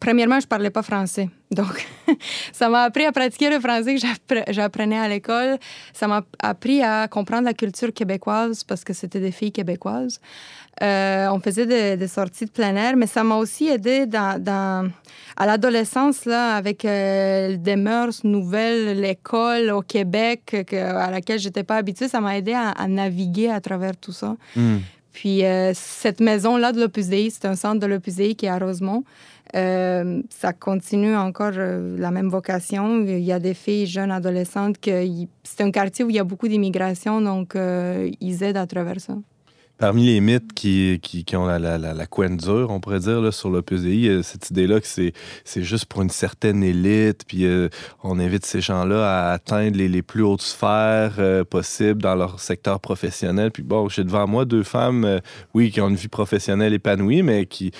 Premièrement, 0.00 0.38
je 0.38 0.46
parlais 0.46 0.70
pas 0.70 0.82
français. 0.82 1.28
Donc, 1.50 1.86
ça 2.52 2.68
m'a 2.68 2.82
appris 2.82 3.04
à 3.04 3.12
pratiquer 3.12 3.50
le 3.50 3.58
français 3.58 3.94
que 3.96 4.00
j'appre- 4.00 4.44
j'apprenais 4.48 4.98
à 4.98 5.08
l'école. 5.08 5.58
Ça 5.92 6.06
m'a 6.06 6.22
appris 6.40 6.82
à 6.82 7.08
comprendre 7.08 7.44
la 7.44 7.54
culture 7.54 7.92
québécoise 7.92 8.62
parce 8.64 8.84
que 8.84 8.92
c'était 8.92 9.18
des 9.20 9.32
filles 9.32 9.52
québécoises. 9.52 10.20
Euh, 10.82 11.26
on 11.32 11.40
faisait 11.40 11.96
des, 11.96 12.06
sorties 12.06 12.44
de 12.44 12.50
plein 12.50 12.76
air, 12.76 12.96
mais 12.96 13.08
ça 13.08 13.24
m'a 13.24 13.34
aussi 13.36 13.66
aidé 13.66 14.06
à 14.14 15.46
l'adolescence, 15.46 16.26
avec 16.28 16.84
euh, 16.84 17.56
des 17.56 17.74
mœurs 17.74 18.22
nouvelles, 18.22 19.00
l'école 19.00 19.70
au 19.70 19.82
Québec 19.82 20.54
à 20.72 21.10
laquelle 21.10 21.40
j'étais 21.40 21.64
pas 21.64 21.76
habituée. 21.76 22.06
Ça 22.06 22.20
m'a 22.20 22.36
aidé 22.38 22.52
à, 22.52 22.70
à 22.70 22.86
naviguer 22.86 23.50
à 23.50 23.60
travers 23.60 23.96
tout 23.96 24.12
ça. 24.12 24.36
Puis 25.18 25.44
euh, 25.44 25.72
cette 25.74 26.20
maison-là 26.20 26.70
de 26.70 26.80
l'Opus 26.80 27.08
Dei, 27.08 27.28
c'est 27.30 27.44
un 27.44 27.56
centre 27.56 27.80
de 27.80 27.86
l'Opus 27.86 28.14
Dei 28.14 28.36
qui 28.36 28.46
est 28.46 28.50
à 28.50 28.58
Rosemont. 28.60 29.02
Euh, 29.56 30.22
ça 30.30 30.52
continue 30.52 31.16
encore 31.16 31.54
euh, 31.56 31.98
la 31.98 32.12
même 32.12 32.28
vocation. 32.28 33.00
Il 33.04 33.18
y 33.18 33.32
a 33.32 33.40
des 33.40 33.54
filles 33.54 33.86
jeunes 33.86 34.12
adolescentes 34.12 34.76
c'est 34.80 35.62
un 35.62 35.72
quartier 35.72 36.04
où 36.04 36.10
il 36.10 36.14
y 36.14 36.20
a 36.20 36.24
beaucoup 36.24 36.46
d'immigration, 36.46 37.20
donc 37.20 37.56
ils 37.56 38.42
aident 38.44 38.58
à 38.58 38.66
travers 38.68 39.00
ça. 39.00 39.14
Parmi 39.78 40.06
les 40.06 40.20
mythes 40.20 40.52
qui, 40.54 40.98
qui, 41.00 41.36
ont 41.36 41.46
la, 41.46 41.60
la, 41.60 41.78
la, 41.78 42.06
couenne 42.06 42.36
dure, 42.36 42.68
on 42.70 42.80
pourrait 42.80 42.98
dire, 42.98 43.32
sur 43.32 43.48
l'Opus 43.48 43.82
Dei, 43.82 44.10
a 44.10 44.22
cette 44.24 44.50
idée-là 44.50 44.80
que 44.80 44.88
c'est, 44.88 45.12
c'est 45.44 45.62
juste 45.62 45.86
pour 45.86 46.02
une 46.02 46.10
certaine 46.10 46.64
élite, 46.64 47.24
puis 47.28 47.46
euh, 47.46 47.68
on 48.02 48.18
invite 48.18 48.44
ces 48.44 48.60
gens-là 48.60 49.28
à 49.28 49.32
atteindre 49.32 49.76
les, 49.76 49.86
les 49.86 50.02
plus 50.02 50.22
hautes 50.22 50.42
sphères 50.42 51.14
euh, 51.20 51.44
possibles 51.44 52.02
dans 52.02 52.16
leur 52.16 52.40
secteur 52.40 52.80
professionnel. 52.80 53.52
Puis 53.52 53.62
bon, 53.62 53.88
j'ai 53.88 54.02
devant 54.02 54.26
moi 54.26 54.44
deux 54.44 54.64
femmes, 54.64 55.04
euh, 55.04 55.20
oui, 55.54 55.70
qui 55.70 55.80
ont 55.80 55.88
une 55.88 55.94
vie 55.94 56.08
professionnelle 56.08 56.74
épanouie, 56.74 57.22
mais 57.22 57.46
qui, 57.46 57.70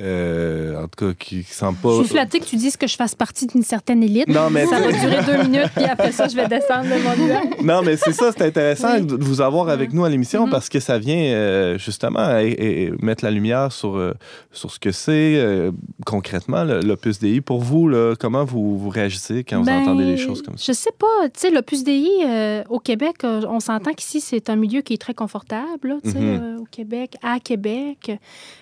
euh, 0.00 0.82
en 0.82 0.88
tout 0.88 1.06
cas, 1.06 1.12
qui 1.18 1.42
semblent 1.44 1.78
pas... 1.78 1.90
Je 1.98 2.04
suis 2.04 2.08
flattée 2.14 2.40
que 2.40 2.44
tu 2.46 2.56
dises 2.56 2.76
que 2.76 2.86
je 2.86 2.96
fasse 2.96 3.14
partie 3.14 3.46
d'une 3.46 3.62
certaine 3.62 4.02
élite. 4.02 4.28
Non, 4.28 4.50
mais 4.50 4.66
ça 4.66 4.80
va 4.80 4.90
durer 4.92 5.18
deux 5.26 5.42
minutes, 5.48 5.70
puis 5.74 5.84
après 5.84 6.12
ça, 6.12 6.26
je 6.28 6.34
vais 6.36 6.48
descendre 6.48 6.84
de 6.84 7.60
mon. 7.60 7.64
Non, 7.64 7.82
mais 7.82 7.96
c'est 7.96 8.12
ça, 8.12 8.30
c'est 8.36 8.44
intéressant 8.44 8.94
Oui. 8.96 9.02
de 9.06 9.16
vous 9.22 9.40
avoir 9.40 9.68
avec 9.68 9.92
nous 9.92 10.04
à 10.04 10.08
l'émission 10.08 10.44
Mhm. 10.46 10.50
parce 10.50 10.68
que 10.68 10.80
ça 10.80 10.98
vient 10.98 11.16
euh, 11.34 11.78
justement 11.78 12.38
et- 12.38 12.56
et 12.58 12.92
mettre 13.02 13.24
la 13.24 13.30
lumière 13.30 13.72
sur, 13.72 13.96
euh, 13.96 14.14
sur 14.52 14.70
ce 14.70 14.78
que 14.78 14.92
c'est 14.92 15.70
concrètement 16.06 16.64
l'Opus 16.64 17.18
Dei. 17.18 17.40
Pour 17.40 17.60
vous, 17.60 17.88
là, 17.88 18.14
comment 18.18 18.44
vous, 18.44 18.78
vous 18.78 18.88
réagissez 18.88 19.44
quand 19.44 19.58
vous 19.58 19.64
Ben, 19.66 19.82
entendez 19.82 20.04
des 20.06 20.16
choses 20.16 20.42
comme 20.42 20.56
ça? 20.56 20.64
Je 20.72 20.72
sais 20.76 20.92
pas. 20.98 21.28
Tu 21.32 21.40
sais, 21.40 21.50
l'Opus 21.50 21.84
euh, 21.88 22.62
au 22.68 22.78
Québec, 22.78 23.16
on 23.24 23.60
s'entend 23.60 23.92
qu'ici, 23.92 24.20
c'est 24.20 24.48
un 24.50 24.56
milieu 24.56 24.80
qui 24.82 24.94
est 24.94 24.98
très 24.98 25.14
confortable, 25.14 25.88
là, 25.88 25.96
euh, 26.16 26.58
au 26.58 26.64
Québec, 26.70 27.14
à 27.22 27.40
Québec. 27.40 28.12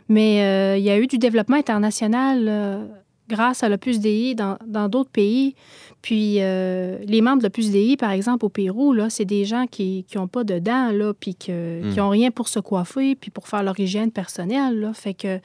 Mais 0.08 0.78
il 0.78 0.84
y 0.84 0.90
a 0.90 0.98
eu 0.98 1.06
du 1.06 1.18
développement 1.28 1.56
international 1.56 2.46
euh, 2.48 2.84
grâce 3.28 3.62
à 3.62 3.68
l'Opus 3.68 4.00
Dei 4.00 4.34
dans 4.34 4.88
d'autres 4.88 5.10
pays. 5.10 5.54
Puis 6.00 6.36
euh, 6.38 6.98
les 7.04 7.20
membres 7.20 7.38
de 7.38 7.44
l'Opus 7.46 7.70
Dei, 7.70 7.96
par 7.96 8.10
exemple, 8.12 8.44
au 8.44 8.48
Pérou, 8.48 8.92
là, 8.92 9.10
c'est 9.10 9.24
des 9.24 9.44
gens 9.44 9.66
qui 9.66 10.04
n'ont 10.14 10.28
pas 10.28 10.44
de 10.44 10.58
dents, 10.58 10.90
là, 10.92 11.12
puis 11.18 11.34
que- 11.34 11.82
Mm. 11.82 11.90
qui 11.92 11.98
n'ont 11.98 12.08
rien 12.10 12.30
pour 12.30 12.48
se 12.48 12.60
coiffer, 12.60 13.14
puis 13.16 13.30
pour 13.30 13.46
faire 13.48 13.62
leur 13.62 13.78
hygiène 13.78 14.10
personnelle. 14.12 14.80
Là. 14.80 14.92
Fait 14.94 15.14
que 15.14 15.40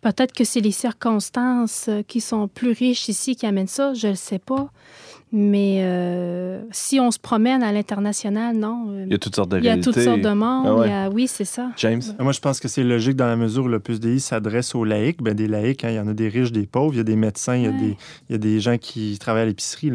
peut-être 0.00 0.32
que 0.32 0.44
c'est 0.44 0.60
les 0.60 0.72
circonstances 0.72 1.86
euh, 1.88 2.02
qui 2.02 2.20
sont 2.20 2.48
plus 2.48 2.72
riches 2.72 3.08
ici 3.08 3.36
qui 3.36 3.46
amènent 3.46 3.66
ça, 3.68 3.94
je 3.94 4.08
ne 4.08 4.14
sais 4.14 4.38
pas. 4.40 4.70
Mais 5.32 5.80
euh, 5.82 6.60
si 6.70 7.00
on 7.00 7.10
se 7.10 7.18
promène 7.18 7.62
à 7.64 7.72
l'international, 7.72 8.56
non. 8.56 8.86
euh, 8.90 9.02
Il 9.06 9.12
y 9.12 9.14
a 9.16 9.18
toutes 9.18 9.34
sortes 9.34 9.50
de 9.50 9.58
il 9.58 9.64
y 9.64 9.68
a 9.68 9.72
réalités. 9.72 9.90
toutes 9.92 10.02
sortes 10.02 10.20
de 10.20 10.30
monde. 10.32 10.64
Ah 10.66 10.74
ouais. 10.76 10.86
il 10.86 10.90
y 10.90 10.94
a- 10.94 11.08
oui, 11.10 11.26
c'est 11.26 11.44
ça. 11.44 11.70
James? 11.78 12.00
Moi, 12.20 12.30
je 12.32 12.38
pense 12.38 12.60
que 12.60 12.68
c'est 12.68 12.84
logique 12.84 13.16
dans 13.16 13.26
la 13.26 13.34
mesure 13.36 13.64
où 13.64 13.68
l'Opus 13.68 13.98
Dei 13.98 14.20
s'adresse 14.20 14.74
aux 14.76 14.84
laïcs. 14.84 15.20
Ben, 15.22 15.34
des 15.34 15.48
laïcs, 15.48 15.82
hein, 15.84 15.88
il 15.90 15.96
y 15.96 15.98
en 16.00 16.06
a 16.06 16.12
des 16.14 16.28
riches, 16.28 16.52
des 16.52 16.66
pauvres, 16.66 16.94
il 16.94 16.98
y 16.98 17.00
a 17.00 17.04
des 17.04 17.16
médecins, 17.16 17.56
il 17.56 17.64
y 17.64 17.66
a 17.66 17.70
Ouais. 17.70 17.76
des, 17.76 17.96
il 18.28 18.32
y 18.32 18.34
a 18.36 18.38
des 18.38 18.60
gens 18.60 18.78
qui 18.78 19.18
travaillent 19.18 19.42
à 19.42 19.46
l'épicerie. 19.46 19.90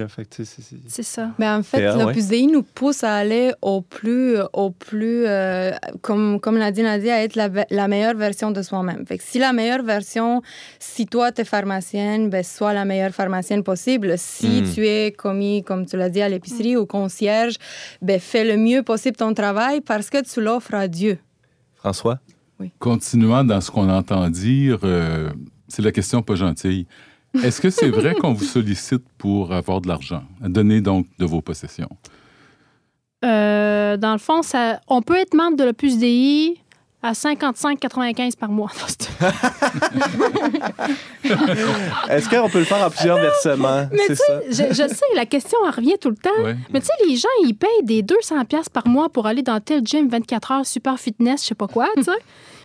C'est- 0.88 1.02
ça. 1.04 1.30
Ben, 1.39 1.60
en 1.60 1.63
fait, 1.63 1.78
ouais. 1.89 1.98
l'Opus 2.04 2.28
Dei 2.28 2.46
nous 2.48 2.63
pousse 2.63 3.04
à 3.06 3.15
aller 3.15 3.54
au 3.62 3.82
plus, 3.82 4.36
au 4.52 4.70
plus 4.72 5.24
euh, 5.26 5.72
comme, 6.02 6.41
comme 6.41 6.58
Nadine 6.60 6.86
a 6.86 7.00
dit, 7.00 7.10
à 7.10 7.24
être 7.24 7.36
la, 7.38 7.48
la 7.70 7.88
meilleure 7.88 8.15
version 8.17 8.52
de 8.52 8.62
soi-même. 8.62 9.06
Fait 9.08 9.17
que 9.17 9.24
si 9.24 9.39
la 9.39 9.54
meilleure 9.54 9.84
version, 9.84 10.41
si 10.78 11.06
toi, 11.06 11.32
tu 11.32 11.41
es 11.41 11.46
pharmacienne, 11.46 12.30
ben, 12.30 12.44
sois 12.44 12.74
la 12.74 12.84
meilleure 12.84 13.12
pharmacienne 13.13 13.63
possible. 13.63 14.15
Si 14.17 14.62
Mm. 14.62 14.74
tu 14.74 14.86
es 14.86 15.12
commis, 15.32 15.63
comme 15.63 15.86
tu 15.86 15.98
l'as 15.98 16.10
dit, 16.10 16.22
à 16.22 16.30
l'épicerie 16.30 16.76
ou 16.76 16.86
concierge, 16.86 17.56
ben, 18.02 18.20
fais 18.20 18.44
le 18.44 18.58
mieux 18.58 18.84
possible 18.84 19.15
ton 19.15 19.34
travail 19.34 19.82
parce 19.82 20.10
que 20.10 20.22
tu 20.22 20.41
l'offres 20.41 20.74
à 20.74 20.88
Dieu. 20.88 21.18
François? 21.76 22.20
Continuant 22.78 23.43
dans 23.43 23.60
ce 23.60 23.72
qu'on 23.72 23.89
entend 23.89 24.30
dire, 24.30 24.80
euh, 24.84 25.32
c'est 25.68 25.82
la 25.82 25.91
question 25.91 26.22
pas 26.22 26.36
gentille. 26.36 26.86
Est-ce 27.43 27.60
que 27.60 27.70
c'est 27.72 27.89
vrai 27.89 28.14
qu'on 28.14 28.34
vous 28.34 28.43
sollicite 28.43 29.03
pour 29.18 29.51
avoir 29.51 29.82
de 29.82 29.88
l'argent? 29.88 30.24
Donner 30.41 30.82
donc 30.82 31.08
de 31.18 31.26
vos 31.26 31.41
possessions? 31.41 31.89
Euh, 33.24 33.97
dans 33.97 34.12
le 34.12 34.20
fond, 34.20 34.43
ça, 34.43 34.80
on 34.88 35.01
peut 35.01 35.18
être 35.18 35.34
membre 35.34 35.58
de 35.58 35.64
l'Opus 35.64 35.97
Dei 35.97 36.61
à 37.04 37.14
55,95 37.14 38.38
par 38.38 38.49
mois. 38.49 38.72
Est-ce 42.10 42.30
qu'on 42.30 42.49
peut 42.49 42.60
le 42.60 42.66
faire 42.66 42.86
en 42.86 42.89
plusieurs 42.89 43.18
versements? 43.18 43.88
Mais 43.91 44.16
ça. 44.16 44.41
je, 44.47 44.54
je 44.70 44.88
sais, 44.88 45.06
la 45.16 45.26
question 45.26 45.58
elle 45.66 45.74
revient 45.74 45.97
tout 45.99 46.10
le 46.10 46.16
temps. 46.16 46.30
Ouais. 46.43 46.56
Mais 46.72 46.80
tu 46.80 46.86
sais, 46.86 46.93
les 47.08 47.16
gens, 47.16 47.28
ils 47.43 47.54
payent 47.56 47.84
des 47.84 48.04
200 48.04 48.45
pièces 48.45 48.70
par 48.70 48.88
mois 48.88 49.10
pour 49.10 49.26
aller 49.26 49.41
dans 49.41 49.60
tel 49.60 49.86
gym 49.86 50.10
24 50.10 50.52
heures, 50.52 50.66
super 50.66 50.99
fitness, 50.99 51.41
je 51.43 51.47
sais 51.49 51.56
pas 51.56 51.68
quoi, 51.68 51.88
tu 51.97 52.04
sais. 52.04 52.12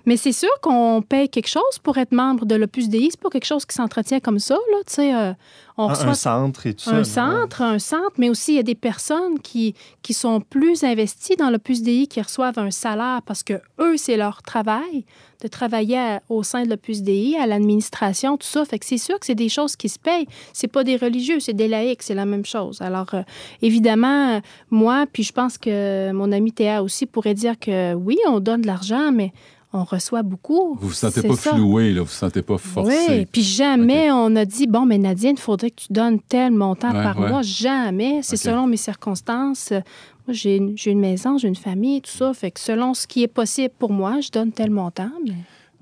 Mais 0.06 0.16
c'est 0.16 0.32
sûr 0.32 0.48
qu'on 0.62 1.02
paye 1.02 1.28
quelque 1.28 1.48
chose 1.48 1.78
pour 1.82 1.98
être 1.98 2.12
membre 2.12 2.46
de 2.46 2.54
l'Opus 2.54 2.88
Dei. 2.88 3.08
C'est 3.10 3.20
pas 3.20 3.28
quelque 3.28 3.44
chose 3.44 3.66
qui 3.66 3.74
s'entretient 3.74 4.20
comme 4.20 4.38
ça, 4.38 4.54
là, 4.54 4.78
tu 4.86 4.94
sais. 4.94 5.14
euh, 5.14 5.32
on 5.78 5.88
Un, 5.88 5.92
reçoit 5.92 6.06
un 6.10 6.14
centre 6.14 6.66
et 6.66 6.72
tout 6.74 6.84
ça. 6.84 6.92
un 6.96 7.04
centre, 7.04 7.60
un 7.60 7.78
centre, 7.78 8.12
mais 8.16 8.30
aussi 8.30 8.52
il 8.52 8.56
y 8.56 8.60
a 8.60 8.62
des 8.62 8.74
personnes 8.76 9.38
qui, 9.40 9.74
qui 10.02 10.14
sont 10.14 10.40
plus 10.40 10.84
investies 10.84 11.36
dans 11.36 11.50
l'Opus 11.50 11.82
Dei, 11.82 12.06
qui 12.06 12.22
reçoivent 12.22 12.58
un 12.58 12.70
salaire 12.70 13.20
parce 13.26 13.42
que 13.42 13.54
eux, 13.80 13.96
c'est 13.98 14.16
leur 14.16 14.40
travail 14.42 15.04
de 15.42 15.48
travailler 15.48 15.98
à- 15.98 16.22
au 16.30 16.42
sein 16.42 16.62
de 16.62 16.70
l'Opus 16.70 17.02
Dei, 17.02 17.36
à 17.38 17.46
l'administration, 17.46 18.38
tout 18.38 18.46
ça. 18.46 18.64
Fait 18.64 18.78
que 18.78 18.86
c'est 18.86 18.96
sûr 18.96 19.18
que 19.20 19.26
c'est 19.26 19.34
des 19.34 19.50
choses 19.50 19.76
qui 19.76 19.90
se 19.90 19.98
payent. 19.98 20.26
C'est 20.54 20.68
pas 20.68 20.82
des 20.82 20.96
religieux, 20.96 21.40
c'est 21.40 21.52
des 21.52 21.68
laïcs, 21.68 22.02
c'est 22.02 22.14
la 22.14 22.24
même 22.24 22.46
chose. 22.46 22.80
Alors, 22.80 23.12
euh, 23.12 23.22
évidemment, 23.60 24.40
moi, 24.70 25.04
puis 25.12 25.24
je 25.24 25.32
pense 25.32 25.58
que 25.58 26.10
mon 26.12 26.32
ami 26.32 26.52
Théa 26.52 26.82
aussi 26.82 27.04
pourrait 27.06 27.34
dire 27.34 27.58
que 27.58 27.92
oui, 27.94 28.16
on 28.28 28.40
donne 28.40 28.62
de 28.62 28.66
l'argent, 28.66 29.10
mais 29.12 29.32
on 29.76 29.84
reçoit 29.84 30.22
beaucoup. 30.22 30.76
Vous 30.80 30.88
vous 30.88 30.92
sentez 30.94 31.22
pas 31.22 31.36
ça. 31.36 31.54
floué, 31.54 31.92
là, 31.92 32.00
vous 32.00 32.06
vous 32.06 32.12
sentez 32.12 32.42
pas 32.42 32.58
forcé. 32.58 33.06
Oui, 33.08 33.26
puis 33.26 33.42
jamais 33.42 34.10
on 34.10 34.34
a 34.36 34.44
dit, 34.44 34.66
bon, 34.66 34.86
mais 34.86 34.98
Nadine, 34.98 35.34
il 35.36 35.40
faudrait 35.40 35.70
que 35.70 35.82
tu 35.82 35.92
donnes 35.92 36.18
tel 36.20 36.52
montant 36.52 36.92
Ouais, 36.92 37.02
par 37.02 37.18
ouais. 37.18 37.28
mois. 37.28 37.42
Jamais. 37.42 38.20
C'est 38.22 38.36
selon 38.36 38.66
mes 38.66 38.76
circonstances. 38.76 39.70
Moi, 39.70 40.34
j'ai 40.34 40.56
une, 40.56 40.76
j'ai 40.76 40.90
une 40.90 41.00
maison, 41.00 41.38
j'ai 41.38 41.48
une 41.48 41.54
famille, 41.56 42.00
tout 42.00 42.10
ça. 42.10 42.32
Fait 42.34 42.50
que 42.50 42.58
selon 42.60 42.94
ce 42.94 43.06
qui 43.06 43.22
est 43.22 43.28
possible 43.28 43.72
pour 43.78 43.92
moi, 43.92 44.20
je 44.20 44.30
donne 44.30 44.50
tel 44.52 44.70
montant. 44.70 45.10
Mais... 45.24 45.34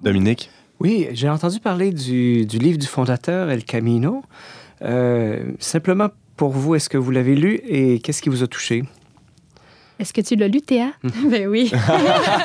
Dominique? 0.03 0.51
Oui, 0.81 1.07
j'ai 1.13 1.31
entendu 1.31 1.61
parler 1.61 1.93
du, 1.93 2.45
du 2.47 2.59
livre 2.59 2.79
du 2.79 2.87
fondateur, 2.87 3.49
El 3.49 3.65
Camino. 3.65 4.23
Euh, 4.83 5.53
simplement 5.61 6.09
pour 6.37 6.51
vous, 6.51 6.75
est-ce 6.75 6.89
que 6.89 6.99
vous 6.99 7.11
l'avez 7.13 7.37
lu 7.37 7.61
et 7.67 8.01
qu'est-ce 8.01 8.21
qui 8.21 8.29
vous 8.29 8.43
a 8.43 8.47
touché? 8.49 8.85
Est-ce 9.99 10.13
que 10.13 10.21
tu 10.21 10.35
l'as 10.37 10.49
lu, 10.49 10.61
Théa? 10.61 10.89
Ben 11.31 11.47
oui. 11.49 11.71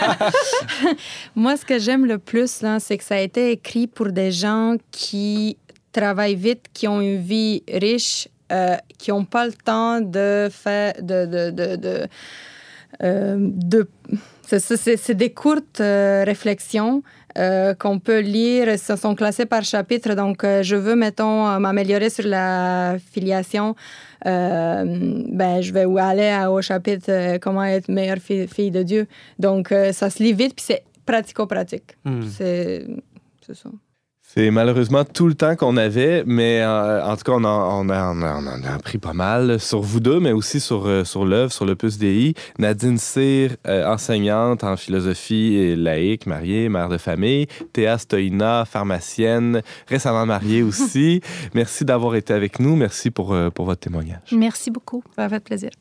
Moi, 1.35 1.57
ce 1.57 1.65
que 1.65 1.79
j'aime 1.79 2.05
le 2.05 2.17
plus, 2.17 2.63
c'est 2.79 2.97
que 2.97 3.03
ça 3.03 3.15
a 3.15 3.19
été 3.19 3.51
écrit 3.51 3.87
pour 3.87 4.11
des 4.11 4.31
gens 4.31 4.75
qui 4.91 5.57
travaillent 5.91 6.35
vite, 6.35 6.65
qui 6.73 6.87
ont 6.87 7.01
une 7.01 7.17
vie 7.21 7.63
riche, 7.71 8.27
euh, 8.51 8.75
qui 8.97 9.11
n'ont 9.11 9.25
pas 9.25 9.45
le 9.45 9.53
temps 9.53 10.01
de 10.01 10.49
faire 10.51 10.93
de 11.01 11.25
de 11.25 11.49
de, 11.51 11.75
de, 11.75 12.07
euh, 13.03 13.37
de- 13.39 13.89
c'est 14.47 14.59
ça, 14.59 15.13
des 15.13 15.31
courtes 15.31 15.79
euh, 15.79 16.23
réflexions 16.25 17.03
euh, 17.37 17.75
qu'on 17.75 17.99
peut 17.99 18.19
lire. 18.19 18.79
Ce 18.79 18.95
sont 18.95 19.13
classées 19.13 19.45
par 19.45 19.63
chapitre. 19.63 20.15
Donc, 20.15 20.43
euh, 20.43 20.63
je 20.63 20.75
veux, 20.75 20.95
mettons, 20.95 21.59
m'améliorer 21.59 22.09
sur 22.09 22.25
la 22.25 22.95
filiation. 23.13 23.75
Euh, 24.25 25.23
ben, 25.27 25.61
je 25.61 25.73
vais 25.73 25.85
aller 25.99 26.45
au 26.49 26.61
chapitre 26.61 27.05
euh, 27.09 27.37
Comment 27.39 27.63
être 27.63 27.87
meilleure 27.87 28.17
fille, 28.17 28.47
fille 28.47 28.71
de 28.71 28.83
Dieu. 28.83 29.07
Donc, 29.37 29.71
euh, 29.71 29.91
ça 29.93 30.09
se 30.09 30.21
lit 30.21 30.33
vite, 30.33 30.55
puis 30.55 30.65
c'est 30.65 30.83
pratico-pratique. 31.05 31.97
C'est 32.29 32.85
c'est 33.45 33.55
ça. 33.55 33.69
C'est 34.39 34.51
malheureusement 34.51 35.03
tout 35.03 35.27
le 35.27 35.33
temps 35.33 35.57
qu'on 35.57 35.75
avait, 35.75 36.23
mais 36.25 36.61
euh, 36.61 37.03
en 37.05 37.17
tout 37.17 37.23
cas, 37.23 37.33
on, 37.33 37.43
en- 37.43 37.85
on, 37.85 37.89
a- 37.89 38.13
on 38.13 38.21
a- 38.21 38.35
on 38.37 38.47
en 38.47 38.63
a 38.63 38.73
appris 38.73 38.97
pas 38.97 39.11
mal 39.11 39.59
sur 39.59 39.81
vous 39.81 39.99
deux, 39.99 40.21
mais 40.21 40.31
aussi 40.31 40.61
sur, 40.61 40.87
euh, 40.87 41.03
sur 41.03 41.25
l'œuvre, 41.25 41.51
sur 41.51 41.65
l'Opus 41.65 41.97
Dei. 41.97 42.35
Nadine 42.57 42.97
Cyr, 42.97 43.57
euh, 43.67 43.85
enseignante 43.85 44.63
en 44.63 44.77
philosophie 44.77 45.55
et 45.55 45.75
laïque, 45.75 46.25
mariée, 46.25 46.69
mère 46.69 46.87
de 46.87 46.97
famille. 46.97 47.47
Théa 47.73 47.97
Stoïna, 47.97 48.63
pharmacienne, 48.63 49.61
récemment 49.89 50.25
mariée 50.25 50.63
aussi. 50.63 51.19
Merci 51.53 51.83
d'avoir 51.83 52.15
été 52.15 52.33
avec 52.33 52.61
nous. 52.61 52.77
Merci 52.77 53.11
pour, 53.11 53.35
pour 53.53 53.65
votre 53.65 53.81
témoignage. 53.81 54.21
Merci 54.31 54.71
beaucoup. 54.71 55.03
Ça 55.17 55.27
fait 55.27 55.41
plaisir. 55.43 55.71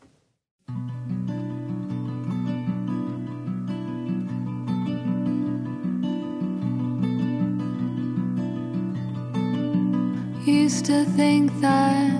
Used 10.48 10.86
to 10.86 11.04
think 11.04 11.60
that 11.60 12.10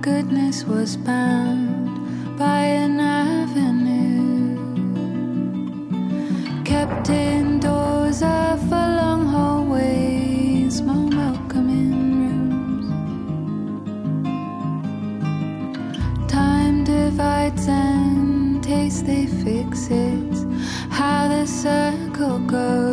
goodness 0.00 0.64
was 0.64 0.96
bound 0.96 2.36
by 2.36 2.62
an 2.62 2.98
avenue, 2.98 4.56
kept 6.64 7.10
indoors 7.10 8.22
of 8.22 8.72
a 8.72 8.86
long 9.00 9.24
hallways, 9.26 10.82
more 10.82 11.10
welcoming 11.10 11.92
rooms. 12.20 12.88
Time 16.28 16.82
divides 16.82 17.68
and 17.68 18.60
taste 18.64 19.06
they 19.06 19.26
fix 19.26 19.88
it, 19.90 20.34
how 20.90 21.28
the 21.28 21.46
circle 21.46 22.40
goes. 22.40 22.89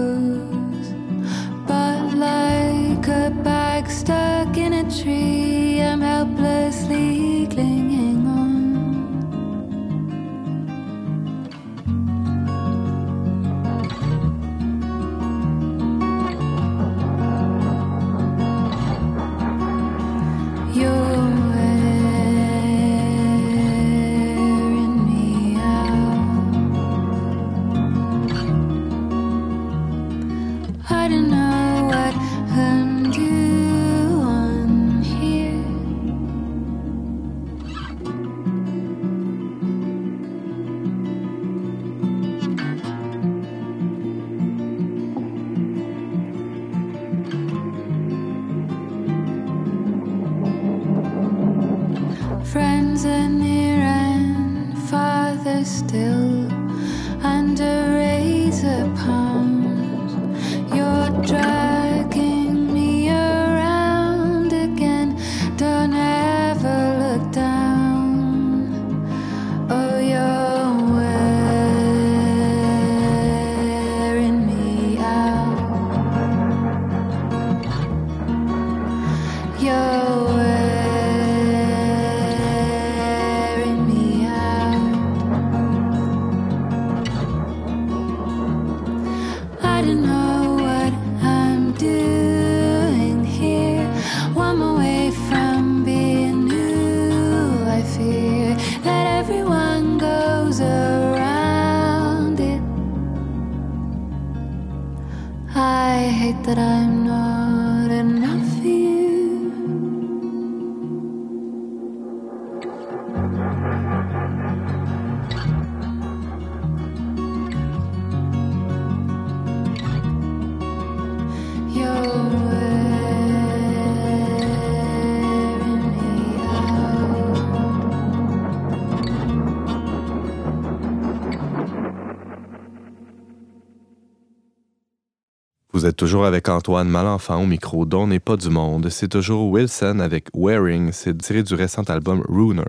Toujours 135.97 136.25
avec 136.25 136.47
Antoine 136.47 136.87
Malenfant 136.87 137.41
au 137.41 137.45
micro 137.45 137.85
dont 137.85 138.07
n'est 138.07 138.19
pas 138.19 138.37
du 138.37 138.49
monde. 138.49 138.87
C'est 138.89 139.09
toujours 139.09 139.49
Wilson 139.49 139.99
avec 139.99 140.29
Wearing. 140.33 140.91
C'est 140.93 141.17
tiré 141.17 141.43
du 141.43 141.55
récent 141.55 141.83
album 141.83 142.23
Runer. 142.29 142.63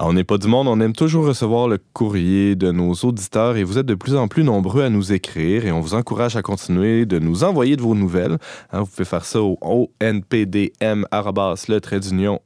On 0.00 0.12
n'est 0.12 0.24
pas 0.24 0.38
du 0.38 0.46
monde, 0.46 0.68
on 0.68 0.78
aime 0.80 0.92
toujours 0.92 1.26
recevoir 1.26 1.66
le 1.66 1.78
courrier 1.92 2.54
de 2.54 2.70
nos 2.70 2.92
auditeurs 2.92 3.56
et 3.56 3.64
vous 3.64 3.78
êtes 3.78 3.86
de 3.86 3.96
plus 3.96 4.14
en 4.14 4.28
plus 4.28 4.44
nombreux 4.44 4.84
à 4.84 4.90
nous 4.90 5.12
écrire 5.12 5.66
et 5.66 5.72
on 5.72 5.80
vous 5.80 5.94
encourage 5.94 6.36
à 6.36 6.42
continuer 6.42 7.04
de 7.04 7.18
nous 7.18 7.42
envoyer 7.42 7.74
de 7.74 7.82
vos 7.82 7.96
nouvelles. 7.96 8.38
Hein, 8.70 8.82
vous 8.82 8.86
pouvez 8.86 9.04
faire 9.04 9.24
ça 9.24 9.40
au 9.42 9.58
onpdm 10.00 11.04
le 11.10 11.78
trait 11.80 12.00
d'union 12.00 12.40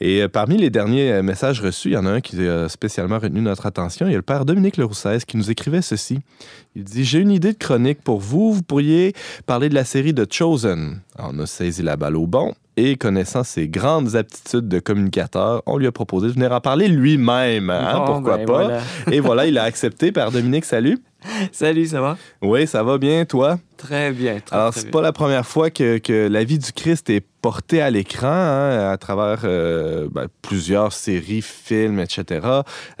Et 0.00 0.22
euh, 0.22 0.28
parmi 0.28 0.56
les 0.56 0.70
derniers 0.70 1.12
euh, 1.12 1.22
messages 1.22 1.60
reçus, 1.60 1.88
il 1.88 1.94
y 1.94 1.96
en 1.96 2.06
a 2.06 2.10
un 2.10 2.20
qui 2.20 2.46
a 2.46 2.68
spécialement 2.68 3.18
retenu 3.18 3.40
notre 3.40 3.66
attention. 3.66 4.06
Il 4.06 4.10
y 4.10 4.14
a 4.14 4.18
le 4.18 4.22
père 4.22 4.44
Dominique 4.44 4.76
Leroussès 4.76 5.18
qui 5.26 5.36
nous 5.36 5.50
écrivait 5.50 5.82
ceci. 5.82 6.18
Il 6.74 6.84
dit 6.84 7.04
J'ai 7.04 7.18
une 7.18 7.30
idée 7.30 7.52
de 7.52 7.58
chronique 7.58 8.02
pour 8.02 8.18
vous. 8.18 8.52
Vous 8.52 8.62
pourriez 8.62 9.14
parler 9.46 9.68
de 9.68 9.74
la 9.74 9.84
série 9.84 10.14
The 10.14 10.32
Chosen. 10.32 11.00
On 11.18 11.38
a 11.38 11.46
saisi 11.46 11.82
la 11.82 11.96
balle 11.96 12.16
au 12.16 12.26
bon 12.26 12.54
et 12.78 12.96
connaissant 12.96 13.42
ses 13.42 13.68
grandes 13.68 14.14
aptitudes 14.14 14.68
de 14.68 14.78
communicateur, 14.78 15.62
on 15.66 15.76
lui 15.78 15.86
a 15.86 15.92
proposé 15.92 16.28
de 16.28 16.32
venir 16.32 16.52
en 16.52 16.60
parler 16.60 16.86
lui-même. 16.88 17.70
hein, 17.70 17.98
Bon, 17.98 18.14
pourquoi 18.14 18.36
ben, 18.38 18.46
pas? 18.46 18.52
voilà. 18.64 18.80
Et 19.12 19.20
voilà, 19.20 19.46
il 19.46 19.58
a 19.58 19.64
accepté. 19.64 20.12
Père 20.12 20.30
Dominique, 20.30 20.64
salut. 20.64 20.98
Salut, 21.50 21.86
ça 21.86 22.00
va? 22.00 22.16
Oui, 22.42 22.66
ça 22.68 22.84
va 22.84 22.96
bien, 22.96 23.24
toi? 23.24 23.58
Très 23.76 24.12
bien. 24.12 24.38
Très, 24.38 24.54
alors, 24.56 24.72
c'est 24.72 24.90
pas 24.90 25.02
la 25.02 25.12
première 25.12 25.44
fois 25.44 25.70
que, 25.70 25.98
que 25.98 26.28
la 26.28 26.44
vie 26.44 26.58
du 26.58 26.72
Christ 26.72 27.10
est 27.10 27.24
portée 27.42 27.82
à 27.82 27.90
l'écran 27.90 28.28
hein, 28.28 28.90
à 28.90 28.96
travers 28.98 29.40
euh, 29.42 30.08
ben, 30.12 30.28
plusieurs 30.42 30.92
séries, 30.92 31.42
films, 31.42 31.98
etc. 31.98 32.46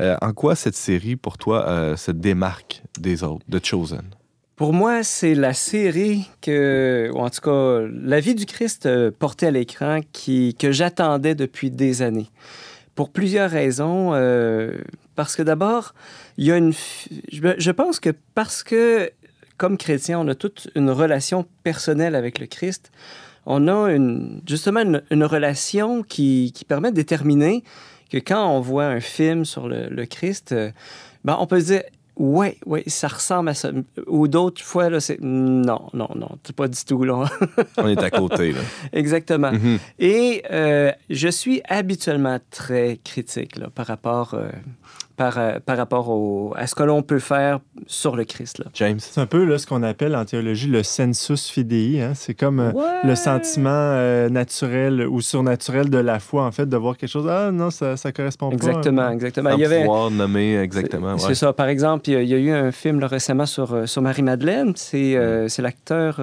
Euh, 0.00 0.16
en 0.20 0.32
quoi 0.32 0.56
cette 0.56 0.74
série, 0.76 1.14
pour 1.14 1.38
toi, 1.38 1.64
euh, 1.68 1.96
se 1.96 2.10
démarque 2.10 2.82
des 2.98 3.22
autres, 3.22 3.44
de 3.48 3.60
Chosen? 3.62 4.02
Pour 4.58 4.72
moi, 4.72 5.04
c'est 5.04 5.36
la 5.36 5.52
série 5.52 6.28
que, 6.40 7.12
ou 7.14 7.20
en 7.20 7.30
tout 7.30 7.40
cas, 7.42 7.86
la 7.92 8.18
vie 8.18 8.34
du 8.34 8.44
Christ 8.44 8.86
euh, 8.86 9.12
portée 9.16 9.46
à 9.46 9.52
l'écran 9.52 10.00
que 10.02 10.72
j'attendais 10.72 11.36
depuis 11.36 11.70
des 11.70 12.02
années. 12.02 12.26
Pour 12.96 13.10
plusieurs 13.10 13.52
raisons. 13.52 14.14
euh, 14.14 14.72
parce 15.14 15.36
que 15.36 15.42
d'abord, 15.42 15.94
il 16.38 16.46
y 16.46 16.50
a 16.50 16.56
une. 16.56 16.72
Je, 17.30 17.70
pense 17.70 18.00
que 18.00 18.10
parce 18.34 18.64
que, 18.64 19.12
comme 19.58 19.78
chrétien, 19.78 20.18
on 20.18 20.26
a 20.26 20.34
toute 20.34 20.68
une 20.74 20.90
relation 20.90 21.46
personnelle 21.62 22.16
avec 22.16 22.40
le 22.40 22.46
Christ, 22.46 22.90
on 23.46 23.68
a 23.68 23.96
justement 24.44 24.80
une, 24.80 25.24
relation 25.24 26.02
qui, 26.02 26.52
permet 26.66 26.90
de 26.90 26.96
déterminer 26.96 27.62
que 28.10 28.18
quand 28.18 28.48
on 28.48 28.58
voit 28.58 28.86
un 28.86 29.00
film 29.00 29.44
sur 29.44 29.68
le, 29.68 29.88
le 29.88 30.06
Christ, 30.06 30.50
euh, 30.50 30.72
ben, 31.24 31.36
on 31.38 31.46
peut 31.46 31.60
se 31.60 31.66
dire 31.66 31.82
Ouais, 32.18 32.58
ouais, 32.66 32.82
ça 32.88 33.06
ressemble 33.06 33.50
à 33.50 33.54
ça. 33.54 33.70
Ou 34.08 34.26
d'autres 34.26 34.62
fois, 34.62 34.90
là, 34.90 34.98
c'est 34.98 35.20
non, 35.20 35.88
non, 35.94 36.08
non, 36.16 36.28
c'est 36.44 36.54
pas 36.54 36.66
du 36.66 36.84
tout 36.84 37.04
là. 37.04 37.24
On 37.76 37.86
est 37.86 38.02
à 38.02 38.10
côté, 38.10 38.50
là. 38.50 38.60
Exactement. 38.92 39.52
Mhm. 39.52 39.78
Et 40.00 40.42
euh, 40.50 40.90
je 41.10 41.28
suis 41.28 41.62
habituellement 41.68 42.38
très 42.50 42.98
critique 43.04 43.56
là, 43.56 43.68
par 43.72 43.86
rapport, 43.86 44.34
euh, 44.34 44.50
par, 45.18 45.36
euh, 45.36 45.58
par 45.64 45.76
rapport 45.76 46.08
au, 46.08 46.54
à 46.56 46.66
ce 46.66 46.74
que 46.74 46.82
l'on 46.84 47.02
peut 47.02 47.18
faire 47.18 47.58
sur 47.86 48.16
le 48.16 48.24
Christ. 48.24 48.60
Là. 48.60 48.66
James? 48.74 48.98
C'est 49.00 49.20
un 49.20 49.26
peu 49.26 49.44
là, 49.44 49.58
ce 49.58 49.66
qu'on 49.66 49.82
appelle 49.82 50.16
en 50.16 50.24
théologie 50.24 50.68
le 50.68 50.82
sensus 50.82 51.50
fidei. 51.50 52.00
hein. 52.00 52.12
C'est 52.14 52.32
comme 52.34 52.60
euh, 52.60 52.72
le 53.04 53.14
sentiment 53.14 53.68
euh, 53.72 54.28
naturel 54.30 55.06
ou 55.06 55.20
surnaturel 55.20 55.90
de 55.90 55.98
la 55.98 56.20
foi, 56.20 56.44
en 56.46 56.52
fait, 56.52 56.66
de 56.66 56.76
voir 56.76 56.96
quelque 56.96 57.10
chose. 57.10 57.28
Ah 57.28 57.50
non, 57.52 57.70
ça 57.70 57.94
ne 58.02 58.10
correspond 58.12 58.50
Exactement, 58.52 59.02
pas. 59.08 59.12
exactement. 59.12 59.50
Sans 59.50 59.56
Il 59.56 59.60
y 59.60 59.64
avait, 59.66 59.80
pouvoir 59.80 60.10
nommer 60.10 60.56
exactement. 60.58 61.18
C'est 61.18 61.28
ouais. 61.28 61.34
ça. 61.34 61.52
Par 61.52 61.68
exemple, 61.68 62.08
il 62.08 62.12
y, 62.12 62.16
a, 62.16 62.22
il 62.22 62.28
y 62.28 62.34
a 62.34 62.38
eu 62.38 62.50
un 62.52 62.72
film 62.72 63.00
là, 63.00 63.08
récemment 63.08 63.46
sur, 63.46 63.88
sur 63.88 64.00
Marie-Madeleine. 64.00 64.72
C'est 64.76 65.16
euh, 65.16 65.48
c'est 65.48 65.62
l'acteur 65.62 66.20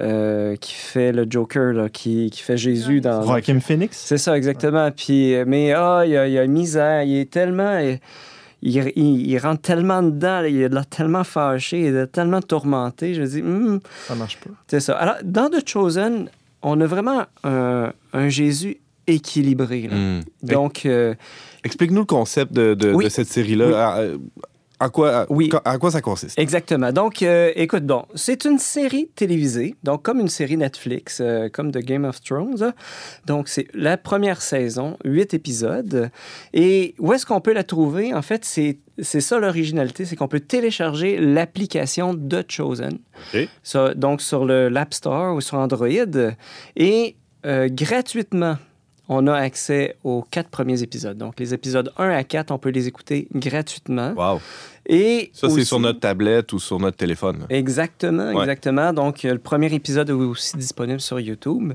euh, 0.00 0.52
euh, 0.52 0.56
qui 0.56 0.74
fait 0.74 1.12
le 1.12 1.26
Joker, 1.28 1.72
là, 1.72 1.88
qui, 1.88 2.30
qui 2.30 2.42
fait 2.42 2.56
Jésus 2.56 3.00
dans. 3.00 3.22
Joaquin 3.22 3.60
Phoenix? 3.60 3.96
C'est 4.04 4.18
ça, 4.18 4.36
exactement. 4.36 4.90
Puis, 4.90 5.34
euh, 5.34 5.44
mais 5.46 5.72
ah, 5.72 6.02
il 6.04 6.10
y 6.12 6.16
a, 6.16 6.26
il 6.26 6.32
y 6.34 6.38
a 6.38 6.46
misère. 6.46 7.02
Il 7.04 7.16
est 7.16 7.30
tellement. 7.30 7.78
Il, 7.78 7.98
il, 8.62 8.92
il- 8.96 9.26
il 9.30 9.38
rentre 9.38 9.60
tellement 9.62 10.02
dedans. 10.02 10.40
là, 10.40 10.48
il 10.48 10.60
est 10.60 10.68
là 10.68 10.84
tellement 10.84 11.22
fâché. 11.24 11.80
Il 11.80 11.94
est 11.96 12.06
tellement 12.08 12.40
tourmenté. 12.40 13.14
Je 13.14 13.20
me 13.22 13.26
dis, 13.26 13.42
Hum, 13.42 13.80
Ça 14.08 14.14
marche 14.14 14.38
pas. 14.38 14.50
c'est 14.68 14.80
ça. 14.80 14.94
Alors, 14.94 15.16
dans 15.22 15.48
The 15.50 15.68
Chosen, 15.68 16.28
on 16.62 16.80
a 16.80 16.86
vraiment 16.86 17.24
un, 17.44 17.92
un 18.12 18.28
Jésus 18.28 18.78
équilibré. 19.06 19.88
là. 19.90 19.96
Hmm. 19.96 20.20
Donc, 20.42 20.86
euh, 20.86 21.14
Explique-nous 21.62 22.00
le 22.00 22.06
concept 22.06 22.52
de, 22.52 22.74
de- 22.74 22.92
Oui. 22.92 23.04
de 23.04 23.10
cette 23.10 23.28
série-là. 23.28 23.98
Oui. 24.00 24.18
À, 24.80 24.88
quoi, 24.88 25.26
Oui. 25.30 25.50
à 25.64 25.78
quoi 25.78 25.90
ça 25.90 26.00
consiste? 26.00 26.38
Exactement. 26.38 26.92
Donc, 26.92 27.22
euh, 27.22 27.52
écoute, 27.54 27.84
bon, 27.86 28.04
c'est 28.14 28.44
une 28.44 28.58
série 28.58 29.08
télévisée, 29.14 29.76
donc 29.84 30.02
comme 30.02 30.18
une 30.20 30.28
série 30.28 30.56
Netflix, 30.56 31.18
euh, 31.20 31.48
comme 31.48 31.70
The 31.70 31.78
Game 31.78 32.04
of 32.04 32.20
Thrones. 32.22 32.72
Donc, 33.26 33.48
c'est 33.48 33.68
la 33.72 33.96
première 33.96 34.42
saison, 34.42 34.96
huit 35.04 35.32
épisodes. 35.32 36.10
Et 36.52 36.94
où 36.98 37.12
est-ce 37.12 37.24
qu'on 37.24 37.40
peut 37.40 37.52
la 37.52 37.64
trouver? 37.64 38.12
En 38.14 38.22
fait, 38.22 38.44
c'est 38.44 38.78
c'est 39.00 39.20
ça 39.20 39.38
l'originalité, 39.40 40.04
c'est 40.04 40.14
qu'on 40.14 40.28
peut 40.28 40.38
télécharger 40.40 41.18
l'application 41.18 42.14
The 42.14 42.44
Chosen. 42.48 42.98
OK. 43.34 43.48
Ça, 43.62 43.92
donc, 43.94 44.20
sur 44.22 44.44
le 44.44 44.68
l'App 44.68 44.94
Store 44.94 45.34
ou 45.34 45.40
sur 45.40 45.58
Android. 45.58 45.88
Et 46.76 47.16
euh, 47.46 47.68
gratuitement, 47.70 48.56
on 49.08 49.26
a 49.26 49.34
accès 49.34 49.96
aux 50.04 50.22
quatre 50.22 50.48
premiers 50.48 50.82
épisodes. 50.82 51.16
Donc, 51.16 51.38
les 51.38 51.52
épisodes 51.54 51.92
1 51.98 52.10
à 52.10 52.24
4, 52.24 52.50
on 52.50 52.58
peut 52.58 52.70
les 52.70 52.86
écouter 52.86 53.28
gratuitement. 53.34 54.12
Wow. 54.12 54.40
Et 54.86 55.30
Ça, 55.32 55.48
c'est 55.48 55.64
sur 55.64 55.80
notre 55.80 56.00
tablette 56.00 56.52
ou 56.52 56.58
sur 56.58 56.78
notre 56.78 56.96
téléphone. 56.96 57.46
Exactement, 57.48 58.32
Ouais. 58.32 58.42
exactement. 58.42 58.92
Donc, 58.92 59.24
euh, 59.24 59.32
le 59.32 59.38
premier 59.38 59.72
épisode 59.72 60.10
est 60.10 60.12
aussi 60.12 60.56
disponible 60.56 61.00
sur 61.00 61.18
YouTube. 61.20 61.72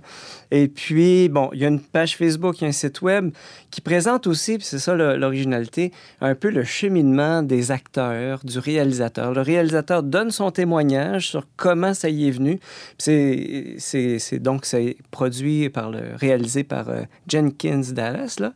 Et 0.51 0.67
puis, 0.67 1.27
bon, 1.29 1.49
il 1.53 1.59
y 1.59 1.65
a 1.65 1.67
une 1.69 1.79
page 1.81 2.15
Facebook, 2.17 2.59
il 2.59 2.63
y 2.63 2.65
a 2.65 2.69
un 2.69 2.71
site 2.71 3.01
web 3.01 3.31
qui 3.71 3.81
présente 3.81 4.27
aussi, 4.27 4.57
puis 4.57 4.65
c'est 4.65 4.79
ça 4.79 4.95
l'originalité, 4.95 5.91
un 6.21 6.35
peu 6.35 6.49
le 6.49 6.63
cheminement 6.63 7.41
des 7.43 7.71
acteurs, 7.71 8.41
du 8.43 8.59
réalisateur. 8.59 9.33
Le 9.33 9.41
réalisateur 9.41 10.03
donne 10.03 10.31
son 10.31 10.51
témoignage 10.51 11.29
sur 11.29 11.45
comment 11.57 11.93
ça 11.93 12.09
y 12.09 12.27
est 12.27 12.31
venu. 12.31 12.59
C'est, 12.97 14.39
donc 14.39 14.65
c'est 14.65 14.97
produit 15.11 15.69
par 15.69 15.89
le, 15.89 15.99
réalisé 16.15 16.63
par 16.63 16.89
euh, 16.89 17.01
Jenkins 17.27 17.81
Dallas 17.91 18.37
là, 18.39 18.53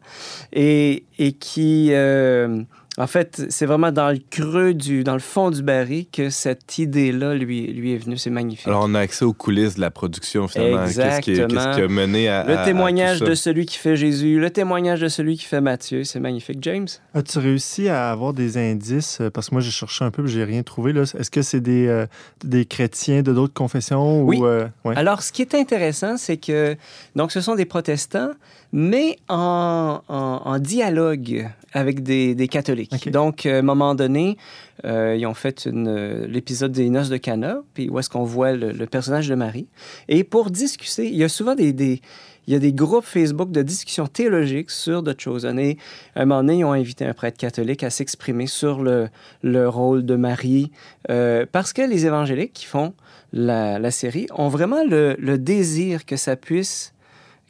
et, 0.51 1.06
et 1.20 1.32
qui 1.34 1.89
euh, 1.91 2.62
en 2.98 3.08
fait, 3.08 3.44
c'est 3.50 3.66
vraiment 3.66 3.91
dans 3.91 4.10
le 4.12 4.20
creux 4.30 4.74
du, 4.74 5.04
dans 5.04 5.14
le 5.14 5.20
fond 5.20 5.50
du 5.50 5.64
baril 5.64 6.06
que 6.12 6.30
cette 6.30 6.78
idée-là 6.78 7.34
lui, 7.34 7.66
lui 7.74 7.94
est 7.94 7.98
venue. 7.98 8.18
C'est 8.18 8.30
magnifique. 8.30 8.68
Alors, 8.68 8.84
on 8.86 8.94
a 8.94 9.00
accès 9.00 9.26
aux 9.26 9.34
coulisses 9.34 9.76
de 9.76 9.82
la 9.82 9.89
production, 9.89 10.48
finalement. 10.48 10.86
Qu'est-ce 10.86 11.22
qui, 11.22 11.32
Exactement. 11.32 11.64
qu'est-ce 11.66 11.78
qui 11.78 11.82
a 11.84 11.88
mené 11.88 12.28
à. 12.30 12.44
le 12.46 12.58
à 12.58 12.66
témoignage 12.66 13.20
tout 13.20 13.26
ça? 13.26 13.30
de 13.32 13.36
celui 13.36 13.66
qui 13.66 13.78
fait 13.78 13.96
Jésus, 13.96 14.39
le 14.39 14.50
témoignage 14.52 15.02
de 15.02 15.08
celui 15.08 15.38
qui 15.38 15.46
fait 15.46 15.62
Matthieu, 15.62 16.04
c'est 16.04 16.20
magnifique. 16.20 16.60
James? 16.62 16.88
As-tu 17.16 17.39
réussi 17.39 17.89
à 17.89 18.12
avoir 18.12 18.34
des 18.34 18.58
indices? 18.58 19.20
euh, 19.22 19.30
Parce 19.32 19.50
que 19.50 19.56
moi, 19.56 19.62
j'ai 19.62 19.72
cherché 19.72 20.06
un 20.06 20.12
peu, 20.12 20.26
j'ai 20.28 20.44
rien 20.44 20.62
trouvé. 20.64 20.94
là. 20.94 21.02
Est-ce 21.02 21.32
que 21.32 21.41
c'est 21.41 21.62
des, 21.62 21.88
euh, 21.88 22.06
des 22.44 22.66
chrétiens 22.66 23.22
de 23.24 23.34
d'autres 23.34 23.54
confessions? 23.54 24.24
Oui. 24.24 24.38
Ou, 24.38 24.46
euh, 24.46 24.68
ouais? 24.86 24.96
Alors, 24.96 25.24
ce 25.24 25.32
qui 25.32 25.41
est 25.41 25.56
intéressant, 25.56 26.18
c'est 26.18 26.38
que 26.38 26.76
donc 27.16 27.32
ce 27.32 27.41
sont 27.41 27.56
des 27.56 27.66
protestants, 27.66 28.30
mais 28.74 29.17
en, 29.30 30.01
en- 30.09 30.41
en 30.43 30.59
dialogue 30.59 31.47
avec 31.71 32.03
des, 32.03 32.36
des 32.36 32.47
catholiques. 32.47 33.09
Donc, 33.11 33.45
euh, 33.45 33.55
à 33.55 33.59
un 33.59 33.61
moment 33.61 33.95
donné, 33.95 34.38
euh, 34.84 35.15
ils 35.17 35.26
ont 35.26 35.34
fait 35.34 35.65
l'épisode 35.65 36.71
des 36.71 36.89
noces 36.89 37.09
de 37.09 37.17
Cana, 37.17 37.61
puis 37.74 37.89
où 37.89 37.97
est-ce 37.99 38.09
qu'on 38.09 38.24
voit 38.24 38.51
le, 38.51 38.71
le 38.71 38.86
personnage 38.86 39.28
de 39.30 39.36
Marie. 39.36 39.67
Et 40.09 40.24
pour 40.24 40.49
discuter, 40.51 41.07
il 41.07 41.15
y 41.15 41.24
a 41.24 41.30
souvent 41.30 41.55
des, 41.55 41.71
des- 41.71 42.01
il 42.45 42.51
y 42.53 42.55
a 42.57 42.59
des 42.59 42.74
groupes 42.74 43.05
Facebook 43.05 43.51
de 43.51 43.61
discussion 43.61 44.05
théologique 44.05 44.69
sur 44.69 45.01
The 45.01 45.17
Chosen. 45.19 45.57
Et 45.59 45.78
à 46.15 46.24
un 46.24 46.26
moment 46.26 46.41
donné, 46.41 46.57
ils 46.57 46.65
ont 46.65 46.74
invité 46.74 47.05
un 47.05 47.13
prêtre 47.13 47.38
catholique 47.38 47.84
à 47.84 47.89
s'exprimer 47.89 48.47
sur 48.47 48.84
le, 48.84 49.07
le 49.43 49.69
rôle 49.69 50.03
de 50.05 50.15
Marie, 50.17 50.69
euh, 51.09 51.45
parce 51.49 51.71
que 51.71 51.82
les 51.82 52.05
évangéliques 52.05 52.51
qui 52.53 52.65
font 52.65 52.93
la, 53.32 53.80
la 53.80 53.91
série 53.91 54.28
ont 54.36 54.49
vraiment 54.49 54.84
le, 54.84 55.15
le 55.19 55.38
désir 55.38 56.05
que 56.05 56.17
ça 56.17 56.36
puisse, 56.36 56.93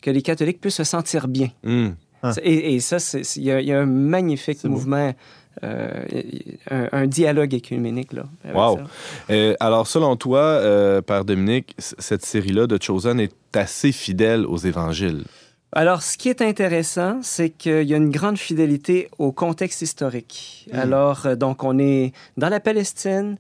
que 0.04 0.12
les 0.12 0.22
catholiques 0.22 0.62
puissent 0.62 0.76
se 0.86 0.90
sentir 0.98 1.28
bien. 1.28 1.50
Hmm. 1.64 1.92
Ah. 2.22 2.32
Et, 2.44 2.76
et 2.76 2.80
ça, 2.80 2.98
il 3.38 3.44
y, 3.44 3.52
a- 3.52 3.60
il 3.62 3.68
y 3.68 3.74
a 3.74 3.80
un 3.82 3.86
magnifique 3.86 4.64
mouvement, 4.66 5.14
euh, 5.64 6.04
un, 6.72 6.88
un 7.02 7.08
dialogue 7.08 7.54
écuménique 7.54 8.14
là. 8.14 8.26
avec 8.44 8.56
Wow. 8.56 8.78
ça. 8.78 8.84
Euh, 9.34 9.56
alors, 9.60 9.86
selon 9.88 10.16
toi, 10.16 10.40
euh, 10.40 11.02
Père 11.02 11.26
Dominique, 11.26 11.76
cette 11.80 12.26
série-là 12.26 12.66
de 12.68 12.78
Chosen 12.82 13.20
est 13.20 13.34
assez 13.54 13.92
fidèle 13.92 14.46
aux 14.46 14.58
évangiles? 14.58 15.24
Alors, 15.76 16.04
ce 16.04 16.18
qui 16.20 16.30
est 16.30 16.42
intéressant, 16.42 17.20
c'est 17.24 17.50
qu'il 17.50 17.84
y 17.84 17.94
a 17.96 17.98
une 17.98 18.12
grande 18.12 18.38
fidélité 18.38 19.10
au 19.18 19.32
contexte 19.32 19.82
historique. 19.82 20.68
Mm. 20.72 20.78
Alors, 20.80 21.26
euh, 21.26 21.36
donc, 21.36 21.64
on 21.64 21.78
est 21.80 22.14
dans 22.38 22.50
la 22.50 22.60
Palestine. 22.60 23.38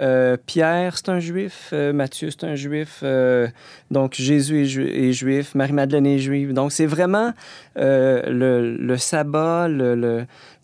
Euh, 0.00 0.36
Pierre, 0.46 0.96
c'est 0.96 1.08
un 1.08 1.20
juif. 1.20 1.70
Euh, 1.72 1.92
Matthieu, 1.92 2.30
c'est 2.30 2.44
un 2.44 2.54
juif. 2.54 3.00
Euh, 3.02 3.48
donc, 3.90 4.14
Jésus 4.14 4.62
est, 4.62 4.66
ju- 4.66 4.88
est 4.88 5.12
juif. 5.12 5.54
Marie-Madeleine 5.54 6.06
est 6.06 6.18
juive. 6.18 6.52
Donc, 6.52 6.72
c'est 6.72 6.86
vraiment 6.86 7.32
le, 7.76 8.96
sabbat. 8.98 9.68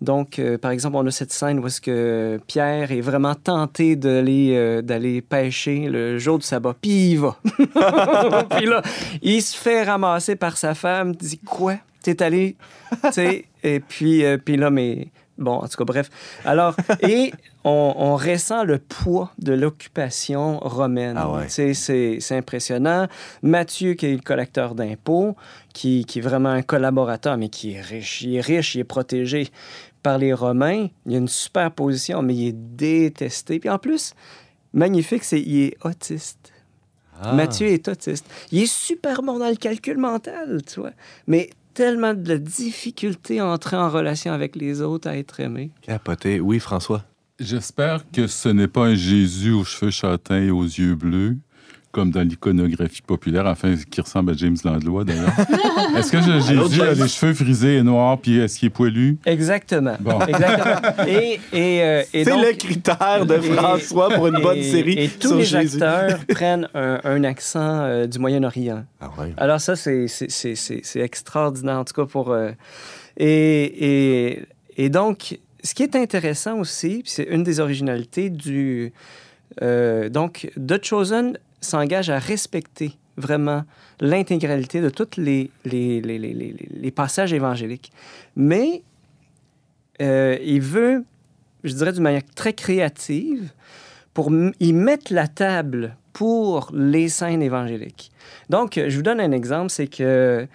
Donc, 0.01 0.41
par 0.61 0.71
exemple, 0.71 0.97
on 0.97 1.07
a 1.07 1.11
cette 1.11 1.33
scène 1.33 1.61
où 1.61 1.67
est-ce 1.67 1.81
que 1.81 2.41
Pierre 2.47 2.93
est 2.93 3.01
vraiment 3.01 3.35
tenté 3.35 3.97
d'aller 3.97 5.23
pêcher 5.23 5.89
le 5.89 6.19
jour 6.19 6.39
du 6.39 6.47
sabbat. 6.47 6.75
Puis 6.81 7.13
il 7.13 7.21
va. 7.21 7.37
Puis 8.57 8.67
là, 8.67 8.83
il 9.23 9.41
se 9.41 9.57
fait 9.57 9.85
ramasser 9.85 10.37
par 10.37 10.57
sa 10.57 10.75
femme. 10.75 11.15
dit 11.15 11.39
Quoi? 11.39 11.77
T'es 12.03 12.23
allé. 12.23 12.57
Et 13.63 13.81
puis, 13.81 14.25
puis 14.45 14.57
là, 14.57 14.71
mais. 14.71 15.09
Bon, 15.39 15.53
en 15.53 15.67
tout 15.67 15.77
cas, 15.77 15.85
bref. 15.85 16.11
Alors, 16.45 16.77
et 17.01 17.33
on, 17.65 17.95
on 17.97 18.17
ressent 18.17 18.65
le 18.65 18.79
poids 18.79 19.33
de 19.39 19.53
l'occupation 19.53 20.59
romaine. 20.59 21.17
Ah 21.19 21.31
ouais. 21.31 21.49
C'est 21.49 21.75
c'est 21.75 22.37
impressionnant. 22.37 23.09
Mathieu, 23.43 23.95
qui 23.95 24.07
est 24.07 24.13
le 24.13 24.19
collecteur 24.19 24.75
d'impôts, 24.75 25.37
qui, 25.73 26.05
qui 26.05 26.19
est 26.19 26.23
vraiment 26.23 26.51
un 26.51 26.63
collaborateur, 26.63 27.37
mais 27.39 27.49
qui 27.49 27.73
est 27.73 27.81
riche. 27.81 28.23
Il 28.23 28.37
est 28.37 28.41
riche, 28.41 28.75
il 28.75 28.81
est 28.81 28.85
protégé 28.85 29.49
par 30.03 30.19
les 30.19 30.33
Romains. 30.33 30.89
Il 31.07 31.15
a 31.15 31.19
une 31.19 31.29
super 31.29 31.71
position, 31.71 32.23
mais 32.23 32.35
il 32.35 32.49
est 32.49 32.53
détesté. 32.77 33.59
Puis 33.59 33.71
en 33.71 33.79
plus, 33.79 34.15
magnifique, 34.73 35.25
c'est 35.25 35.41
il 35.41 35.63
est 35.63 35.77
autiste. 35.85 36.53
Ah. 37.23 37.33
Mathieu 37.33 37.69
est 37.69 37.89
autiste. 37.89 38.27
Il 38.51 38.63
est 38.63 38.73
super 38.73 39.23
bon 39.23 39.39
dans 39.39 39.49
le 39.49 39.57
calcul 39.57 39.97
mental, 39.97 40.61
tu 40.67 40.81
vois. 40.81 40.93
Mais 41.27 41.51
tellement 41.75 42.15
de 42.15 42.37
difficulté 42.37 43.41
à 43.41 43.47
entrer 43.47 43.77
en 43.77 43.91
relation 43.91 44.33
avec 44.33 44.57
les 44.57 44.81
autres, 44.81 45.09
à 45.09 45.17
être 45.17 45.41
aimé. 45.41 45.71
Capoté. 45.83 46.41
Oui, 46.41 46.59
François. 46.59 47.05
J'espère 47.39 48.05
que 48.13 48.27
ce 48.27 48.49
n'est 48.49 48.69
pas 48.69 48.87
un 48.87 48.95
Jésus 48.95 49.53
aux 49.53 49.65
cheveux 49.65 49.91
châtains 49.91 50.43
et 50.43 50.51
aux 50.51 50.65
yeux 50.65 50.95
bleus, 50.95 51.39
comme 51.93 52.11
dans 52.11 52.23
l'iconographie 52.23 53.03
populaire, 53.03 53.45
enfin, 53.47 53.75
qui 53.91 54.01
ressemble 54.01 54.31
à 54.33 54.35
James 54.35 54.57
Landlois, 54.65 55.05
d'ailleurs. 55.05 55.29
est-ce 55.97 56.11
que 56.11 56.21
Jésus 56.23 56.81
a 56.81 56.95
les 56.95 57.07
cheveux 57.07 57.35
frisés 57.35 57.77
et 57.77 57.83
noirs, 57.83 58.19
puis 58.19 58.39
est-ce 58.39 58.59
qu'il 58.59 58.69
est 58.69 58.71
poilu? 58.71 59.19
Exactement. 59.27 59.97
Bon. 60.01 60.19
Exactement. 60.21 61.05
Et, 61.07 61.39
et, 61.53 61.83
euh, 61.83 62.03
et 62.15 62.25
C'est 62.25 62.31
le 62.37 62.57
critère 62.57 63.27
de 63.27 63.35
et- 63.37 63.41
François 63.43 64.09
pour 64.09 64.27
une 64.29 64.41
bonne 64.41 64.57
et- 64.57 64.63
série 64.71 64.95
Et 64.99 65.09
tous 65.09 65.29
sur 65.29 65.37
les 65.37 65.45
Jésus. 65.45 65.83
acteurs 65.83 66.19
prennent 66.29 66.67
un, 66.75 66.99
un 67.05 67.25
accent 67.25 67.83
euh, 67.83 68.07
du 68.07 68.19
Moyen-Orient. 68.19 68.85
Ah 69.01 69.11
ouais. 69.19 69.35
Alors 69.37 69.61
ça, 69.61 69.77
c'est- 69.77 70.09
c'est 70.09 70.31
c'est- 70.31 70.55
c'est- 70.55 70.81
c'est 70.83 71.01
extraordinaire, 71.01 71.77
en 71.79 71.85
tout 71.85 71.93
cas 71.95 72.07
pour... 72.07 72.31
euh, 72.33 72.53
et, 73.19 73.65
et, 74.35 74.43
et 74.79 74.89
donc, 74.89 75.39
ce 75.63 75.75
qui 75.75 75.83
est 75.83 75.95
intéressant 75.95 76.59
aussi, 76.59 77.03
puis 77.03 77.13
c'est 77.15 77.25
une 77.25 77.43
des 77.43 77.61
originalités 77.61 78.31
du... 78.31 78.93
euh, 79.61 80.09
donc, 80.09 80.51
The 80.57 80.83
Chosen 80.83 81.37
s'engage 81.63 82.11
à 82.11 82.19
respecter 82.19 82.93
vraiment 83.17 83.65
l'intégralité 84.01 84.81
de 84.81 84.91
tous 84.91 85.17
les, 85.17 85.51
les, 85.65 86.01
les, 86.01 86.19
les, 86.19 86.91
passages 86.91 87.33
évangéliques. 87.33 87.93
Mais 88.37 88.83
euh, 90.01 90.37
il 90.43 90.61
veut, 90.61 91.05
je 91.65 91.75
dirais 91.75 91.93
d'une 91.93 92.03
manière 92.03 92.25
très 92.35 92.53
créative, 92.53 93.51
pour 94.15 94.31
y 94.61 94.73
mettre 94.73 95.13
la 95.13 95.27
table 95.27 95.97
pour 96.13 96.71
les 96.75 97.09
scènes 97.09 97.43
évangéliques. 97.43 98.13
Donc, 98.51 98.75
je 98.77 98.95
vous 98.95 99.03
donne 99.03 99.21
un 99.21 99.33
exemple, 99.33 99.71
c'est 99.71 99.87
que 99.87 100.47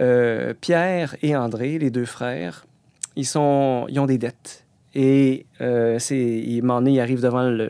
euh, 0.00 0.54
Pierre 0.60 1.16
et 1.22 1.36
André, 1.36 1.78
les 1.78 1.90
deux 1.90 2.04
frères, 2.04 2.66
ils, 3.14 3.26
sont, 3.26 3.86
ils 3.88 4.00
ont 4.00 4.06
des 4.06 4.18
dettes. 4.18 4.64
Et 4.94 5.46
euh, 5.60 5.98
c'est, 5.98 6.18
il, 6.18 6.58
un 6.58 6.66
moment 6.66 6.80
donné, 6.80 6.94
ils 6.94 7.00
arrivent 7.00 7.22
devant 7.22 7.48
le- 7.48 7.68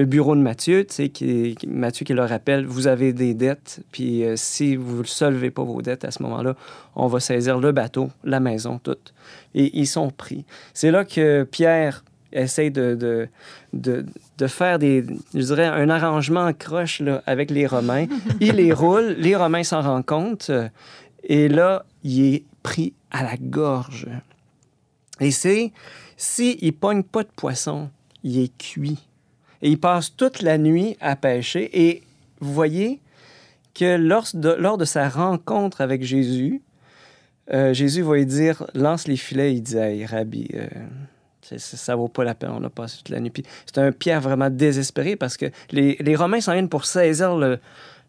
le 0.00 0.06
bureau 0.06 0.34
de 0.34 0.40
Mathieu, 0.40 0.86
tu 0.86 0.94
sais, 0.94 1.08
qui, 1.10 1.56
Mathieu 1.66 2.04
qui 2.06 2.14
leur 2.14 2.28
rappelle, 2.28 2.64
vous 2.64 2.86
avez 2.86 3.12
des 3.12 3.34
dettes, 3.34 3.80
puis 3.92 4.24
euh, 4.24 4.34
si 4.34 4.74
vous 4.74 4.98
ne 4.98 5.04
solvez 5.04 5.50
pas 5.50 5.62
vos 5.62 5.82
dettes 5.82 6.06
à 6.06 6.10
ce 6.10 6.22
moment-là, 6.22 6.56
on 6.96 7.06
va 7.06 7.20
saisir 7.20 7.58
le 7.58 7.70
bateau, 7.72 8.10
la 8.24 8.40
maison, 8.40 8.78
tout. 8.82 8.96
Et 9.54 9.78
ils 9.78 9.86
sont 9.86 10.08
pris. 10.08 10.46
C'est 10.72 10.90
là 10.90 11.04
que 11.04 11.44
Pierre 11.44 12.02
essaie 12.32 12.70
de, 12.70 12.94
de, 12.94 13.28
de, 13.74 14.06
de 14.38 14.46
faire 14.46 14.78
des, 14.78 15.04
je 15.34 15.40
dirais, 15.40 15.66
un 15.66 15.90
arrangement 15.90 16.46
en 16.46 16.54
croche 16.54 17.00
là, 17.00 17.22
avec 17.26 17.50
les 17.50 17.66
Romains. 17.66 18.06
Il 18.40 18.52
les 18.52 18.72
roule, 18.72 19.16
les 19.18 19.36
Romains 19.36 19.64
s'en 19.64 19.82
rendent 19.82 20.06
compte, 20.06 20.50
et 21.24 21.48
là, 21.48 21.84
il 22.02 22.34
est 22.34 22.44
pris 22.62 22.94
à 23.10 23.22
la 23.22 23.36
gorge. 23.36 24.06
Et 25.20 25.30
c'est, 25.30 25.72
s'il 26.16 26.56
ne 26.64 26.70
pogne 26.70 27.02
pas 27.02 27.22
de 27.22 27.28
poisson, 27.36 27.90
il 28.24 28.38
est 28.38 28.56
cuit. 28.56 29.09
Et 29.62 29.70
il 29.70 29.78
passe 29.78 30.14
toute 30.16 30.42
la 30.42 30.58
nuit 30.58 30.96
à 31.00 31.16
pêcher. 31.16 31.70
Et 31.88 32.02
vous 32.40 32.52
voyez 32.52 33.00
que 33.74 33.96
lors 33.96 34.26
de, 34.34 34.50
lors 34.50 34.78
de 34.78 34.84
sa 34.84 35.08
rencontre 35.08 35.80
avec 35.80 36.02
Jésus, 36.02 36.62
euh, 37.52 37.74
Jésus 37.74 38.02
va 38.02 38.14
lui 38.16 38.26
dire, 38.26 38.64
lance 38.74 39.06
les 39.06 39.16
filets. 39.16 39.54
Il 39.54 39.62
dit, 39.62 39.76
hey, 39.76 40.06
Rabbi, 40.06 40.48
euh, 40.54 40.66
c'est- 41.42 41.58
c'est- 41.58 41.76
ça 41.76 41.94
vaut 41.96 42.08
pas 42.08 42.24
la 42.24 42.34
peine, 42.34 42.50
on 42.52 42.62
a 42.64 42.70
passé 42.70 42.98
toute 42.98 43.08
la 43.10 43.20
nuit. 43.20 43.32
C'est 43.66 43.78
un 43.78 43.92
Pierre 43.92 44.20
vraiment 44.20 44.50
désespéré 44.50 45.16
parce 45.16 45.36
que 45.36 45.46
les, 45.70 45.96
les 46.00 46.16
Romains 46.16 46.40
s'en 46.40 46.52
viennent 46.52 46.68
pour 46.68 46.84
saisir 46.84 47.36
le, 47.36 47.58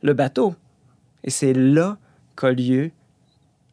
le 0.03 0.13
bateau. 0.13 0.55
Et 1.23 1.29
c'est 1.29 1.53
là 1.53 1.97
qu'a 2.35 2.51
lieu 2.51 2.91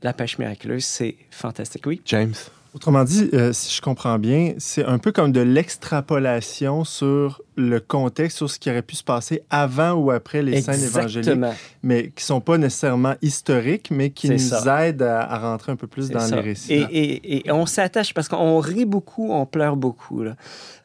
la 0.02 0.12
pêche 0.12 0.38
miraculeuse. 0.38 0.84
C'est 0.84 1.16
fantastique, 1.30 1.86
oui? 1.86 2.00
James. 2.04 2.34
Autrement 2.74 3.02
dit, 3.02 3.30
euh, 3.32 3.52
si 3.54 3.74
je 3.74 3.80
comprends 3.80 4.18
bien, 4.18 4.52
c'est 4.58 4.84
un 4.84 4.98
peu 4.98 5.10
comme 5.10 5.32
de 5.32 5.40
l'extrapolation 5.40 6.84
sur 6.84 7.40
le 7.56 7.80
contexte, 7.80 8.36
sur 8.36 8.50
ce 8.50 8.58
qui 8.58 8.70
aurait 8.70 8.82
pu 8.82 8.94
se 8.94 9.02
passer 9.02 9.42
avant 9.50 9.92
ou 9.92 10.10
après 10.10 10.42
les 10.42 10.60
scènes 10.60 10.82
évangéliques, 10.82 11.28
Exactement. 11.28 11.54
mais 11.82 12.10
qui 12.14 12.22
sont 12.24 12.40
pas 12.42 12.58
nécessairement 12.58 13.14
historiques, 13.22 13.90
mais 13.90 14.10
qui 14.10 14.28
nous 14.28 14.38
ça. 14.38 14.86
aident 14.86 15.02
à, 15.02 15.20
à 15.22 15.38
rentrer 15.38 15.72
un 15.72 15.76
peu 15.76 15.86
plus 15.86 16.10
dans 16.10 16.20
ça. 16.20 16.36
les 16.36 16.42
récits. 16.42 16.74
Et, 16.74 16.82
et- 16.92 17.46
et 17.48 17.52
on 17.52 17.64
s'attache 17.66 18.12
parce 18.14 18.28
qu'on 18.28 18.58
rit 18.58 18.84
beaucoup, 18.84 19.32
on 19.32 19.46
pleure 19.46 19.76
beaucoup. 19.76 20.22
là. 20.22 20.36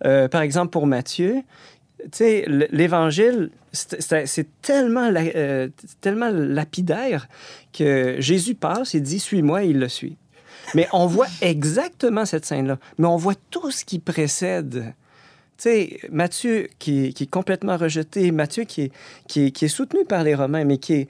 Euh, 0.06 0.28
par 0.30 0.42
exemple, 0.42 0.72
pour 0.72 0.88
Matthieu, 0.88 1.42
l'Évangile, 2.48 3.50
c'est 3.72 4.48
tellement, 4.62 5.10
la- 5.10 5.22
euh, 5.36 5.68
tellement 6.02 6.30
lapidaire 6.32 7.28
que 7.72 8.16
Jésus 8.20 8.56
passe 8.56 8.96
et 8.96 9.00
dit 9.02 9.20
Suis-moi, 9.20 9.64
il 9.64 9.80
le 9.80 9.90
suit. 9.90 10.18
Mais 10.76 10.88
on 10.94 11.08
voit 11.08 11.28
exactement 11.42 12.26
cette 12.26 12.46
scène-là. 12.46 12.78
Mais 12.98 13.08
on 13.08 13.18
voit 13.18 13.36
tout 13.50 13.72
ce 13.72 13.86
qui 13.86 14.00
précède. 14.00 14.94
Tu 15.58 15.64
sais, 15.64 16.00
Matthieu 16.12 16.70
qui, 16.80 17.08
est 17.08 17.30
complètement 17.30 17.78
rejeté, 17.78 18.32
Matthieu 18.32 18.64
qui 18.64 18.92
est, 19.36 19.68
soutenu 19.68 20.06
par 20.06 20.24
les 20.24 20.36
Romains, 20.36 20.66
mais 20.66 20.78
qui 20.78 20.94
est, 20.94 21.08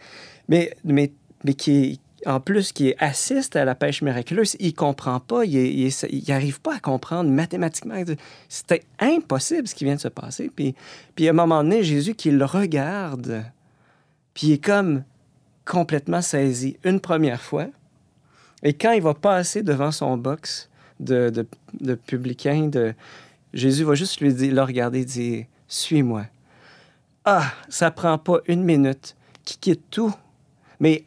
mais, 0.49 0.76
mais, 0.84 1.12
mais 1.43 1.54
qui 1.54 1.72
est, 1.84 1.99
en 2.26 2.39
plus, 2.39 2.72
qui 2.72 2.93
assiste 2.99 3.56
à 3.56 3.66
la 3.66 3.76
pêche 3.76 4.01
miraculeuse, 4.01 4.56
il 4.60 4.74
comprend 4.74 5.20
pas, 5.20 5.45
il 5.45 5.91
n'arrive 6.28 6.62
pas 6.62 6.76
à 6.76 6.80
comprendre 6.80 7.30
mathématiquement. 7.30 8.01
C'était 8.49 8.84
impossible 8.99 9.68
ce 9.68 9.76
qui 9.76 9.86
vient 9.86 9.95
de 9.95 10.01
se 10.01 10.08
passer. 10.08 10.49
Puis, 10.54 10.76
puis 11.16 11.28
à 11.28 11.32
un 11.32 11.34
moment 11.34 11.64
donné, 11.64 11.84
Jésus 11.84 12.16
qui 12.16 12.32
le 12.32 12.45
regarde, 12.45 13.43
puis 14.34 14.47
il 14.47 14.51
est 14.54 14.64
comme 14.64 15.04
complètement 15.66 16.22
saisi 16.22 16.78
une 16.84 16.99
première 16.99 17.41
fois. 17.41 17.68
Et 18.64 18.74
quand 18.74 18.93
il 18.93 19.01
va 19.01 19.14
passer 19.14 19.61
devant 19.61 19.91
son 19.91 20.18
box 20.18 20.70
de, 20.99 21.30
de, 21.30 21.45
de 21.82 21.95
publicain, 21.95 22.68
de, 22.68 22.93
Jésus 23.53 23.84
va 23.84 23.93
juste 23.93 24.22
lui 24.22 24.34
dire, 24.34 24.53
le 24.53 24.61
regarder 24.61 25.01
et 25.01 25.05
dire 25.05 25.45
Suis-moi. 25.68 26.24
Ah, 27.26 27.51
ça 27.70 27.91
prend 27.91 28.18
pas 28.18 28.39
une 28.47 28.64
minute, 28.64 29.16
qui 29.45 29.57
quitte 29.57 29.84
tout? 29.91 30.14
Mais 30.80 31.03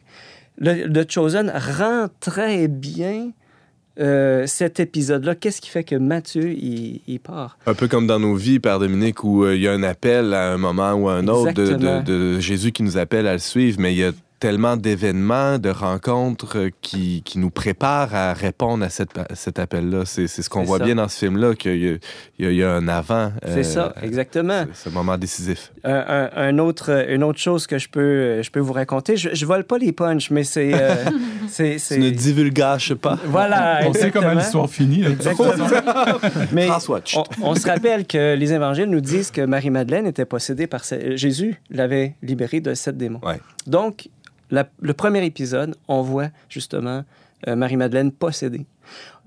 le, 0.57 0.87
le 0.87 1.05
Chosen 1.07 1.51
rend 1.55 2.07
très 2.19 2.67
bien 2.67 3.31
euh, 3.99 4.45
cet 4.47 4.79
épisode-là. 4.79 5.35
Qu'est-ce 5.35 5.61
qui 5.61 5.69
fait 5.69 5.83
que 5.83 5.95
Matthieu, 5.95 6.51
il, 6.51 7.01
il 7.07 7.19
part? 7.19 7.57
Un 7.65 7.73
peu 7.73 7.87
comme 7.87 8.07
dans 8.07 8.19
nos 8.19 8.35
vies, 8.35 8.59
Père 8.59 8.79
Dominique, 8.79 9.23
où 9.23 9.43
euh, 9.43 9.55
il 9.55 9.61
y 9.61 9.67
a 9.67 9.73
un 9.73 9.83
appel 9.83 10.33
à 10.33 10.53
un 10.53 10.57
moment 10.57 10.93
ou 10.93 11.09
à 11.09 11.13
un 11.13 11.27
autre 11.27 11.53
de, 11.53 12.01
de 12.01 12.39
Jésus 12.39 12.71
qui 12.71 12.83
nous 12.83 12.97
appelle 12.97 13.27
à 13.27 13.33
le 13.33 13.39
suivre, 13.39 13.79
mais 13.79 13.93
il 13.93 13.97
y 13.97 14.03
a 14.03 14.11
tellement 14.39 14.77
d'événements, 14.77 15.57
de 15.57 15.69
rencontres 15.69 16.57
euh, 16.57 16.69
qui, 16.81 17.23
qui 17.25 17.39
nous 17.39 17.49
préparent 17.49 18.13
à 18.13 18.33
répondre 18.33 18.85
à, 18.85 18.89
cette- 18.89 19.17
à 19.17 19.33
cet 19.35 19.57
appel-là. 19.59 20.03
C'est 20.05 20.27
c'est 20.27 20.41
ce 20.43 20.49
qu'on 20.49 20.61
C'est 20.61 20.67
voit 20.67 20.77
ça. 20.77 20.85
bien 20.85 20.95
dans 20.95 21.07
ce 21.07 21.17
film-là, 21.17 21.55
qu'il 21.55 21.71
y, 21.77 21.89
a- 21.89 21.97
il 22.39 22.45
y 22.45 22.47
a- 22.47 22.51
il 22.51 22.57
y 22.57 22.63
a 22.63 22.71
un 22.71 22.87
avant. 22.87 23.31
C'est 23.45 23.59
euh, 23.59 23.63
ça, 23.63 23.93
exactement. 24.01 24.65
ce- 24.73 24.89
Ce 24.89 24.93
moment 24.93 25.17
décisif. 25.17 25.71
Un, 25.83 25.93
un- 26.07 26.29
un 26.35 26.57
autre, 26.59 27.05
une 27.09 27.23
autre 27.23 27.39
chose 27.39 27.65
que 27.67 27.77
je 27.79 27.89
peux, 27.89 28.41
je 28.41 28.49
peux 28.51 28.59
vous 28.59 28.73
raconter, 28.73 29.17
je, 29.17 29.29
je 29.33 29.45
vole 29.45 29.63
pas 29.63 29.77
les 29.79 29.91
punchs, 29.91 30.29
mais 30.29 30.43
c'est... 30.43 30.71
euh, 30.73 30.93
c'est- 31.47 31.77
Tu 31.87 31.99
ne 31.99 32.09
divulgaches 32.11 32.93
pas. 32.93 33.17
Voilà, 33.25 33.81
On 33.87 33.93
sait 33.93 34.11
comment 34.11 34.33
l'histoire 34.33 34.69
finit. 34.69 35.03
Mais 36.51 36.67
on, 37.15 37.23
on 37.41 37.55
se 37.55 37.67
rappelle 37.67 38.05
que 38.05 38.35
les 38.35 38.53
évangiles 38.53 38.89
nous 38.89 39.01
disent 39.01 39.31
que 39.31 39.41
Marie-Madeleine 39.41 40.05
était 40.07 40.25
possédée 40.25 40.67
par... 40.67 40.83
Jésus 41.15 41.61
l'avait 41.69 42.15
libérée 42.21 42.59
de 42.59 42.73
sept 42.73 42.97
démons. 42.97 43.19
Ouais. 43.23 43.39
Donc, 43.65 44.09
le 44.49 44.93
premier 44.93 45.25
épisode, 45.25 45.75
on 45.87 46.01
voit 46.01 46.29
justement 46.49 47.03
euh, 47.47 47.55
Marie-Madeleine 47.55 48.11
possédée. 48.11 48.65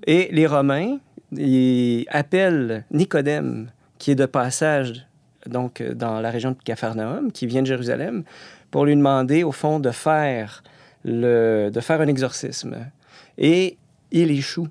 Et 0.06 0.28
les 0.32 0.46
Romains, 0.46 0.98
ils 1.32 2.06
appellent 2.08 2.84
Nicodème, 2.90 3.70
qui 3.98 4.12
est 4.12 4.16
de 4.16 4.26
passage 4.26 5.06
donc 5.46 5.82
dans 5.82 6.20
la 6.20 6.30
région 6.30 6.50
de 6.50 6.56
Capharnaüm, 6.62 7.32
qui 7.32 7.46
vient 7.46 7.62
de 7.62 7.66
Jérusalem, 7.66 8.24
pour 8.70 8.84
lui 8.84 8.94
demander, 8.94 9.42
au 9.42 9.52
fond, 9.52 9.80
de 9.80 9.90
faire, 9.90 10.62
le, 11.04 11.70
de 11.70 11.80
faire 11.80 12.00
un 12.00 12.06
exorcisme. 12.06 12.76
Et 13.38 13.78
il 14.10 14.30
échoue 14.30 14.68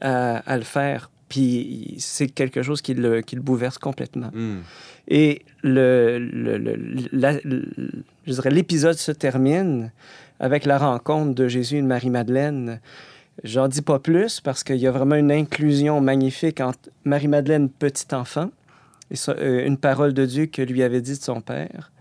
à 0.00 0.56
le 0.56 0.62
faire. 0.62 1.10
Puis 1.28 1.96
c'est 1.98 2.28
quelque 2.28 2.62
chose 2.62 2.80
qui 2.82 2.94
le, 2.94 3.20
qui 3.20 3.34
le 3.36 3.42
bouleverse 3.42 3.78
complètement. 3.78 4.30
Hmm. 4.32 4.58
Et 5.08 5.42
le, 5.62 6.18
le- 6.18 6.56
le- 6.58 6.76
la- 7.12 7.40
le- 7.42 7.68
je 8.26 8.32
dirais 8.32 8.50
l'épisode 8.50 8.96
se 8.96 9.12
termine 9.12 9.90
avec 10.38 10.64
la 10.66 10.78
rencontre 10.78 11.34
de 11.34 11.48
Jésus 11.48 11.78
et 11.78 11.82
de 11.82 11.86
Marie-Madeleine. 11.86 12.80
J'en 13.44 13.68
dis 13.68 13.82
pas 13.82 13.98
plus 13.98 14.40
parce 14.40 14.62
qu'il 14.64 14.76
y 14.76 14.86
a 14.86 14.90
vraiment 14.90 15.14
une 15.16 15.32
inclusion 15.32 16.00
magnifique 16.00 16.60
entre 16.60 16.78
Marie-Madeleine, 17.04 17.68
petit 17.68 18.14
enfant, 18.14 18.50
et 19.10 19.16
ça, 19.16 19.32
euh, 19.32 19.66
une 19.66 19.76
parole 19.78 20.14
de 20.14 20.24
Dieu 20.24 20.46
que 20.46 20.62
lui 20.62 20.82
avait 20.82 21.00
dit 21.00 21.18
de 21.18 21.22
son 21.22 21.40
père, 21.40 21.92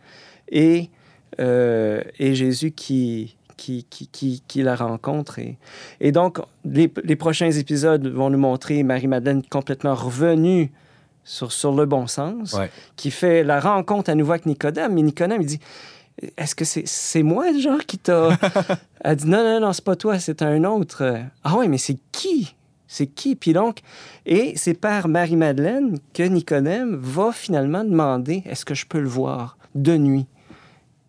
et, 0.50 0.90
euh, 1.40 2.02
et 2.20 2.36
Jésus 2.36 2.72
qui, 2.72 3.36
qui, 3.58 3.86
qui, 3.90 4.08
qui, 4.08 4.44
qui 4.48 4.62
la 4.64 4.76
rencontre. 4.76 5.40
Et, 5.40 5.58
et 6.00 6.12
donc, 6.12 6.40
les, 6.64 6.92
les 7.04 7.16
prochains 7.16 7.52
épisodes 7.52 8.06
vont 8.08 8.30
nous 8.30 8.38
montrer 8.38 8.84
Marie-Madeleine 8.84 9.44
complètement 9.44 9.96
revenue 9.96 10.72
sur, 11.24 11.52
sur 11.52 11.74
le 11.74 11.86
bon 11.86 12.08
sens, 12.08 12.54
Ouais. 12.54 12.70
qui 12.96 13.12
fait 13.12 13.44
la 13.44 13.60
rencontre 13.60 14.10
à 14.12 14.16
nouveau 14.16 14.34
avec 14.34 14.46
Nicodème. 14.46 14.94
Mais 14.94 15.02
Nicodème, 15.02 15.42
il 15.42 15.48
dit 15.48 15.60
Est-ce 16.38 16.54
que 16.56 16.66
c'est 16.66 16.88
c'est 16.88 17.24
moi, 17.24 17.46
genre, 17.58 17.80
qui 17.86 17.98
t'a. 17.98 18.38
Elle 19.02 19.16
dit 19.16 19.28
Non, 19.28 19.44
non, 19.44 19.60
non, 19.60 19.74
c'est 19.74 19.84
pas 19.84 19.96
toi, 19.96 20.20
c'est 20.20 20.42
un 20.42 20.64
autre. 20.66 21.18
Ah 21.44 21.58
ouais, 21.58 21.68
mais 21.68 21.78
c'est 21.80 21.98
qui? 22.12 22.56
C'est 22.88 23.08
qui? 23.08 23.36
Puis 23.36 23.52
donc, 23.54 23.80
et 24.28 24.54
c'est 24.56 24.76
par 24.76 25.08
Marie-Madeleine 25.08 25.98
que 26.14 26.22
Nicodème 26.24 26.96
va 26.96 27.32
finalement 27.32 27.84
demander 27.84 28.44
Est-ce 28.46 28.64
que 28.64 28.76
je 28.76 28.86
peux 28.86 29.00
le 29.00 29.10
voir 29.10 29.58
de 29.74 29.98
nuit? 29.98 30.28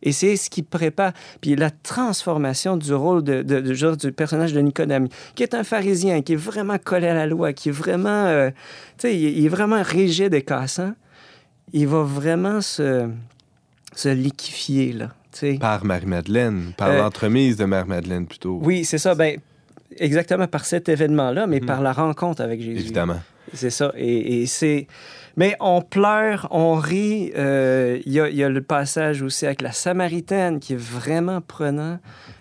Et 0.03 0.13
c'est 0.13 0.37
ce 0.37 0.51
qui 0.51 0.63
prépare. 0.63 1.13
Puis 1.41 1.57
la 1.57 1.71
transformation 1.71 2.77
du 2.77 2.93
rôle 2.95 3.23
de, 3.25 3.43
de- 3.43 3.61
de- 3.61 3.75
genre, 3.75 3.97
du 3.97 4.13
personnage 4.13 4.53
de 4.53 4.61
Nicodème, 4.61 5.09
qui 5.35 5.43
est 5.43 5.55
un 5.55 5.65
pharisien, 5.65 6.23
qui 6.23 6.35
est 6.35 6.37
vraiment 6.51 6.79
collé 6.79 7.07
à 7.09 7.15
la 7.15 7.27
loi, 7.27 7.53
qui 7.53 7.69
est 7.71 7.73
vraiment. 7.73 8.27
euh, 8.27 8.51
tu 8.99 9.09
sais, 9.09 9.17
il, 9.17 9.39
il 9.39 9.47
est 9.47 9.49
vraiment 9.49 9.83
rigide 9.83 10.35
et 10.35 10.43
cassant. 10.43 10.93
Il 11.73 11.89
va 11.89 12.03
vraiment 12.03 12.61
se, 12.61 13.09
se 13.95 14.09
liquifier, 14.09 14.93
là. 14.93 15.09
tu 15.33 15.39
sais. 15.39 15.59
Par 15.61 15.85
Marie-Madeleine, 15.85 16.73
par 16.77 16.91
Euh, 16.91 16.99
l'entremise 16.99 17.57
de 17.57 17.65
Marie-Madeleine 17.65 18.27
plutôt. 18.27 18.61
Oui, 18.63 18.85
c'est 18.85 18.99
ça. 18.99 19.15
Ben, 19.15 19.39
exactement 19.99 20.47
par 20.47 20.65
cet 20.65 20.89
événement-là, 20.89 21.47
mais 21.47 21.61
Mhm. 21.61 21.67
par 21.67 21.81
la 21.83 21.93
rencontre 21.93 22.43
avec 22.43 22.61
Jésus. 22.61 22.79
Évidemment. 22.81 23.21
C'est 23.53 23.71
ça. 23.71 23.93
Et, 23.97 24.43
et 24.43 24.47
c'est. 24.47 24.87
Mais 25.39 25.55
on 25.61 25.83
pleure, 25.83 26.49
on 26.51 26.75
rit. 26.77 27.31
Euh, 27.37 27.99
Il 28.07 28.13
y, 28.13 28.21
a, 28.21 28.29
il 28.29 28.37
y 28.37 28.43
a 28.43 28.49
le 28.49 28.63
passage 28.63 29.21
aussi 29.23 29.45
avec 29.45 29.61
la 29.61 29.73
Samaritaine 29.73 30.61
qui 30.61 30.73
est 30.73 30.81
vraiment 30.81 31.41
prenant. 31.41 31.99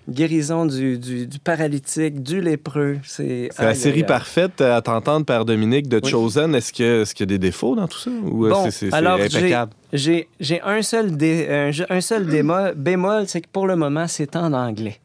Guérison 0.07 0.65
du, 0.67 0.99
du, 0.99 1.25
du 1.25 1.39
paralytique, 1.39 2.21
du 2.21 2.39
lépreux. 2.39 2.99
C'est 3.03 3.49
la 3.59 3.73
série 3.73 4.03
parfaite 4.03 4.61
à 4.61 4.79
t'entendre, 4.81 5.25
Père 5.25 5.45
Dominique, 5.45 5.89
de 5.89 5.99
Oui. 6.03 6.09
Chosen. 6.11 6.53
Est-ce 6.55 6.71
que- 6.71 7.01
est-ce 7.01 7.15
qu'il 7.15 7.23
y 7.23 7.33
a 7.33 7.37
des 7.37 7.39
défauts 7.39 7.75
dans 7.75 7.87
tout 7.87 7.97
ça? 7.97 8.11
Ou 8.23 8.45
euh, 8.45 8.49
Bon, 8.51 8.69
c'est- 8.69 8.93
impeccable? 8.93 9.71
J'ai 9.91 10.27
un 10.63 10.81
seul, 10.83 11.17
dé- 11.17 11.47
un, 11.49 11.71
un 11.95 12.01
seul 12.01 12.27
démo- 12.27 12.73
bémol, 12.75 13.23
c'est 13.27 13.41
que 13.41 13.49
pour 13.51 13.65
le 13.67 13.75
moment, 13.75 14.07
c'est 14.07 14.35
en 14.35 14.53
anglais. 14.53 14.99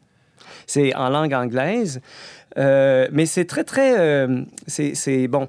C'est 0.67 0.93
en 0.95 1.09
langue 1.09 1.33
anglaise. 1.33 1.99
Euh, 2.57 3.07
mais 3.11 3.25
c'est 3.25 3.45
très, 3.45 3.63
très. 3.63 3.97
euh, 3.99 4.43
c'est- 4.67 4.93
bon. 5.27 5.47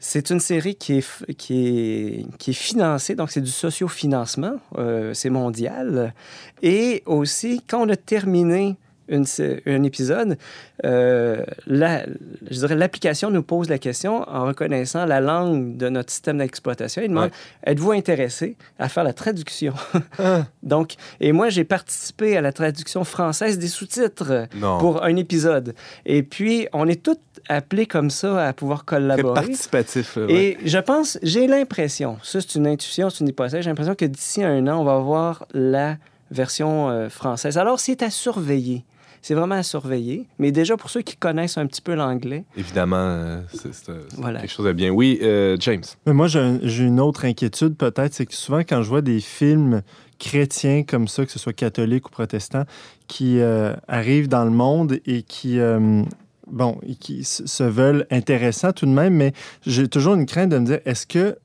C'est 0.00 0.30
une 0.30 0.38
série 0.38 0.76
qui 0.76 0.98
est, 0.98 2.52
financée, 2.52 3.16
donc 3.16 3.32
c'est 3.32 3.40
du 3.40 3.50
socio-financement, 3.50 4.54
euh, 4.76 5.12
c'est 5.12 5.30
mondial. 5.30 6.14
Et 6.62 7.02
aussi, 7.04 7.62
quand 7.66 7.82
on 7.84 7.88
a 7.88 7.96
terminé 7.96 8.76
une 9.08 9.24
un 9.66 9.82
épisode, 9.82 10.36
euh, 10.84 11.44
la- 11.66 12.04
je 12.50 12.58
dirais 12.58 12.74
l'application 12.74 13.30
nous 13.30 13.42
pose 13.42 13.68
la 13.68 13.78
question 13.78 14.28
en 14.28 14.44
reconnaissant 14.46 15.04
la 15.06 15.20
langue 15.20 15.76
de 15.76 15.88
notre 15.88 16.10
système 16.10 16.38
d'exploitation. 16.38 17.02
Il 17.02 17.08
demande 17.08 17.30
êtes-vous 17.66 17.92
intéressé 17.92 18.56
à 18.78 18.88
faire 18.88 19.04
la 19.04 19.12
traduction? 19.12 19.74
Donc, 20.62 20.94
et 21.20 21.32
moi, 21.32 21.48
j'ai 21.48 21.64
participé 21.64 22.36
à 22.36 22.40
la 22.40 22.52
traduction 22.52 23.04
française 23.04 23.58
des 23.58 23.68
sous-titres 23.68 24.46
pour 24.78 25.02
un 25.04 25.16
épisode. 25.16 25.74
Et 26.06 26.22
puis, 26.22 26.68
on 26.72 26.86
est 26.88 27.02
tous 27.02 27.16
appelés 27.48 27.86
comme 27.86 28.10
ça 28.10 28.46
à 28.48 28.52
pouvoir 28.52 28.84
collaborer. 28.84 29.34
participatif. 29.34 30.16
ouais. 30.16 30.32
Et 30.32 30.58
je 30.64 30.78
pense, 30.78 31.18
j'ai 31.22 31.46
l'impression, 31.46 32.18
ça 32.22 32.40
c'est 32.40 32.54
une 32.56 32.66
intuition, 32.66 33.08
c'est 33.10 33.20
une 33.20 33.28
hypothèse, 33.28 33.62
j'ai 33.62 33.70
l'impression 33.70 33.94
que 33.94 34.04
d'ici 34.04 34.42
un 34.44 34.66
an, 34.66 34.80
on 34.80 34.84
va 34.84 34.94
avoir 34.96 35.46
la 35.54 35.96
version 36.30 36.90
euh, 36.90 37.08
française. 37.08 37.56
Alors, 37.56 37.80
c'est 37.80 38.02
à 38.02 38.10
surveiller. 38.10 38.84
C'est 39.22 39.34
vraiment 39.34 39.56
à 39.56 39.62
surveiller. 39.62 40.26
Mais 40.38 40.52
déjà, 40.52 40.76
pour 40.76 40.90
ceux 40.90 41.02
qui 41.02 41.16
connaissent 41.16 41.58
un 41.58 41.66
petit 41.66 41.80
peu 41.82 41.94
l'anglais, 41.94 42.44
Évidemment, 42.56 42.96
euh, 42.98 43.40
c'est 43.52 43.74
c'est, 43.74 43.92
Voilà. 44.16 44.40
quelque 44.40 44.50
chose 44.50 44.66
de 44.66 44.72
bien. 44.72 44.90
Oui, 44.90 45.18
euh, 45.22 45.56
James. 45.60 45.82
Mais 46.06 46.12
moi, 46.12 46.26
j'ai 46.28 46.38
un- 46.40 46.58
j'ai 46.62 46.84
une 46.84 47.00
autre 47.00 47.24
inquiétude 47.24 47.76
peut-être, 47.76 48.14
c'est 48.14 48.26
que 48.26 48.34
souvent 48.34 48.60
quand 48.60 48.82
je 48.82 48.88
vois 48.88 49.02
des 49.02 49.20
films 49.20 49.82
chrétiens 50.18 50.82
comme 50.82 51.06
ça, 51.08 51.24
que 51.24 51.30
ce 51.32 51.38
soit 51.38 51.52
catholiques 51.52 52.06
ou 52.06 52.10
protestants, 52.10 52.64
qui 53.06 53.38
euh, 53.40 53.74
arrivent 53.86 54.28
dans 54.28 54.44
le 54.44 54.50
monde 54.50 54.98
et 55.06 55.22
qui, 55.22 55.58
euh, 55.60 56.02
bon, 56.50 56.78
et 56.86 56.94
qui 56.96 57.24
se 57.24 57.62
veulent 57.62 58.06
intéressants 58.10 58.72
tout 58.72 58.86
de 58.86 58.90
même, 58.90 59.14
mais 59.14 59.32
j'ai 59.66 59.88
toujours 59.88 60.14
une 60.14 60.26
crainte 60.26 60.50
de 60.50 60.58
me 60.58 60.66
dire, 60.66 60.80
est-ce 60.84 61.06
que 61.06 61.36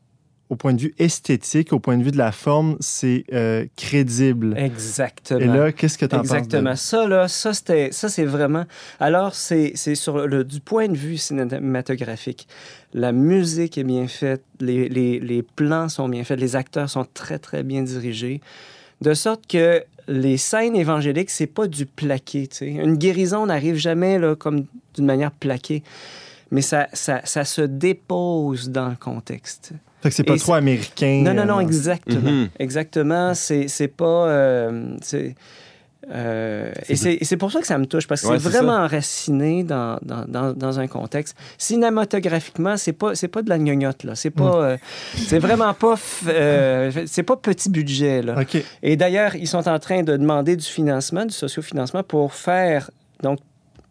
au 0.53 0.55
point 0.55 0.73
de 0.73 0.81
vue 0.81 0.93
esthétique, 0.99 1.73
au 1.73 1.79
point 1.79 1.97
de 1.97 2.03
vue 2.03 2.11
de 2.11 2.17
la 2.17 2.31
forme, 2.31 2.77
c'est 2.79 3.25
euh, 3.33 3.65
crédible? 3.75 4.55
exactement. 4.57 5.39
Et 5.39 5.47
là, 5.47 5.71
qu'est-ce 5.71 5.97
que 5.97 6.05
tu 6.05 6.15
en 6.15 6.19
penses? 6.19 6.29
de- 6.29 6.35
Exactement. 6.35 6.75
Ça, 6.75 7.07
là, 7.07 7.27
ça, 7.27 7.53
c'était, 7.53 7.91
ça, 7.91 8.07
c'est 8.07 8.25
vraiment. 8.25 8.65
Alors, 8.99 9.35
c'est, 9.35 9.73
c'est 9.75 9.95
sur 9.95 10.27
le, 10.27 10.43
du 10.43 10.59
point 10.59 10.87
de 10.87 10.95
vue 10.95 11.17
cinématographique. 11.17 12.47
La 12.93 13.11
musique 13.11 13.77
est 13.77 13.83
bien 13.83 14.07
faite, 14.07 14.43
les, 14.59 14.87
les, 14.89 15.19
les 15.19 15.41
plans 15.43 15.89
sont 15.89 16.07
bien 16.07 16.23
faits, 16.23 16.39
les 16.39 16.55
acteurs 16.55 16.89
sont 16.89 17.05
très, 17.13 17.39
très 17.39 17.63
bien 17.63 17.81
dirigés. 17.81 18.39
De 19.01 19.13
sorte 19.13 19.47
que 19.47 19.83
les 20.07 20.37
scènes 20.37 20.75
évangéliques, 20.75 21.29
c'est 21.29 21.47
pas 21.47 21.67
du 21.67 21.85
plaqué. 21.85 22.47
Une 22.61 22.95
guérison 22.97 23.45
n'arrive 23.47 23.75
jamais 23.75 24.19
là, 24.19 24.35
comme 24.35 24.65
d'une 24.95 25.05
manière 25.05 25.31
plaquée. 25.31 25.81
Mais 26.51 26.61
ça, 26.61 26.87
ça, 26.93 27.21
ça 27.23 27.45
se 27.45 27.61
dépose 27.61 28.69
dans 28.69 28.89
le 28.89 28.95
contexte. 28.95 29.71
Fait 30.03 30.09
que 30.09 30.15
c'est 30.15 30.23
pas 30.23 30.35
Et 30.35 30.39
trop 30.39 30.51
c'est- 30.51 30.57
américain. 30.59 31.21
Non, 31.25 31.33
non, 31.33 31.45
non, 31.45 31.57
euh, 31.57 31.61
exactement. 31.61 32.29
Mhm. 32.31 32.49
Exactement. 32.59 33.33
C'est, 33.33 33.67
c'est 33.67 33.87
pas. 33.87 34.27
euh, 34.27 34.95
c'est, 35.01 35.33
euh, 36.11 36.71
et, 36.89 36.97
c'est, 36.97 37.37
pour 37.37 37.49
ça 37.49 37.61
que 37.61 37.65
ça 37.67 37.77
me 37.77 37.85
touche, 37.85 38.07
parce 38.07 38.21
que 38.21 38.27
Ouais, 38.27 38.37
c'est 38.37 38.49
vraiment 38.49 38.73
enraciné 38.73 39.63
dans, 39.63 39.97
dans, 40.01 40.25
dans, 40.27 40.51
dans 40.53 40.77
un 40.79 40.87
contexte. 40.87 41.33
Cinématographiquement, 41.57 42.75
c'est 42.75 42.91
pas, 42.91 43.15
c'est 43.15 43.29
pas 43.29 43.41
de 43.41 43.47
la 43.49 43.57
gnognotte, 43.57 44.03
là. 44.03 44.15
C'est 44.15 44.29
pas. 44.29 44.53
euh, 44.63 44.77
c'est 45.15 45.39
vraiment 45.39 45.73
pas. 45.73 45.95
euh, 46.27 46.91
c'est 47.05 47.23
pas 47.23 47.37
petit 47.37 47.69
budget, 47.69 48.21
là. 48.21 48.35
OK. 48.41 48.57
Et 48.81 48.97
d'ailleurs, 48.97 49.35
ils 49.35 49.47
sont 49.47 49.67
en 49.69 49.79
train 49.79 50.03
de 50.03 50.17
demander 50.17 50.57
du 50.57 50.65
financement, 50.65 51.25
du 51.25 51.33
sociofinancement, 51.33 52.03
pour 52.03 52.33
faire. 52.33 52.91
Donc, 53.21 53.39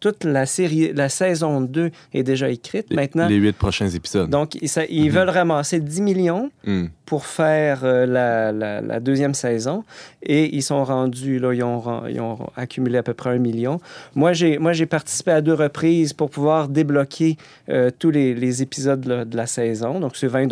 toute 0.03 0.25
la 0.25 0.45
série, 0.45 0.91
la 0.93 1.07
saison 1.07 1.61
2 1.61 1.89
est 2.13 2.23
déjà 2.23 2.49
écrite 2.49 2.87
Les, 2.89 2.95
maintenant. 2.97 3.27
les 3.29 3.37
huit 3.37 3.55
prochains 3.55 3.87
épisodes. 3.87 4.29
Donc, 4.29 4.55
ils, 4.61 4.67
ça- 4.67 4.83
ils 4.89 5.05
Mhm. 5.05 5.09
veulent 5.11 5.29
ramasser 5.29 5.79
10 5.79 6.01
millions 6.01 6.51
Hmm. 6.65 6.87
pour 7.05 7.25
faire 7.25 7.81
euh, 7.85 8.05
la, 8.05 8.51
la- 8.51 8.81
la 8.81 8.99
deuxième 8.99 9.33
saison. 9.33 9.85
Et 10.21 10.53
ils 10.55 10.61
sont 10.61 10.83
rendus, 10.83 11.39
là, 11.39 11.53
ils 11.53 11.63
ont, 11.63 11.79
ren- 11.79 12.03
ils 12.09 12.19
ont 12.19 12.37
accumulé 12.57 12.97
à 12.97 13.03
peu 13.03 13.13
près 13.13 13.29
un 13.29 13.37
million. 13.37 13.79
Moi, 14.15 14.33
j'ai, 14.33 14.57
moi, 14.57 14.73
j'ai 14.73 14.85
participé 14.85 15.31
à 15.31 15.39
deux 15.41 15.53
reprises 15.53 16.11
pour 16.11 16.29
pouvoir 16.29 16.67
débloquer 16.67 17.37
euh, 17.69 17.89
tous 17.97 18.11
les, 18.11 18.33
les 18.33 18.61
épisodes 18.61 19.05
là, 19.05 19.23
de 19.23 19.37
la 19.37 19.45
saison. 19.47 20.01
Donc, 20.01 20.17
c'est 20.17 20.27
20 20.27 20.47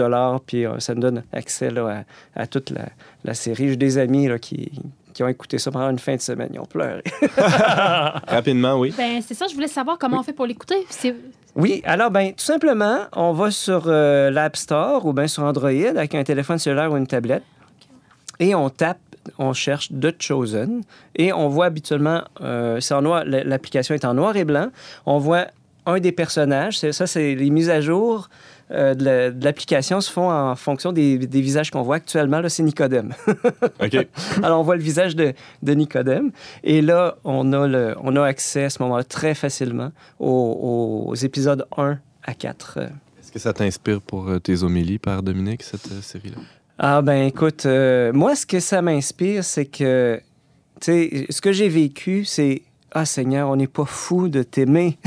puis 0.45 0.65
euh, 0.65 0.79
ça 0.79 0.95
me 0.95 1.01
donne 1.01 1.23
accès 1.33 1.69
là, 1.71 2.05
à, 2.35 2.41
à 2.43 2.47
toute 2.47 2.69
la, 2.69 2.85
la 3.25 3.33
série. 3.33 3.67
J'ai 3.69 3.75
des 3.75 3.97
amis 3.97 4.27
là, 4.29 4.39
qui, 4.39 4.71
qui 5.13 5.23
ont 5.23 5.27
écouté 5.27 5.57
ça 5.59 5.71
pendant 5.71 5.89
une 5.89 5.99
fin 5.99 6.15
de 6.15 6.21
semaine. 6.21 6.49
Ils 6.53 6.59
ont 6.59 6.65
pleuré. 6.65 7.03
Rapidement, 8.27 8.75
oui. 8.79 8.93
Ben, 8.97 9.21
c'est 9.25 9.33
ça, 9.33 9.47
je 9.47 9.53
voulais 9.55 9.67
savoir 9.67 9.97
comment 9.97 10.19
on 10.19 10.23
fait 10.23 10.33
pour 10.33 10.45
l'écouter. 10.45 10.85
Oui, 11.55 11.81
alors, 11.85 12.11
ben, 12.11 12.29
tout 12.31 12.43
simplement, 12.45 12.99
on 13.13 13.33
va 13.33 13.51
sur 13.51 13.83
euh, 13.87 14.29
l'App 14.31 14.55
Store 14.55 15.05
ou 15.05 15.13
bien 15.13 15.27
sur 15.27 15.43
Android 15.43 15.69
avec 15.69 16.15
un 16.15 16.23
téléphone 16.23 16.57
cellulaire 16.57 16.91
ou 16.91 16.97
une 16.97 17.07
tablette 17.07 17.43
et 18.39 18.55
on 18.55 18.69
tape, 18.69 18.97
on 19.37 19.53
cherche 19.53 19.89
The 19.89 20.15
Chosen 20.21 20.81
et 21.15 21.31
on 21.33 21.47
voit 21.49 21.65
habituellement, 21.65 22.23
euh, 22.41 22.79
c'est 22.79 22.93
en 22.93 23.01
noir, 23.01 23.21
l- 23.21 23.43
l'application 23.45 23.93
est 23.93 24.05
en 24.05 24.13
noir 24.13 24.35
et 24.37 24.45
blanc. 24.45 24.69
On 25.05 25.19
voit 25.19 25.47
un 25.85 25.99
des 25.99 26.11
personnages, 26.11 26.79
c'est- 26.79 26.91
ça, 26.93 27.05
c'est 27.05 27.35
les 27.35 27.49
mises 27.49 27.69
à 27.69 27.81
jour. 27.81 28.29
Euh, 28.71 28.93
de 28.93 29.03
la- 29.03 29.31
de 29.31 29.43
l'application 29.43 30.01
se 30.01 30.11
font 30.11 30.29
en 30.31 30.55
fonction 30.55 30.91
des, 30.91 31.17
des 31.17 31.41
visages 31.41 31.71
qu'on 31.71 31.81
voit 31.81 31.95
actuellement. 31.97 32.39
Là, 32.41 32.49
c'est 32.49 32.63
Nicodème. 32.63 33.13
OK. 33.81 34.07
Alors, 34.43 34.59
on 34.59 34.63
voit 34.63 34.75
le 34.77 34.81
visage 34.83 35.15
de, 35.15 35.33
de 35.61 35.73
Nicodème. 35.73 36.31
Et 36.63 36.81
là, 36.81 37.17
on 37.23 37.51
a, 37.53 37.67
le, 37.67 37.95
on 38.01 38.15
a 38.15 38.23
accès 38.23 38.63
à 38.65 38.69
ce 38.69 38.81
moment-là 38.83 39.03
très 39.03 39.33
facilement 39.35 39.91
aux, 40.19 41.05
aux 41.09 41.15
épisodes 41.15 41.65
1 41.77 41.99
à 42.23 42.33
4. 42.33 42.79
Est-ce 43.19 43.31
que 43.31 43.39
ça 43.39 43.53
t'inspire 43.53 44.01
pour 44.01 44.29
euh, 44.29 44.39
tes 44.39 44.63
homélies, 44.63 44.99
Père 44.99 45.23
Dominique, 45.23 45.63
cette 45.63 45.91
euh, 45.91 46.01
série-là? 46.01 46.37
Ah 46.83 47.01
ben 47.01 47.27
écoute, 47.27 47.65
euh, 47.67 48.11
moi 48.11 48.35
ce 48.35 48.45
que 48.45 48.59
ça 48.59 48.81
m'inspire, 48.81 49.43
c'est 49.43 49.65
que, 49.65 50.19
tu 50.79 50.85
sais, 50.91 51.25
ce 51.29 51.39
que 51.39 51.51
j'ai 51.51 51.69
vécu, 51.69 52.25
c'est 52.25 52.63
ah 52.93 53.05
Seigneur, 53.05 53.49
on 53.49 53.55
n'est 53.55 53.67
pas 53.67 53.85
fou 53.85 54.27
de 54.27 54.43
t'aimer. 54.43 54.97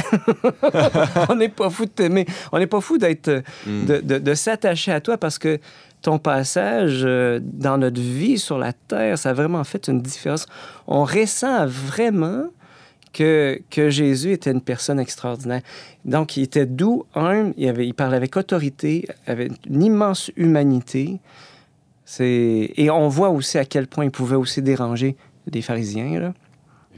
on 1.28 1.34
n'est 1.34 1.48
pas 1.48 1.70
fou 1.70 1.84
de 1.84 1.90
t'aimer. 1.90 2.26
On 2.52 2.58
n'est 2.58 2.66
pas 2.66 2.80
fou 2.80 2.98
d'être, 2.98 3.28
euh, 3.28 3.40
Mm. 3.66 3.84
de, 3.86 3.96
de- 4.00 4.18
de 4.18 4.34
s'attacher 4.34 4.92
à 4.92 5.00
toi 5.00 5.16
parce 5.18 5.38
que 5.38 5.58
ton 6.02 6.18
passage 6.18 7.02
euh, 7.04 7.40
dans 7.42 7.78
notre 7.78 8.00
vie 8.00 8.38
sur 8.38 8.58
la 8.58 8.72
terre, 8.72 9.18
ça 9.18 9.30
a 9.30 9.32
vraiment 9.32 9.64
fait 9.64 9.88
une 9.88 10.00
différence. 10.00 10.46
On 10.86 11.04
ressent 11.04 11.66
vraiment 11.66 12.44
que, 13.12 13.60
que 13.70 13.90
Jésus 13.90 14.32
était 14.32 14.50
une 14.50 14.60
personne 14.60 14.98
extraordinaire. 14.98 15.62
Donc, 16.04 16.36
il 16.36 16.42
était 16.42 16.66
doux, 16.66 17.04
humble, 17.14 17.54
il, 17.56 17.68
avait, 17.68 17.86
il 17.86 17.94
parlait 17.94 18.16
avec 18.16 18.36
autorité, 18.36 19.06
avait 19.26 19.48
une 19.68 19.82
immense 19.82 20.30
humanité. 20.36 21.20
Et 22.20 22.90
on 22.90 23.08
voit 23.08 23.30
aussi 23.30 23.56
à 23.58 23.64
quel 23.64 23.86
point 23.86 24.04
il 24.04 24.10
pouvait 24.10 24.36
aussi 24.36 24.60
déranger 24.62 25.16
les 25.50 25.62
pharisiens. 25.62 26.20
Là. 26.20 26.34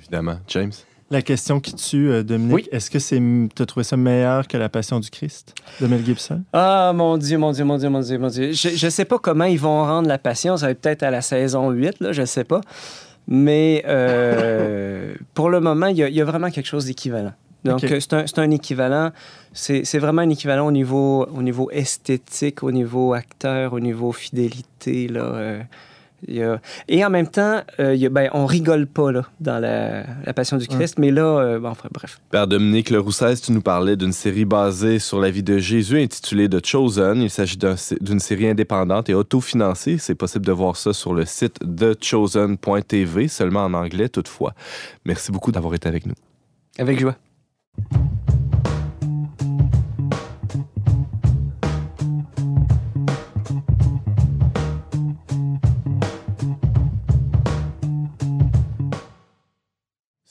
Évidemment. 0.09 0.39
James? 0.49 0.73
La 1.09 1.23
question 1.23 1.61
qui 1.61 1.73
tue, 1.75 2.11
euh, 2.11 2.25
Dominique, 2.25 2.55
Oui. 2.55 2.69
est-ce 2.73 2.91
que 2.91 2.99
c'est, 2.99 3.19
tu 3.55 3.63
as 3.63 3.67
trouvé 3.67 3.85
ça 3.85 3.97
meilleur 3.97 4.49
que 4.49 4.57
La 4.57 4.69
Passion 4.69 4.99
du 4.99 5.09
Christ 5.09 5.55
de 5.81 5.87
Mel 5.87 6.05
Gibson? 6.05 6.43
Ah, 6.53 6.93
mon 6.95 7.17
Dieu, 7.17 7.39
mon 7.39 7.53
Dieu, 7.53 7.65
mon 7.65 7.79
Dieu, 7.79 7.89
mon 7.89 8.01
Dieu, 8.01 8.19
mon 8.19 8.27
Dieu. 8.27 8.51
Je 8.53 8.85
ne 8.87 8.91
sais 8.91 9.05
pas 9.05 9.19
comment 9.21 9.45
ils 9.45 9.59
vont 9.61 9.85
rendre 9.85 10.09
la 10.09 10.19
passion. 10.19 10.57
Ça 10.57 10.67
va 10.67 10.73
être 10.73 10.81
peut-être 10.81 11.05
à 11.05 11.11
la 11.13 11.21
saison 11.23 11.71
8, 11.71 12.01
là, 12.01 12.11
je 12.13 12.23
ne 12.23 12.27
sais 12.27 12.43
pas. 12.43 12.61
Mais 13.29 13.85
euh, 13.87 15.15
pour 15.35 15.49
le 15.49 15.61
moment, 15.61 15.87
il 15.87 15.97
y, 15.99 16.03
a- 16.03 16.09
il 16.09 16.15
y 16.17 16.21
a 16.21 16.25
vraiment 16.25 16.51
quelque 16.51 16.67
chose 16.67 16.87
d'équivalent. 16.87 17.33
Donc, 17.65 17.81
c'est 17.81 18.13
un, 18.13 18.27
c'est 18.27 18.39
un 18.39 18.51
équivalent. 18.53 19.11
C'est 19.53 19.85
c'est 19.85 19.99
vraiment 19.99 20.23
un 20.23 20.31
équivalent 20.31 20.67
au 20.69 20.71
niveau, 20.73 21.27
au 21.27 21.43
niveau 21.43 21.69
esthétique, 21.73 22.63
au 22.63 22.71
niveau 22.71 23.13
acteur, 23.13 23.73
au 23.73 23.81
niveau 23.81 24.13
fidélité. 24.13 25.09
Là, 25.09 25.21
euh, 25.25 25.61
Et 26.29 27.05
en 27.05 27.11
même 27.11 27.29
temps, 27.29 27.61
euh, 27.79 27.95
il 27.95 28.01
y 28.01 28.07
a- 28.07 28.09
ben, 28.09 28.31
on 28.33 28.47
rigole 28.47 28.87
pas 28.87 29.13
là, 29.13 29.23
dans 29.41 29.59
la, 29.59 30.05
la 30.25 30.33
Passion 30.35 30.57
du 30.57 30.67
Christ. 30.67 30.99
Mais 30.99 31.11
là, 31.11 31.23
euh, 31.39 31.59
bon, 31.59 31.69
enfin, 31.69 31.89
bref. 31.93 32.21
Père 32.31 32.47
Dominique 32.47 32.91
Leroussès, 32.91 33.37
tu 33.41 33.53
nous 33.53 33.61
parlais 33.61 33.97
d'une 33.97 34.13
série 34.13 34.45
basée 34.45 34.99
sur 34.99 35.21
la 35.21 35.31
vie 35.31 35.43
de 35.43 35.59
Jésus 35.59 36.01
intitulée 36.01 36.49
The 36.49 36.65
Chosen. 36.65 37.21
Il 37.21 37.31
s'agit 37.31 37.57
d'un- 37.59 37.77
d'une 38.01 38.21
série 38.21 38.49
indépendante 38.49 39.09
et 39.09 39.15
autofinancée. 39.15 39.99
C'est 39.99 40.15
possible 40.15 40.47
de 40.47 40.53
voir 40.53 40.77
ça 40.77 40.93
sur 40.93 41.15
le 41.15 41.25
site 41.27 41.59
thechosen.tv, 41.77 43.29
seulement 43.29 43.65
en 43.65 43.75
anglais 43.75 44.09
toutefois. 44.09 44.55
Merci 45.05 45.31
beaucoup 45.33 45.53
d'avoir 45.53 45.75
été 45.75 45.89
avec 45.89 46.07
nous. 46.07 46.15
Avec 46.79 46.99
joie. 46.99 47.17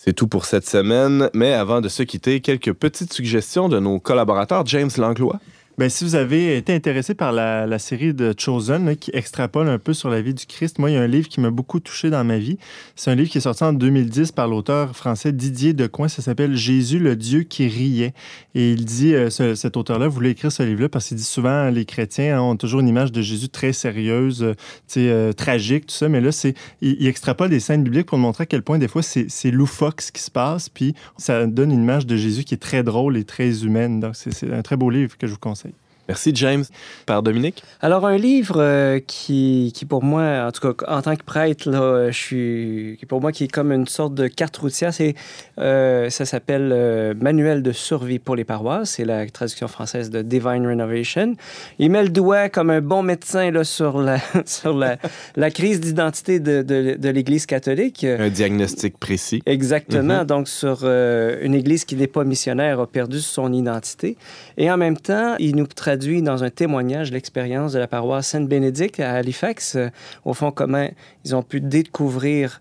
C'est 0.05 0.13
tout 0.13 0.27
pour 0.27 0.45
cette 0.45 0.67
semaine, 0.67 1.31
mais 1.33 1.53
avant 1.53 1.81
de 1.81 1.89
se 1.89 2.03
quitter, 2.03 2.39
quelques 2.39 2.73
petites 2.73 3.11
suggestions 3.11 3.69
de 3.69 3.79
nos 3.79 3.99
collaborateurs. 3.99 4.63
James 4.67 4.91
Langlois. 4.97 5.39
Ben, 5.77 5.89
si 5.89 6.05
vous 6.05 6.15
avez 6.15 6.55
été 6.55 6.73
intéressé 6.73 7.15
par 7.15 7.33
la, 7.33 7.79
série 7.79 8.13
de 8.13 8.33
Chosen, 8.37 8.95
qui 8.95 9.11
extrapole 9.13 9.67
un 9.67 9.77
peu 9.77 9.93
sur 9.93 10.09
la 10.09 10.21
vie 10.21 10.33
du 10.33 10.45
Christ, 10.45 10.79
moi, 10.79 10.89
il 10.89 10.93
y 10.93 10.95
a 10.95 11.01
un 11.01 11.07
livre 11.07 11.27
qui 11.27 11.41
m'a 11.41 11.49
beaucoup 11.49 11.81
touché 11.81 12.09
dans 12.09 12.23
ma 12.23 12.37
vie. 12.37 12.57
C'est 12.95 13.11
un 13.11 13.15
livre 13.15 13.29
qui 13.29 13.39
est 13.39 13.41
sorti 13.41 13.65
en 13.65 13.73
2010 13.73 14.31
par 14.31 14.47
l'auteur 14.47 14.95
français 14.95 15.33
Didier 15.33 15.73
Decoing. 15.73 16.07
Ça 16.07 16.21
s'appelle 16.21 16.55
Jésus, 16.55 16.97
le 16.97 17.17
Dieu 17.17 17.43
qui 17.43 17.67
riait. 17.67 18.13
Et 18.53 18.71
il 18.71 18.85
dit, 18.85 19.13
euh, 19.13 19.29
ce- 19.29 19.53
cet 19.55 19.75
auteur-là 19.75 20.07
voulait 20.07 20.31
écrire 20.31 20.49
ce 20.49 20.63
livre-là 20.63 20.87
parce 20.87 21.09
qu'il 21.09 21.17
dit 21.17 21.23
souvent, 21.23 21.69
les 21.69 21.83
chrétiens 21.83 22.37
hein, 22.37 22.41
ont 22.41 22.55
toujours 22.55 22.79
une 22.79 22.87
image 22.87 23.11
de 23.11 23.21
Jésus 23.21 23.49
très 23.49 23.73
sérieuse, 23.73 24.43
euh, 24.43 24.53
euh, 24.95 25.33
tragique, 25.33 25.87
tout 25.87 25.95
ça. 25.95 26.07
Mais 26.07 26.21
là, 26.21 26.31
c'est, 26.31 26.55
il, 26.79 27.05
extrapole 27.05 27.49
des 27.49 27.59
scènes 27.59 27.83
bibliques 27.83 28.07
pour 28.07 28.17
montrer 28.17 28.43
à 28.43 28.45
quel 28.45 28.61
point, 28.61 28.77
des 28.77 28.87
fois, 28.87 29.03
c'est, 29.03 29.25
c'est 29.27 29.51
loufoque 29.51 29.99
ce 29.99 30.13
qui 30.13 30.21
se 30.21 30.31
passe. 30.31 30.69
Puis 30.69 30.95
ça 31.17 31.45
donne 31.47 31.73
une 31.73 31.83
image 31.83 32.05
de 32.05 32.15
Jésus 32.15 32.45
qui 32.45 32.53
est 32.53 32.59
très 32.59 32.81
drôle 32.81 33.17
et 33.17 33.25
très 33.25 33.65
humaine. 33.65 33.99
Donc, 33.99 34.15
c'est 34.15 34.53
un 34.53 34.61
très 34.61 34.77
beau 34.77 34.89
livre 34.89 35.17
que 35.17 35.27
je 35.27 35.33
vous 35.33 35.37
conseille. 35.37 35.64
Merci, 36.07 36.31
James. 36.35 36.63
Père 37.05 37.23
Dominique? 37.23 37.63
Alors, 37.81 38.05
un 38.05 38.17
livre 38.17 38.57
euh, 38.59 38.99
qui, 38.99 39.71
qui, 39.73 39.85
pour 39.85 40.03
moi, 40.03 40.45
en 40.47 40.51
tout 40.51 40.73
cas, 40.73 40.85
en 40.87 41.01
tant 41.01 41.15
que 41.15 41.23
prêtre, 41.23 41.69
là, 41.69 41.81
euh, 41.81 42.11
je 42.11 42.17
suis, 42.17 42.97
qui 42.99 43.05
pour 43.05 43.21
moi, 43.21 43.31
qui 43.31 43.45
est 43.45 43.51
comme 43.51 43.71
une 43.71 43.87
sorte 43.87 44.13
de 44.13 44.27
carte 44.27 44.55
routière, 44.57 44.93
c'est, 44.93 45.15
euh, 45.59 46.09
ça 46.09 46.25
s'appelle 46.25 46.69
euh, 46.71 47.13
Manuel 47.19 47.63
de 47.63 47.71
survie 47.71 48.19
pour 48.19 48.35
les 48.35 48.43
paroisses. 48.43 48.91
C'est 48.91 49.05
la 49.05 49.25
traduction 49.27 49.67
française 49.67 50.09
de 50.09 50.21
Divine 50.21 50.67
Renovation. 50.67 51.35
Il 51.79 51.89
met 51.91 52.03
le 52.03 52.09
doigt 52.09 52.49
comme 52.49 52.69
un 52.69 52.81
bon 52.81 53.01
médecin 53.01 53.49
là, 53.49 53.63
sur 53.63 53.99
la, 53.99 54.19
sur 54.45 54.75
la, 54.75 54.97
la 55.35 55.49
crise 55.49 55.79
d'identité 55.79 56.39
de, 56.39 56.61
de, 56.61 56.97
de 56.99 57.09
l'Église 57.09 57.47
catholique. 57.47 58.03
Un 58.03 58.29
diagnostic 58.29 58.99
précis. 58.99 59.41
Exactement. 59.45 60.19
Mhm. 60.19 60.25
Donc, 60.25 60.47
sur 60.47 60.83
une 60.85 61.55
Église 61.55 61.85
qui 61.85 61.95
n'est 61.95 62.07
pas 62.07 62.23
missionnaire, 62.23 62.79
a 62.79 62.87
perdu 62.87 63.21
son 63.21 63.51
identité. 63.53 64.17
Et 64.57 64.69
en 64.69 64.77
même 64.77 64.97
temps, 64.97 65.35
il 65.39 65.55
nous 65.55 65.65
traduit 65.95 66.21
dans 66.21 66.43
un 66.43 66.49
témoignage 66.49 67.13
l'expérience 67.13 67.71
de 67.71 67.79
la 67.79 67.87
paroisse 67.87 68.27
Saint-Bénédicte 68.27 68.99
à 68.99 69.13
Halifax. 69.13 69.77
Au 70.25 70.33
fond, 70.33 70.51
comment 70.51 70.89
ils 71.23 71.33
ont 71.33 71.41
pu 71.41 71.61
découvrir, 71.61 72.59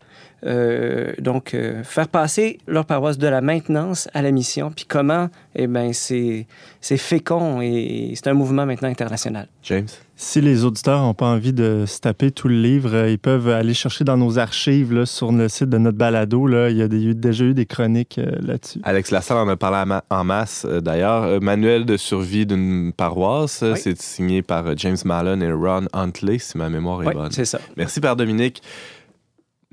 donc, 1.20 1.54
euh, 1.54 1.82
faire 1.84 2.08
passer 2.08 2.58
leur 2.66 2.84
paroisse 2.84 3.16
de 3.18 3.26
la 3.26 3.40
maintenance 3.40 4.08
à 4.14 4.20
la 4.22 4.30
mission. 4.30 4.70
Puis 4.74 4.84
comment, 4.86 5.28
eh 5.54 5.66
bien, 5.66 5.92
c'est 5.92 6.46
c'est 6.80 6.98
fécond 6.98 7.60
et 7.62 8.12
c'est 8.14 8.28
un 8.28 8.34
mouvement 8.34 8.66
maintenant 8.66 8.88
international. 8.90 9.48
James? 9.62 9.86
Si 10.16 10.40
les 10.40 10.64
auditeurs 10.64 11.00
n'ont 11.00 11.14
pas 11.14 11.26
envie 11.26 11.52
de 11.52 11.84
se 11.88 11.98
taper 11.98 12.30
tout 12.30 12.46
le 12.46 12.54
livre, 12.60 12.94
euh, 12.94 13.10
ils 13.10 13.18
peuvent 13.18 13.48
aller 13.48 13.74
chercher 13.74 14.04
dans 14.04 14.16
nos 14.16 14.38
archives 14.38 14.92
là, 14.92 15.06
sur 15.06 15.32
le 15.32 15.48
site 15.48 15.70
de 15.70 15.78
notre 15.78 15.98
balado. 15.98 16.46
Là. 16.46 16.70
Il 16.70 16.76
y 16.76 16.82
a 16.82 16.88
des- 16.88 16.98
il 16.98 17.08
y 17.08 17.10
a 17.10 17.14
déjà 17.14 17.44
eu 17.44 17.54
des 17.54 17.66
chroniques 17.66 18.18
euh, 18.18 18.30
là-dessus. 18.40 18.78
Alex 18.84 19.10
Lassalle 19.10 19.38
en 19.38 19.48
a 19.48 19.56
parlé 19.56 19.78
en 19.78 19.86
ma- 19.86 20.04
en 20.10 20.22
masse 20.24 20.66
euh, 20.68 20.80
d'ailleurs. 20.80 21.24
Euh, 21.24 21.40
Manuel 21.40 21.84
de 21.84 21.96
survie 21.96 22.46
d'une 22.46 22.92
paroisse, 22.92 23.62
euh, 23.64 23.72
Oui. 23.72 23.80
c'est 23.82 24.00
signé 24.00 24.42
par 24.42 24.66
euh, 24.66 24.74
James 24.76 24.96
Mallon 25.04 25.40
et 25.40 25.50
Ron 25.50 25.86
Huntley, 25.92 26.38
si 26.38 26.58
ma 26.58 26.68
mémoire 26.68 27.02
est 27.02 27.08
Oui, 27.08 27.14
bonne. 27.14 27.32
c'est 27.32 27.44
ça. 27.46 27.58
Merci, 27.76 28.00
Père 28.00 28.14
Dominique. 28.14 28.62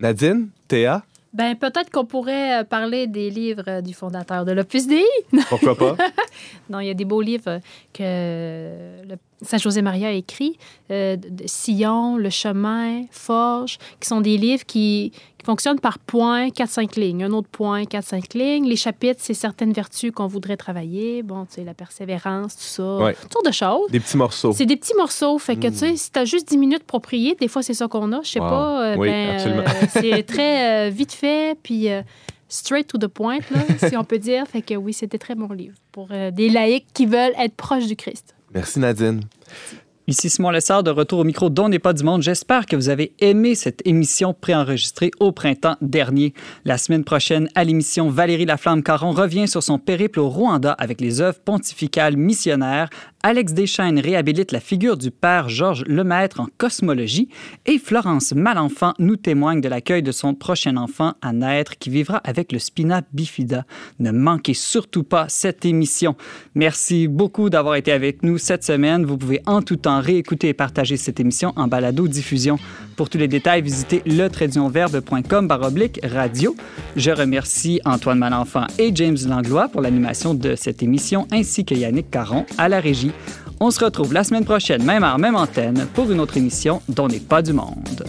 Nadine, 0.01 0.49
Théa, 0.67 1.03
Ben, 1.33 1.55
peut-être 1.55 1.91
qu'on 1.91 2.05
pourrait 2.05 2.61
euh, 2.61 2.63
parler 2.63 3.05
des 3.07 3.29
livres 3.29 3.63
euh, 3.67 3.81
du 3.81 3.93
fondateur 3.93 4.43
de 4.45 4.51
l'Opus 4.51 4.87
Dei. 4.87 5.05
pourquoi 5.47 5.77
pas? 5.77 5.95
Non, 6.69 6.79
il 6.79 6.87
y 6.87 6.89
a 6.89 6.93
des 6.93 7.05
beaux 7.05 7.21
livres 7.21 7.59
que 7.93 8.01
le 9.07 9.15
Saint-José 9.41 9.81
Maria 9.81 10.09
a 10.09 10.11
écrits, 10.11 10.57
euh, 10.91 11.17
Sillon, 11.45 12.17
Le 12.17 12.29
Chemin, 12.29 13.03
Forge, 13.11 13.77
qui 13.99 14.07
sont 14.07 14.21
des 14.21 14.37
livres 14.37 14.63
qui, 14.65 15.11
qui 15.37 15.45
fonctionnent 15.45 15.79
par 15.79 15.97
points, 15.99 16.49
4-5 16.49 16.99
lignes. 16.99 17.23
Un 17.23 17.31
autre 17.31 17.47
point, 17.49 17.83
4-5 17.83 18.37
lignes. 18.37 18.65
Les 18.67 18.75
chapitres, 18.75 19.19
c'est 19.23 19.33
certaines 19.33 19.73
vertus 19.73 20.11
qu'on 20.11 20.27
voudrait 20.27 20.57
travailler. 20.57 21.23
Bon, 21.23 21.45
tu 21.45 21.55
sais, 21.55 21.63
la 21.63 21.73
persévérance, 21.73 22.55
tout 22.55 22.61
ça, 22.63 22.97
Ouais. 22.97 23.15
toutes 23.19 23.33
sortes 23.33 23.45
de 23.47 23.51
choses. 23.51 23.89
Des 23.91 23.99
petits 23.99 24.17
morceaux. 24.17 24.51
C'est 24.53 24.65
des 24.67 24.77
petits 24.77 24.95
morceaux. 24.95 25.37
Fait 25.39 25.55
que, 25.55 25.67
tu 25.67 25.75
sais, 25.75 25.95
si 25.95 26.11
t'as 26.11 26.25
juste 26.25 26.47
10 26.49 26.57
minutes 26.57 26.83
pour 26.83 27.01
prier, 27.01 27.35
des 27.35 27.47
fois, 27.47 27.63
c'est 27.63 27.73
ça 27.73 27.87
qu'on 27.87 28.11
a. 28.13 28.21
Je 28.21 28.29
sais 28.29 28.39
Wow. 28.39 28.49
pas. 28.49 28.83
euh, 28.83 28.95
Oui, 28.97 29.07
ben, 29.09 29.29
absolument. 29.31 29.61
euh, 29.63 29.85
c'est 29.89 30.23
très 30.23 30.89
vite 30.91 31.13
fait, 31.13 31.57
puis 31.63 31.87
straight 32.47 32.85
to 32.87 32.97
the 32.97 33.07
point, 33.07 33.39
là, 33.49 33.61
si 33.89 33.95
on 33.97 34.03
peut 34.03 34.19
dire. 34.19 34.45
Fait 34.47 34.61
que 34.61 34.75
oui, 34.75 34.93
c'était 34.93 35.17
très 35.17 35.35
bon 35.35 35.51
livre 35.51 35.75
pour 35.91 36.09
euh, 36.11 36.29
des 36.31 36.49
laïcs 36.49 36.85
qui 36.93 37.05
veulent 37.05 37.33
être 37.39 37.55
proches 37.55 37.87
du 37.87 37.95
Christ. 37.95 38.35
Merci, 38.53 38.79
Nadine. 38.79 39.21
Ici 40.07 40.29
Simon 40.29 40.49
Lessard 40.49 40.83
de 40.83 40.89
retour 40.89 41.19
au 41.19 41.23
micro 41.23 41.49
dont 41.49 41.69
n'est 41.69 41.79
pas 41.79 41.93
du 41.93 42.03
monde. 42.03 42.21
J'espère 42.21 42.65
que 42.65 42.75
vous 42.75 42.89
avez 42.89 43.13
aimé 43.19 43.55
cette 43.55 43.85
émission 43.87 44.33
préenregistrée 44.33 45.11
au 45.19 45.31
printemps 45.31 45.77
dernier. 45.79 46.33
La 46.65 46.77
semaine 46.77 47.03
prochaine, 47.03 47.49
à 47.55 47.63
l'émission, 47.63 48.09
Valérie 48.09 48.45
Laflamme-Caron 48.45 49.11
revient 49.11 49.47
sur 49.47 49.61
son 49.61 49.77
périple 49.77 50.19
au 50.19 50.27
Rwanda 50.27 50.73
avec 50.73 50.99
les 50.99 51.21
œuvres 51.21 51.39
pontificales 51.39 52.17
missionnaires. 52.17 52.89
Alex 53.23 53.53
Deschaines 53.53 53.99
réhabilite 53.99 54.51
la 54.51 54.59
figure 54.59 54.97
du 54.97 55.11
père 55.11 55.47
Georges 55.47 55.83
Lemaître 55.85 56.39
en 56.39 56.47
cosmologie 56.57 57.29
et 57.67 57.77
Florence 57.77 58.33
Malenfant 58.33 58.93
nous 58.97 59.15
témoigne 59.15 59.61
de 59.61 59.69
l'accueil 59.69 60.01
de 60.01 60.11
son 60.11 60.33
prochain 60.33 60.75
enfant 60.75 61.13
à 61.21 61.31
naître 61.31 61.77
qui 61.77 61.91
vivra 61.91 62.17
avec 62.17 62.51
le 62.51 62.57
spina 62.57 63.03
bifida. 63.13 63.65
Ne 63.99 64.09
manquez 64.09 64.55
surtout 64.55 65.03
pas 65.03 65.29
cette 65.29 65.65
émission. 65.65 66.15
Merci 66.55 67.07
beaucoup 67.07 67.51
d'avoir 67.51 67.75
été 67.75 67.91
avec 67.91 68.23
nous 68.23 68.39
cette 68.39 68.63
semaine. 68.63 69.05
Vous 69.05 69.19
pouvez 69.19 69.41
en 69.45 69.61
tout 69.61 69.75
temps 69.75 70.01
réécouter 70.01 70.47
et 70.47 70.53
partager 70.55 70.97
cette 70.97 71.19
émission 71.19 71.53
en 71.57 71.67
balado-diffusion. 71.67 72.57
Pour 73.01 73.09
tous 73.09 73.17
les 73.17 73.27
détails, 73.27 73.63
visitez 73.63 74.03
letradionverbe.com 74.05 75.47
baroblique 75.47 75.99
radio. 76.03 76.55
Je 76.95 77.09
remercie 77.09 77.81
Antoine 77.83 78.19
Malenfant 78.19 78.67
et 78.77 78.91
James 78.93 79.17
Langlois 79.27 79.69
pour 79.69 79.81
l'animation 79.81 80.35
de 80.35 80.53
cette 80.53 80.83
émission, 80.83 81.27
ainsi 81.31 81.65
que 81.65 81.73
Yannick 81.73 82.11
Caron 82.11 82.45
à 82.59 82.69
la 82.69 82.79
régie. 82.79 83.11
On 83.59 83.71
se 83.71 83.83
retrouve 83.83 84.13
la 84.13 84.23
semaine 84.23 84.45
prochaine, 84.45 84.83
même 84.83 85.03
heure, 85.03 85.17
même 85.17 85.35
antenne, 85.35 85.87
pour 85.95 86.11
une 86.11 86.19
autre 86.19 86.37
émission 86.37 86.79
dont 86.89 87.07
n'est 87.07 87.19
pas 87.19 87.41
du 87.41 87.53
monde. 87.53 88.05